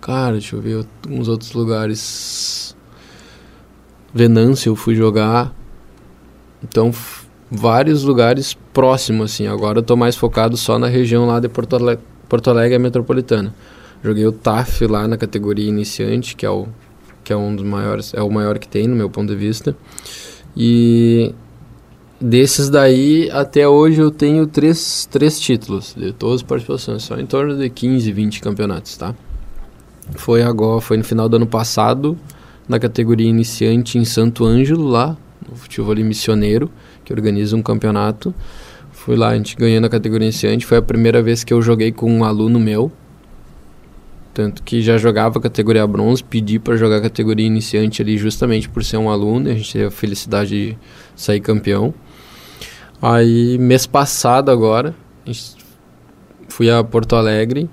cara, 0.00 0.32
deixa 0.32 0.56
eu 0.56 0.60
ver 0.60 0.84
uns 1.08 1.28
outros 1.28 1.52
lugares. 1.52 2.76
Venâncio 4.12 4.70
eu 4.70 4.76
fui 4.76 4.94
jogar. 4.94 5.54
Então 6.62 6.92
vários 7.50 8.04
lugares 8.04 8.54
próximos 8.74 9.32
assim. 9.32 9.46
Agora 9.46 9.78
eu 9.78 9.82
tô 9.82 9.96
mais 9.96 10.16
focado 10.16 10.56
só 10.56 10.78
na 10.78 10.86
região 10.86 11.26
lá 11.26 11.40
de 11.40 11.48
Porto 11.48 11.78
Porto 12.28 12.50
Alegre 12.50 12.78
metropolitana. 12.78 13.54
Joguei 14.02 14.26
o 14.26 14.32
TAF 14.32 14.86
lá 14.86 15.06
na 15.06 15.16
categoria 15.16 15.68
iniciante, 15.68 16.34
que 16.34 16.44
é 16.44 16.50
o 16.50 16.66
que 17.24 17.32
é 17.32 17.36
um 17.36 17.54
dos 17.54 17.64
maiores, 17.64 18.12
é 18.14 18.22
o 18.22 18.30
maior 18.30 18.58
que 18.58 18.66
tem 18.66 18.88
no 18.88 18.96
meu 18.96 19.08
ponto 19.08 19.28
de 19.28 19.36
vista. 19.36 19.76
E 20.56 21.32
desses 22.20 22.68
daí, 22.68 23.30
até 23.30 23.66
hoje 23.66 24.00
eu 24.00 24.10
tenho 24.10 24.46
três, 24.46 25.08
três 25.10 25.38
títulos 25.38 25.94
de 25.96 26.12
todas 26.12 26.36
as 26.36 26.42
participações, 26.42 27.02
só 27.04 27.16
em 27.16 27.26
torno 27.26 27.56
de 27.56 27.70
15, 27.70 28.10
20 28.10 28.40
campeonatos, 28.40 28.96
tá? 28.96 29.14
Foi 30.16 30.42
agora, 30.42 30.80
foi 30.80 30.96
no 30.96 31.04
final 31.04 31.28
do 31.28 31.36
ano 31.36 31.46
passado, 31.46 32.18
na 32.68 32.78
categoria 32.78 33.28
iniciante 33.28 33.98
em 33.98 34.04
Santo 34.04 34.44
Ângelo, 34.44 34.86
lá, 34.86 35.16
no 35.48 35.56
futebol 35.56 35.94
missioneiro, 35.96 36.70
que 37.04 37.12
organiza 37.12 37.56
um 37.56 37.62
campeonato. 37.62 38.34
Fui 38.90 39.16
lá, 39.16 39.30
a 39.30 39.36
gente 39.36 39.56
ganhou 39.56 39.80
na 39.80 39.88
categoria 39.88 40.26
iniciante. 40.26 40.66
Foi 40.66 40.78
a 40.78 40.82
primeira 40.82 41.22
vez 41.22 41.42
que 41.42 41.52
eu 41.52 41.60
joguei 41.62 41.90
com 41.90 42.10
um 42.12 42.24
aluno 42.24 42.60
meu. 42.60 42.92
Tanto 44.34 44.62
que 44.62 44.80
já 44.80 44.96
jogava 44.96 45.38
categoria 45.40 45.86
bronze, 45.86 46.24
pedi 46.24 46.58
para 46.58 46.74
jogar 46.76 47.02
categoria 47.02 47.46
iniciante 47.46 48.00
ali 48.00 48.16
justamente 48.16 48.68
por 48.68 48.82
ser 48.82 48.96
um 48.96 49.10
aluno. 49.10 49.50
A 49.50 49.54
gente 49.54 49.70
teve 49.70 49.84
a 49.84 49.90
felicidade 49.90 50.50
de 50.50 50.78
sair 51.14 51.40
campeão. 51.40 51.92
Aí, 53.00 53.58
mês 53.58 53.84
passado 53.84 54.50
agora, 54.50 54.94
fui 56.48 56.70
a 56.70 56.82
Porto 56.82 57.14
Alegre. 57.14 57.68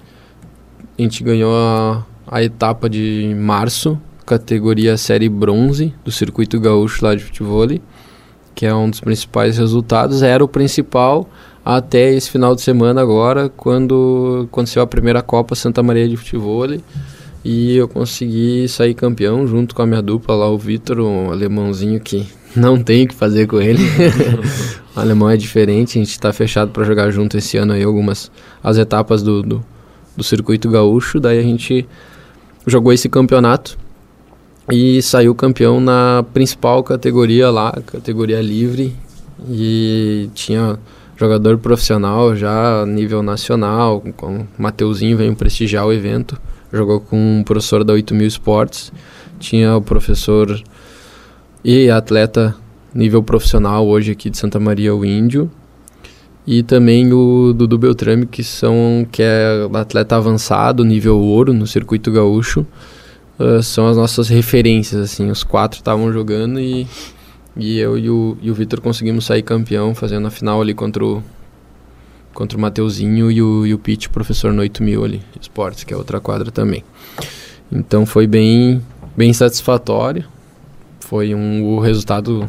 A 0.98 1.02
gente 1.02 1.24
ganhou 1.24 1.56
a, 1.56 2.06
a 2.28 2.44
etapa 2.44 2.90
de 2.90 3.34
março, 3.40 3.98
categoria 4.26 4.98
série 4.98 5.30
bronze 5.30 5.94
do 6.04 6.12
circuito 6.12 6.60
gaúcho 6.60 7.06
lá 7.06 7.16
de 7.16 7.24
futebol, 7.24 7.68
que 8.54 8.66
é 8.66 8.76
um 8.76 8.90
dos 8.90 9.00
principais 9.00 9.58
resultados. 9.58 10.22
Era 10.24 10.44
o 10.44 10.48
principal 10.48 11.30
até 11.64 12.14
esse 12.14 12.30
final 12.30 12.56
de 12.56 12.62
semana 12.62 13.02
agora, 13.02 13.50
quando 13.50 14.48
aconteceu 14.50 14.82
a 14.82 14.88
primeira 14.88 15.22
Copa 15.22 15.56
Santa 15.56 15.84
Maria 15.84 16.08
de 16.08 16.18
Futebol. 16.18 16.68
E 17.44 17.78
eu 17.78 17.88
consegui 17.88 18.68
sair 18.68 18.94
campeão 18.94 19.48
junto 19.48 19.74
com 19.74 19.82
a 19.82 19.86
minha 19.86 20.02
dupla 20.02 20.36
lá, 20.36 20.50
o 20.50 20.58
Vitor, 20.58 21.00
um 21.00 21.32
alemãozinho 21.32 22.00
que 22.00 22.28
não 22.56 22.82
tem 22.82 23.06
o 23.06 23.08
que 23.08 23.16
fazer 23.16 23.48
com 23.48 23.62
ele. 23.62 23.84
o 24.96 25.00
alemão 25.00 25.30
é 25.30 25.38
diferente, 25.38 25.98
a 25.98 26.02
gente 26.02 26.12
está 26.12 26.34
fechado 26.34 26.72
para 26.72 26.84
jogar 26.84 27.12
junto 27.12 27.38
esse 27.38 27.58
ano 27.58 27.74
aí 27.74 27.84
algumas 27.84 28.30
as 28.62 28.78
etapas 28.78 29.24
do, 29.24 29.42
do, 29.42 29.66
do 30.18 30.24
circuito 30.24 30.70
gaúcho. 30.70 31.20
Daí 31.20 31.40
a 31.40 31.44
gente 31.44 31.88
jogou 32.68 32.92
esse 32.92 33.08
campeonato 33.08 33.78
e 34.72 35.02
saiu 35.02 35.34
campeão 35.34 35.80
na 35.80 36.26
principal 36.34 36.84
categoria 36.84 37.50
lá, 37.50 37.72
categoria 37.86 38.42
livre. 38.42 38.96
E 39.50 40.30
tinha 40.34 40.78
jogador 41.20 41.58
profissional 41.58 42.34
já 42.34 42.84
a 42.84 42.86
nível 42.86 43.22
nacional, 43.22 44.02
com 44.16 44.46
Mateuzinho 44.58 45.18
veio 45.18 45.36
prestigiar 45.36 45.86
o 45.86 45.92
evento, 45.92 46.40
jogou 46.72 47.02
com 47.02 47.40
um 47.40 47.44
professor 47.44 47.84
da 47.84 47.92
8000 47.92 48.26
Esportes, 48.26 48.94
tinha 49.38 49.76
o 49.76 49.82
professor 49.82 50.62
e 51.64 51.90
atleta 51.90 52.56
nível 52.96 53.22
profissional 53.22 53.86
hoje 53.86 54.12
aqui 54.12 54.30
de 54.30 54.38
Santa 54.38 54.60
Maria 54.60 54.96
o 54.96 55.04
Índio 55.04 55.52
e 56.48 56.64
também 56.64 57.12
o 57.12 57.54
Dudu 57.54 57.78
Beltrame 57.78 58.26
que 58.26 58.44
são 58.44 59.06
que 59.12 59.22
é 59.22 59.68
atleta 59.74 60.16
avançado 60.16 60.86
nível 60.86 61.20
ouro 61.20 61.54
no 61.54 61.68
circuito 61.68 62.12
gaúcho. 62.12 62.66
Uh, 63.38 63.62
são 63.64 63.88
as 63.88 63.96
nossas 63.96 64.28
referências 64.28 65.02
assim 65.02 65.30
os 65.30 65.44
quatro 65.44 65.80
estavam 65.80 66.12
jogando 66.12 66.60
e 66.60 66.86
e 67.60 67.78
eu 67.78 67.98
e 67.98 68.10
o, 68.10 68.38
e 68.42 68.50
o 68.50 68.54
Vitor 68.54 68.82
conseguimos 68.82 69.26
sair 69.26 69.44
campeão 69.44 69.94
fazendo 69.94 70.28
a 70.28 70.32
final 70.32 70.62
ali 70.62 70.74
contra 70.74 71.06
o 71.06 71.24
contra 72.34 72.58
o 72.58 72.62
Mateuzinho 72.62 73.30
e 73.30 73.42
o, 73.42 73.66
e 73.66 73.74
o 73.74 73.80
Pete, 73.80 74.08
professor 74.08 74.54
no 74.54 74.62
8000 74.62 75.04
ali, 75.04 75.22
esportes, 75.42 75.84
que 75.84 75.94
é 75.94 75.98
outra 75.98 76.20
quadra 76.22 76.52
também. 76.52 76.84
Então 77.72 78.06
foi 78.06 78.26
bem, 78.28 78.82
bem 79.18 79.34
satisfatório 79.34 80.24
foi 81.10 81.34
um 81.34 81.66
o 81.66 81.80
resultado 81.80 82.48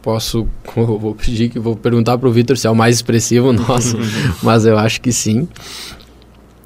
posso 0.00 0.46
vou 0.76 1.16
pedir 1.16 1.48
que 1.48 1.58
vou 1.58 1.74
perguntar 1.74 2.16
para 2.16 2.28
o 2.28 2.32
Vitor 2.32 2.56
se 2.56 2.68
é 2.68 2.70
o 2.70 2.76
mais 2.76 2.94
expressivo 2.94 3.52
nosso, 3.52 3.98
mas 4.40 4.64
eu 4.64 4.78
acho 4.78 5.00
que 5.00 5.12
sim. 5.12 5.48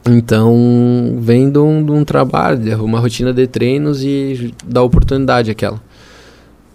Então 0.06 1.16
vem 1.18 1.50
de 1.50 1.58
um, 1.58 1.82
de 1.82 1.90
um 1.90 2.04
trabalho, 2.04 2.58
de 2.58 2.74
uma 2.74 3.00
rotina 3.00 3.32
de 3.32 3.46
treinos 3.46 4.04
e 4.04 4.54
da 4.62 4.82
oportunidade 4.82 5.50
aquela. 5.50 5.80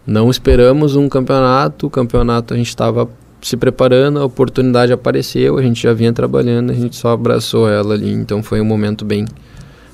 Não 0.06 0.30
esperamos 0.30 0.96
um 0.96 1.10
campeonato, 1.10 1.88
o 1.88 1.90
campeonato 1.90 2.54
a 2.54 2.58
gente 2.58 2.70
estava 2.70 3.10
se 3.42 3.58
preparando, 3.58 4.20
a 4.20 4.26
oportunidade 4.26 4.92
apareceu, 4.92 5.58
a 5.58 5.62
gente 5.62 5.82
já 5.82 5.94
vinha 5.94 6.12
trabalhando, 6.12 6.72
a 6.72 6.74
gente 6.74 6.96
só 6.96 7.10
abraçou 7.10 7.70
ela 7.70 7.94
ali, 7.94 8.12
então 8.12 8.42
foi 8.42 8.60
um 8.60 8.66
momento 8.66 9.06
bem, 9.06 9.26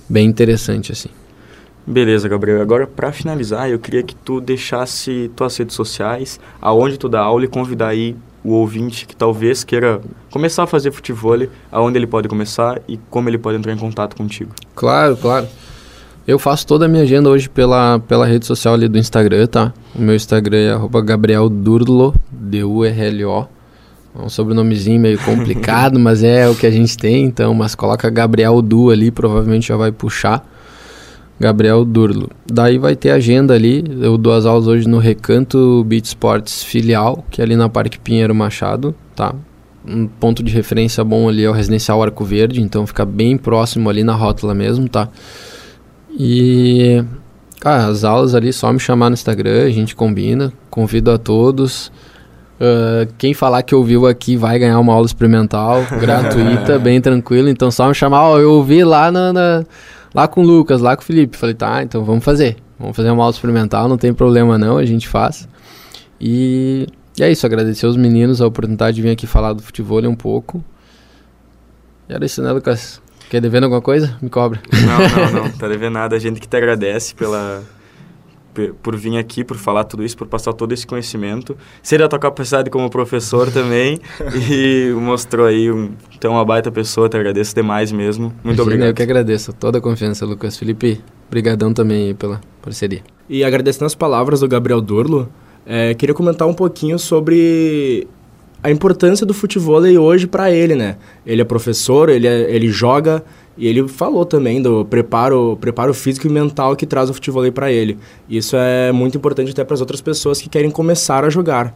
bem 0.10 0.28
interessante 0.28 0.92
assim. 0.92 1.10
Beleza, 1.86 2.30
Gabriel. 2.30 2.62
Agora, 2.62 2.86
para 2.86 3.12
finalizar, 3.12 3.70
eu 3.70 3.80
queria 3.80 4.04
que 4.04 4.16
tu 4.16 4.40
deixasse 4.40 5.32
tuas 5.36 5.58
redes 5.58 5.76
sociais, 5.76 6.40
aonde 6.62 6.98
tu 6.98 7.10
dá 7.10 7.20
aula 7.20 7.44
e 7.44 7.48
convidar 7.48 7.88
aí 7.88 8.16
o 8.44 8.52
ouvinte 8.52 9.06
que 9.06 9.16
talvez 9.16 9.64
queira 9.64 10.02
começar 10.30 10.64
a 10.64 10.68
fazer 10.68 10.92
futebol, 10.92 11.48
aonde 11.72 11.98
ele 11.98 12.08
pode 12.08 12.28
começar 12.28 12.82
e 12.88 12.98
como 13.10 13.30
ele 13.30 13.38
pode 13.38 13.58
entrar 13.58 13.74
em 13.74 13.78
contato 13.78 14.16
contigo. 14.16 14.52
Claro, 14.76 15.18
claro. 15.18 15.48
Eu 16.28 16.38
faço 16.38 16.68
toda 16.68 16.86
a 16.86 16.88
minha 16.88 17.04
agenda 17.04 17.30
hoje 17.30 17.50
pela, 17.50 18.00
pela 18.00 18.26
rede 18.26 18.46
social 18.46 18.76
ali 18.76 18.88
do 18.88 18.98
Instagram, 18.98 19.48
tá? 19.48 19.74
O 19.96 20.02
meu 20.02 20.16
Instagram 20.16 20.58
é 20.58 21.02
Gabriel 21.02 21.50
Durlo, 21.50 22.14
D-U-R-L-O. 22.32 23.48
É 24.14 24.22
um 24.22 24.30
sobrenomezinho 24.30 25.00
meio 25.00 25.18
complicado, 25.26 26.00
mas 26.00 26.24
é 26.24 26.48
o 26.48 26.56
que 26.56 26.68
a 26.68 26.72
gente 26.72 26.96
tem, 26.96 27.24
então, 27.24 27.54
mas 27.54 27.74
coloca 27.74 28.10
Gabriel 28.10 28.62
Du 28.62 28.92
ali, 28.92 29.10
provavelmente 29.10 29.68
já 29.68 29.78
vai 29.78 29.92
puxar. 29.92 30.48
Gabriel 31.40 31.84
Durlo. 31.84 32.30
Daí 32.46 32.78
vai 32.78 32.96
ter 32.96 33.10
agenda 33.10 33.56
ali. 33.56 33.84
Eu 34.00 34.16
dou 34.16 34.32
as 34.32 34.46
aulas 34.46 34.68
hoje 34.68 34.88
no 34.88 35.00
Recanto 35.00 35.84
Beat 35.86 36.06
Sports 36.06 36.64
filial, 36.64 37.26
que 37.32 37.42
é 37.42 37.44
ali 37.44 37.56
na 37.56 37.68
Parque 37.68 37.98
Pinheiro 37.98 38.36
Machado, 38.36 38.94
tá? 39.16 39.34
Um 39.84 40.06
ponto 40.06 40.44
de 40.44 40.54
referência 40.54 41.04
bom 41.04 41.28
ali 41.28 41.44
é 41.44 41.50
o 41.50 41.54
Residencial 41.54 42.04
Arco 42.04 42.24
Verde, 42.24 42.62
então 42.62 42.86
fica 42.86 43.04
bem 43.04 43.38
próximo 43.38 43.90
ali 43.90 44.04
na 44.04 44.14
rótula 44.14 44.54
mesmo, 44.54 44.88
tá? 44.88 45.10
E 46.18 47.04
cara, 47.60 47.88
as 47.88 48.04
aulas 48.04 48.34
ali 48.36 48.52
só 48.52 48.72
me 48.74 48.80
chamar 48.80 49.10
no 49.10 49.14
Instagram, 49.14 49.66
a 49.66 49.70
gente 49.70 49.96
combina. 49.96 50.52
Convido 50.70 51.12
a 51.12 51.18
todos. 51.18 51.92
Uh, 52.60 53.12
quem 53.18 53.34
falar 53.34 53.64
que 53.64 53.74
ouviu 53.74 54.06
aqui 54.06 54.38
vai 54.38 54.60
ganhar 54.60 54.80
uma 54.80 54.94
aula 54.94 55.06
experimental 55.06 55.84
gratuita, 56.00 56.78
bem 56.78 57.02
tranquilo. 57.02 57.50
Então 57.50 57.72
só 57.72 57.88
me 57.88 57.96
chamar, 57.96 58.22
ó, 58.24 58.40
eu 58.40 58.52
ouvi 58.52 58.84
lá 58.84 59.12
na, 59.12 59.34
na 59.34 59.66
lá 60.14 60.28
com 60.28 60.42
o 60.42 60.46
Lucas, 60.46 60.82
lá 60.82 60.96
com 60.96 61.02
o 61.02 61.06
Felipe. 61.06 61.38
Falei, 61.38 61.56
tá, 61.56 61.82
então 61.82 62.04
vamos 62.04 62.24
fazer. 62.24 62.58
Vamos 62.80 62.96
fazer 62.96 63.12
uma 63.12 63.24
aula 63.24 63.34
experimental, 63.34 63.88
não 63.88 63.98
tem 63.98 64.14
problema 64.14 64.58
não, 64.58 64.78
a 64.78 64.86
gente 64.86 65.08
faz. 65.08 65.48
E, 66.20 66.88
e 67.18 67.24
é 67.24 67.32
isso, 67.32 67.46
agradecer 67.46 67.86
aos 67.86 67.96
meninos 67.96 68.42
a 68.42 68.48
oportunidade 68.48 68.96
de 68.96 69.02
vir 69.04 69.12
aqui 69.12 69.28
falar 69.28 69.54
do 69.54 69.62
futebol 69.62 70.04
um 70.08 70.16
pouco. 70.16 70.64
E 72.10 72.14
era 72.14 72.26
isso, 72.26 72.42
né, 72.42 72.52
Lucas? 72.52 73.00
Quer 73.32 73.40
devendo 73.40 73.64
alguma 73.64 73.82
coisa? 73.82 74.18
Me 74.22 74.30
cobra. 74.30 74.62
Não, 74.74 75.32
não, 75.32 75.44
não. 75.48 75.52
Tá 75.52 75.66
devendo 75.66 75.94
nada. 75.94 76.18
A 76.18 76.20
gente 76.20 76.42
que 76.42 76.46
te 76.46 76.58
agradece 76.58 77.16
pela, 77.16 77.64
por 78.84 78.94
vir 78.98 79.18
aqui, 79.18 79.42
por 79.42 79.56
falar 79.56 79.86
tudo 79.86 80.04
isso, 80.04 80.18
por 80.18 80.28
passar 80.28 80.52
todo 80.52 80.74
esse 80.74 80.86
conhecimento. 80.86 81.56
Sei 81.82 81.98
da 81.98 82.10
tua 82.10 82.20
capacidade 82.20 82.70
como 82.70 82.90
professor 82.90 83.50
também 83.50 84.02
e 84.52 84.92
mostrou 85.00 85.46
aí 85.46 85.72
um, 85.72 85.92
então 86.14 86.34
uma 86.34 86.44
baita 86.44 86.70
pessoa, 86.70 87.08
te 87.08 87.16
agradeço 87.16 87.56
demais 87.56 87.90
mesmo. 87.90 88.34
Muito 88.44 88.44
Imagina, 88.44 88.64
obrigado. 88.64 88.88
Eu 88.90 88.94
que 88.96 89.02
agradeço, 89.02 89.54
toda 89.54 89.78
a 89.78 89.82
confiança, 89.82 90.26
Lucas. 90.26 90.58
Felipe, 90.58 91.02
brigadão 91.30 91.74
também 91.74 92.14
pela 92.14 92.42
parceria. 92.62 93.02
E 93.30 93.46
agradecendo 93.46 93.86
as 93.86 93.96
palavras 93.96 94.42
do 94.42 94.48
Gabriel 94.50 94.82
Durlo, 94.82 95.32
é, 95.66 95.94
queria 95.94 96.14
comentar 96.14 96.50
um 96.50 96.54
pouquinho 96.54 97.00
sobre 97.00 98.10
a 98.64 98.70
importância 98.70 99.26
do 99.26 99.34
futebol 99.34 99.82
hoje 99.82 100.28
para 100.28 100.52
ele, 100.52 100.76
né? 100.76 100.98
Ele 101.26 101.42
é 101.42 101.46
professor, 101.46 102.10
ele, 102.10 102.28
é, 102.28 102.54
ele 102.54 102.68
joga 102.70 103.24
e 103.58 103.68
ele 103.68 103.88
falou 103.88 104.24
também 104.26 104.62
do 104.62 104.86
preparo, 104.86 105.58
preparo 105.60 105.94
físico 105.94 106.28
e 106.28 106.30
mental 106.30 106.76
que 106.76 106.86
traz 106.86 107.10
o 107.10 107.14
futebol 107.14 107.50
para 107.52 107.72
ele. 107.72 107.98
Isso 108.30 108.56
é 108.56 108.92
muito 108.92 109.18
importante 109.18 109.52
até 109.52 109.64
para 109.64 109.74
as 109.74 109.82
outras 109.82 110.02
pessoas 110.02 110.40
que 110.40 110.48
querem 110.48 110.70
começar 110.70 111.26
a 111.26 111.30
jogar. 111.30 111.76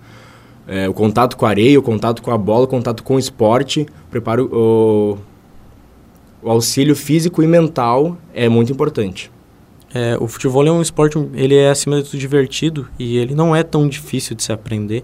É, 0.68 0.90
o 0.90 0.94
contato 0.94 1.38
com 1.38 1.46
a 1.46 1.50
areia, 1.50 1.78
o 1.78 1.82
contato 1.82 2.22
com 2.22 2.32
a 2.32 2.38
bola, 2.38 2.66
o 2.66 2.68
contato 2.68 3.04
com 3.04 3.16
o 3.16 3.20
esporte, 3.20 3.86
preparo, 4.10 4.50
o, 4.52 5.18
o 6.42 6.50
auxílio 6.50 6.96
físico 6.96 7.44
e 7.44 7.48
mental 7.48 8.18
é 8.34 8.48
muito 8.50 8.72
importante. 8.72 9.32
É, 9.94 10.18
o 10.20 10.28
futebol 10.28 10.66
é 10.66 10.72
um 10.72 10.82
esporte, 10.82 11.18
ele 11.34 11.56
é 11.56 11.70
acima 11.70 12.02
de 12.02 12.10
tudo 12.10 12.20
divertido 12.20 12.88
e 12.98 13.18
ele 13.18 13.34
não 13.34 13.56
é 13.56 13.64
tão 13.64 13.88
difícil 13.88 14.36
de 14.36 14.44
se 14.44 14.52
aprender. 14.52 15.04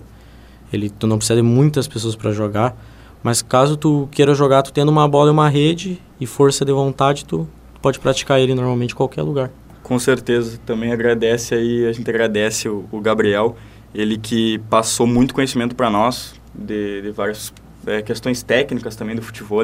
Ele, 0.72 0.90
tu 0.90 1.08
não 1.08 1.18
precisa 1.18 1.36
de 1.36 1.42
muitas 1.42 1.88
pessoas 1.88 2.16
para 2.16 2.32
jogar. 2.32 2.76
Mas 3.24 3.42
caso 3.42 3.78
tu 3.78 4.10
queira 4.12 4.34
jogar, 4.34 4.64
tu 4.64 4.74
tendo 4.74 4.90
uma 4.90 5.08
bola 5.08 5.30
e 5.30 5.32
uma 5.32 5.48
rede 5.48 6.02
e 6.20 6.26
força 6.26 6.66
de 6.66 6.72
vontade, 6.72 7.24
tu 7.26 7.48
pode 7.82 8.00
praticar 8.00 8.40
ele 8.40 8.56
normalmente 8.56 8.94
em 8.94 8.96
qualquer 8.96 9.22
lugar. 9.22 9.52
Com 9.84 10.00
certeza, 10.00 10.60
também 10.66 10.92
agradece 10.92 11.54
aí, 11.54 11.86
a 11.86 11.92
gente 11.92 12.10
agradece 12.10 12.68
o, 12.68 12.86
o 12.92 13.00
Gabriel, 13.00 13.56
ele 13.94 14.18
que 14.18 14.60
passou 14.70 15.06
muito 15.06 15.34
conhecimento 15.34 15.76
para 15.76 15.90
nós 15.90 16.34
de, 16.54 17.02
de 17.02 17.12
várias 17.12 17.54
é, 17.86 18.02
questões 18.02 18.42
técnicas 18.42 18.96
também 18.96 19.16
do 19.16 19.22
futebol 19.22 19.64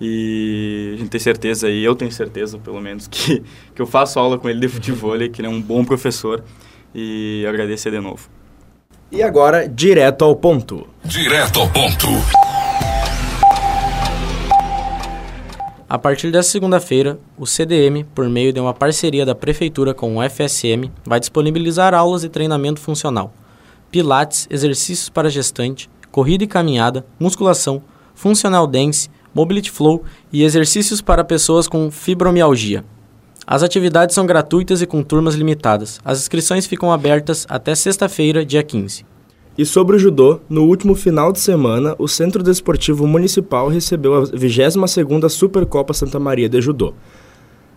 e 0.00 0.92
a 0.94 0.98
gente 0.98 1.08
tem 1.08 1.20
certeza 1.20 1.66
aí, 1.66 1.82
eu 1.82 1.94
tenho 1.94 2.12
certeza 2.12 2.58
pelo 2.58 2.80
menos 2.80 3.08
que, 3.08 3.42
que 3.74 3.82
eu 3.82 3.86
faço 3.86 4.18
aula 4.18 4.38
com 4.38 4.48
ele 4.48 4.60
de 4.60 4.68
futebol, 4.68 5.16
que 5.30 5.40
ele 5.40 5.48
é 5.48 5.50
um 5.50 5.60
bom 5.60 5.84
professor 5.84 6.44
e 6.94 7.44
agradecer 7.48 7.90
de 7.90 8.00
novo. 8.00 8.28
E 9.10 9.22
agora, 9.22 9.68
direto 9.68 10.24
ao 10.24 10.34
ponto. 10.34 10.84
Direto 11.04 11.60
ao 11.60 11.68
ponto. 11.68 12.08
A 15.88 15.96
partir 15.96 16.32
desta 16.32 16.50
segunda-feira, 16.50 17.16
o 17.38 17.46
CDM, 17.46 18.04
por 18.12 18.28
meio 18.28 18.52
de 18.52 18.58
uma 18.58 18.74
parceria 18.74 19.24
da 19.24 19.32
Prefeitura 19.32 19.94
com 19.94 20.16
o 20.16 20.28
FSM, 20.28 20.90
vai 21.04 21.20
disponibilizar 21.20 21.94
aulas 21.94 22.22
de 22.22 22.28
treinamento 22.28 22.80
funcional, 22.80 23.32
pilates, 23.92 24.48
exercícios 24.50 25.08
para 25.08 25.30
gestante, 25.30 25.88
corrida 26.10 26.42
e 26.42 26.48
caminhada, 26.48 27.06
musculação, 27.20 27.80
funcional 28.12 28.66
dance, 28.66 29.08
mobility 29.32 29.70
flow 29.70 30.02
e 30.32 30.42
exercícios 30.42 31.00
para 31.00 31.22
pessoas 31.22 31.68
com 31.68 31.92
fibromialgia. 31.92 32.84
As 33.48 33.62
atividades 33.62 34.12
são 34.12 34.26
gratuitas 34.26 34.82
e 34.82 34.86
com 34.86 35.04
turmas 35.04 35.36
limitadas. 35.36 36.00
As 36.04 36.18
inscrições 36.18 36.66
ficam 36.66 36.90
abertas 36.90 37.46
até 37.48 37.76
sexta-feira, 37.76 38.44
dia 38.44 38.60
15. 38.60 39.06
E 39.56 39.64
sobre 39.64 39.94
o 39.94 39.98
judô, 40.00 40.40
no 40.48 40.64
último 40.64 40.96
final 40.96 41.30
de 41.30 41.38
semana, 41.38 41.94
o 41.96 42.08
Centro 42.08 42.42
Desportivo 42.42 43.06
Municipal 43.06 43.68
recebeu 43.68 44.16
a 44.16 44.22
22ª 44.24 45.28
Supercopa 45.28 45.94
Santa 45.94 46.18
Maria 46.18 46.48
de 46.48 46.60
Judô. 46.60 46.92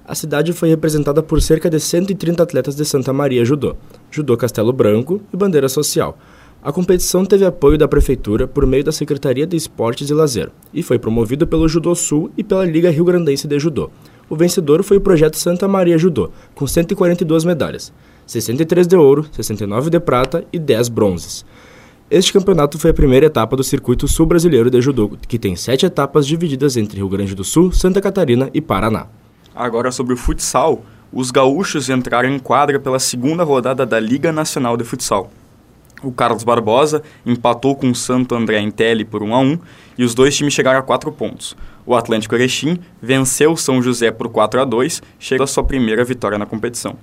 A 0.08 0.16
cidade 0.16 0.54
foi 0.54 0.70
representada 0.70 1.22
por 1.22 1.40
cerca 1.40 1.70
de 1.70 1.80
130 1.80 2.42
atletas 2.42 2.76
de 2.76 2.84
Santa 2.84 3.14
Maria 3.14 3.46
Judô, 3.46 3.76
Judô 4.10 4.36
Castelo 4.36 4.74
Branco 4.74 5.22
e 5.32 5.38
Bandeira 5.38 5.70
Social. 5.70 6.18
A 6.64 6.74
competição 6.74 7.24
teve 7.24 7.46
apoio 7.46 7.78
da 7.78 7.88
Prefeitura 7.88 8.48
por 8.48 8.66
meio 8.66 8.84
da 8.84 8.92
Secretaria 8.92 9.46
de 9.46 9.56
Esportes 9.56 10.10
e 10.10 10.14
Lazer 10.16 10.50
e 10.74 10.82
foi 10.82 10.98
promovido 10.98 11.46
pelo 11.46 11.70
Judô 11.70 11.94
Sul 11.94 12.32
e 12.36 12.44
pela 12.44 12.66
Liga 12.66 12.90
Rio 12.90 13.06
Grandense 13.06 13.48
de 13.48 13.60
Judô. 13.60 13.92
O 14.30 14.36
vencedor 14.36 14.84
foi 14.84 14.98
o 14.98 15.02
projeto 15.02 15.38
Santa 15.38 15.68
Maria 15.68 15.98
Judô, 15.98 16.30
com 16.54 16.68
142 16.68 17.44
medalhas, 17.44 17.92
63 18.28 18.86
de 18.86 18.96
ouro, 18.96 19.26
69 19.32 19.90
de 19.90 20.00
prata 20.00 20.46
e 20.54 20.60
10 20.60 20.90
bronzes. 20.90 21.44
Este 22.12 22.32
campeonato 22.32 22.78
foi 22.78 22.92
a 22.92 22.94
primeira 22.94 23.26
etapa 23.26 23.56
do 23.56 23.64
Circuito 23.64 24.08
Sul 24.08 24.28
Brasileiro 24.28 24.70
de 24.70 24.82
Judô, 24.82 25.12
que 25.28 25.40
tem 25.40 25.56
sete 25.56 25.86
etapas 25.86 26.28
divididas 26.28 26.78
entre 26.78 26.98
Rio 26.98 27.10
Grande 27.10 27.34
do 27.34 27.44
Sul, 27.44 27.72
Santa 27.72 28.00
Catarina 28.02 28.50
e 28.54 28.62
Paraná. 28.62 29.08
Agora 29.56 29.92
sobre 29.92 30.14
o 30.14 30.18
futsal, 30.18 30.84
os 31.12 31.32
gaúchos 31.32 31.90
entraram 31.90 32.30
em 32.30 32.38
quadra 32.38 32.80
pela 32.80 33.00
segunda 33.00 33.44
rodada 33.44 33.84
da 33.84 34.00
Liga 34.00 34.32
Nacional 34.32 34.78
de 34.78 34.84
Futsal. 34.84 35.32
O 36.02 36.12
Carlos 36.12 36.44
Barbosa 36.44 37.04
empatou 37.26 37.76
com 37.76 37.90
o 37.90 37.96
Santo 37.96 38.34
André 38.36 38.60
em 38.60 38.72
Tele 38.72 39.04
por 39.04 39.22
1 39.22 39.36
a 39.36 39.40
1 39.40 39.60
e 39.98 40.04
os 40.04 40.16
dois 40.16 40.36
times 40.36 40.54
chegaram 40.54 40.80
a 40.80 40.84
4 40.84 41.12
pontos. 41.12 41.58
O 41.90 41.96
Atlântico 41.96 42.36
Erechim 42.36 42.78
venceu 43.02 43.54
o 43.54 43.58
São 43.58 43.82
José 43.82 44.12
por 44.12 44.30
4 44.30 44.62
a 44.62 44.64
2, 44.64 45.02
chegando 45.18 45.46
à 45.46 45.48
sua 45.48 45.64
primeira 45.64 46.06
vitória 46.06 46.38
na 46.38 46.46
competição. 46.46 46.94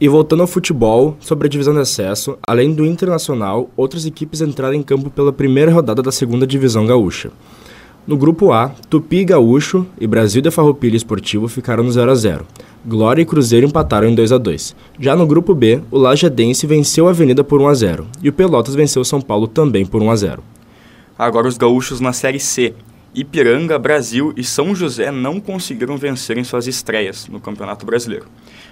E 0.00 0.08
voltando 0.08 0.40
ao 0.40 0.46
futebol, 0.46 1.14
sobre 1.20 1.46
a 1.46 1.50
divisão 1.50 1.74
de 1.74 1.80
acesso, 1.80 2.38
além 2.48 2.72
do 2.72 2.86
Internacional, 2.86 3.68
outras 3.76 4.06
equipes 4.06 4.40
entraram 4.40 4.72
em 4.72 4.82
campo 4.82 5.10
pela 5.10 5.30
primeira 5.30 5.70
rodada 5.70 6.00
da 6.00 6.10
segunda 6.10 6.46
divisão 6.46 6.86
gaúcha. 6.86 7.30
No 8.06 8.16
grupo 8.16 8.50
A, 8.50 8.70
Tupi 8.88 9.18
e 9.18 9.24
Gaúcho 9.26 9.86
e 10.00 10.06
Brasil 10.06 10.40
de 10.40 10.50
Farroupilha 10.50 10.96
Esportivo 10.96 11.46
ficaram 11.46 11.84
no 11.84 11.92
0 11.92 12.10
a 12.10 12.14
0. 12.14 12.46
Glória 12.86 13.20
e 13.20 13.26
Cruzeiro 13.26 13.66
empataram 13.66 14.08
em 14.08 14.14
2 14.14 14.32
a 14.32 14.38
2. 14.38 14.74
Já 14.98 15.14
no 15.14 15.26
grupo 15.26 15.54
B, 15.54 15.82
o 15.90 15.98
Lajadense 15.98 16.66
venceu 16.66 17.06
a 17.08 17.10
Avenida 17.10 17.44
por 17.44 17.60
1 17.60 17.68
a 17.68 17.74
0 17.74 18.06
e 18.22 18.30
o 18.30 18.32
Pelotas 18.32 18.74
venceu 18.74 19.02
o 19.02 19.04
São 19.04 19.20
Paulo 19.20 19.46
também 19.46 19.84
por 19.84 20.00
1 20.00 20.10
a 20.10 20.16
0. 20.16 20.42
Agora 21.18 21.46
os 21.46 21.58
gaúchos 21.58 22.00
na 22.00 22.14
Série 22.14 22.40
C. 22.40 22.74
Ipiranga, 23.12 23.76
Brasil 23.76 24.32
e 24.36 24.44
São 24.44 24.72
José 24.72 25.10
não 25.10 25.40
conseguiram 25.40 25.96
vencer 25.96 26.38
em 26.38 26.44
suas 26.44 26.68
estreias 26.68 27.26
no 27.26 27.40
Campeonato 27.40 27.84
Brasileiro. 27.84 28.26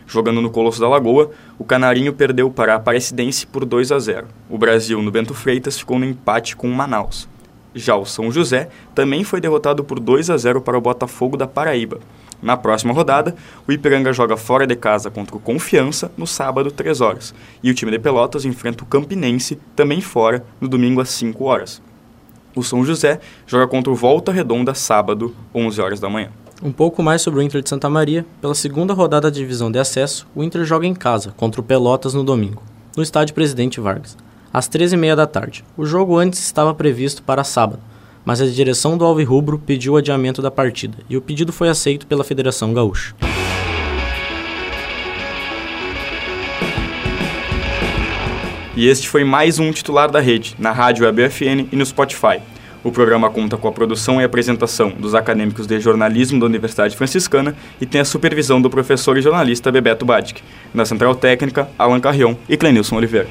Jogando 0.07 0.41
no 0.41 0.49
Colosso 0.49 0.81
da 0.81 0.89
Lagoa, 0.89 1.33
o 1.59 1.65
Canarinho 1.65 2.13
perdeu 2.13 2.49
para 2.49 2.75
a 2.75 2.77
Aparecidense 2.77 3.45
por 3.49 3.65
2 3.65 3.91
a 3.91 3.99
0. 3.99 4.29
O 4.49 4.57
Brasil, 4.57 5.03
no 5.03 5.11
Bento 5.11 5.35
Freitas, 5.35 5.77
ficou 5.77 5.99
no 5.99 6.05
empate 6.05 6.55
com 6.55 6.69
o 6.69 6.75
Manaus. 6.75 7.29
Já 7.75 7.97
o 7.97 8.05
São 8.05 8.31
José 8.31 8.69
também 8.95 9.25
foi 9.25 9.41
derrotado 9.41 9.83
por 9.83 9.99
2 9.99 10.31
a 10.31 10.37
0 10.37 10.61
para 10.61 10.79
o 10.79 10.81
Botafogo 10.81 11.37
da 11.37 11.49
Paraíba. 11.49 11.99
Na 12.41 12.57
próxima 12.57 12.95
rodada, 12.95 13.35
o 13.67 13.73
Ipiranga 13.73 14.13
joga 14.13 14.37
fora 14.37 14.69
de 14.69 14.77
casa 14.77 15.11
contra 15.11 15.37
o 15.37 15.41
Confiança 15.41 16.13
no 16.17 16.29
sábado, 16.29 16.71
3 16.71 17.01
horas. 17.01 17.35
E 17.61 17.73
o 17.73 17.75
time 17.75 17.91
de 17.91 17.99
Pelotas 17.99 18.45
enfrenta 18.45 18.85
o 18.85 18.87
Campinense, 18.87 19.59
também 19.75 20.01
fora, 20.01 20.45
no 20.61 20.69
domingo 20.69 21.01
às 21.01 21.09
5 21.09 21.45
horas. 21.45 21.83
O 22.59 22.63
São 22.65 22.85
José 22.85 23.21
joga 23.47 23.69
contra 23.69 23.93
o 23.93 23.95
Volta 23.95 24.33
Redonda 24.33 24.75
sábado, 24.75 25.33
11 25.55 25.81
horas 25.81 26.01
da 26.01 26.11
manhã. 26.11 26.31
Um 26.61 26.73
pouco 26.73 27.05
mais 27.05 27.23
sobre 27.23 27.39
o 27.39 27.43
Inter 27.43 27.63
de 27.63 27.69
Santa 27.69 27.89
Maria. 27.89 28.27
Pela 28.41 28.53
segunda 28.53 28.93
rodada 28.93 29.31
da 29.31 29.35
divisão 29.35 29.71
de 29.71 29.79
acesso, 29.79 30.27
o 30.35 30.43
Inter 30.43 30.65
joga 30.65 30.85
em 30.85 30.93
casa 30.93 31.33
contra 31.37 31.61
o 31.61 31.65
Pelotas 31.65 32.15
no 32.15 32.25
domingo, 32.25 32.65
no 32.97 33.03
estádio 33.05 33.33
Presidente 33.33 33.81
Vargas, 33.81 34.17
às 34.53 34.69
13h30 34.69 35.15
da 35.15 35.25
tarde. 35.25 35.65
O 35.77 35.87
jogo 35.87 36.19
antes 36.19 36.41
estava 36.41 36.75
previsto 36.75 37.23
para 37.23 37.45
sábado, 37.45 37.79
mas 38.25 38.41
a 38.41 38.47
direção 38.47 38.99
do 38.99 39.05
Alvirrubro 39.05 39.61
pediu 39.65 39.93
o 39.93 39.97
adiamento 39.97 40.43
da 40.43 40.51
partida 40.51 40.99
e 41.09 41.17
o 41.17 41.23
pedido 41.23 41.53
foi 41.53 41.69
aceito 41.69 42.09
pela 42.09 42.25
Federação 42.25 42.75
Gaúcha. 42.75 43.15
E 48.79 48.87
este 48.87 49.09
foi 49.09 49.25
mais 49.25 49.59
um 49.59 49.73
titular 49.73 50.09
da 50.09 50.21
rede, 50.21 50.55
na 50.57 50.71
rádio 50.71 51.05
WebFN 51.05 51.67
e 51.73 51.75
no 51.75 51.85
Spotify. 51.85 52.39
O 52.85 52.93
programa 52.93 53.29
conta 53.29 53.57
com 53.57 53.67
a 53.67 53.73
produção 53.73 54.21
e 54.21 54.25
apresentação 54.25 54.91
dos 54.91 55.17
acadêmicos 55.17 55.67
de 55.67 55.81
jornalismo 55.81 56.39
da 56.39 56.47
Universidade 56.47 56.97
Franciscana 56.97 57.57
e 57.81 57.85
tem 57.85 58.01
a 58.01 58.05
supervisão 58.05 58.63
do 58.63 58.71
professor 58.71 59.19
e 59.19 59.21
jornalista 59.21 59.73
Bebeto 59.73 60.05
Badic. 60.05 60.45
Na 60.73 60.85
central 60.85 61.17
técnica, 61.17 61.69
Alan 61.77 61.99
Carrion 61.99 62.37
e 62.49 62.57
Clenilson 62.57 62.95
Oliveira. 62.99 63.27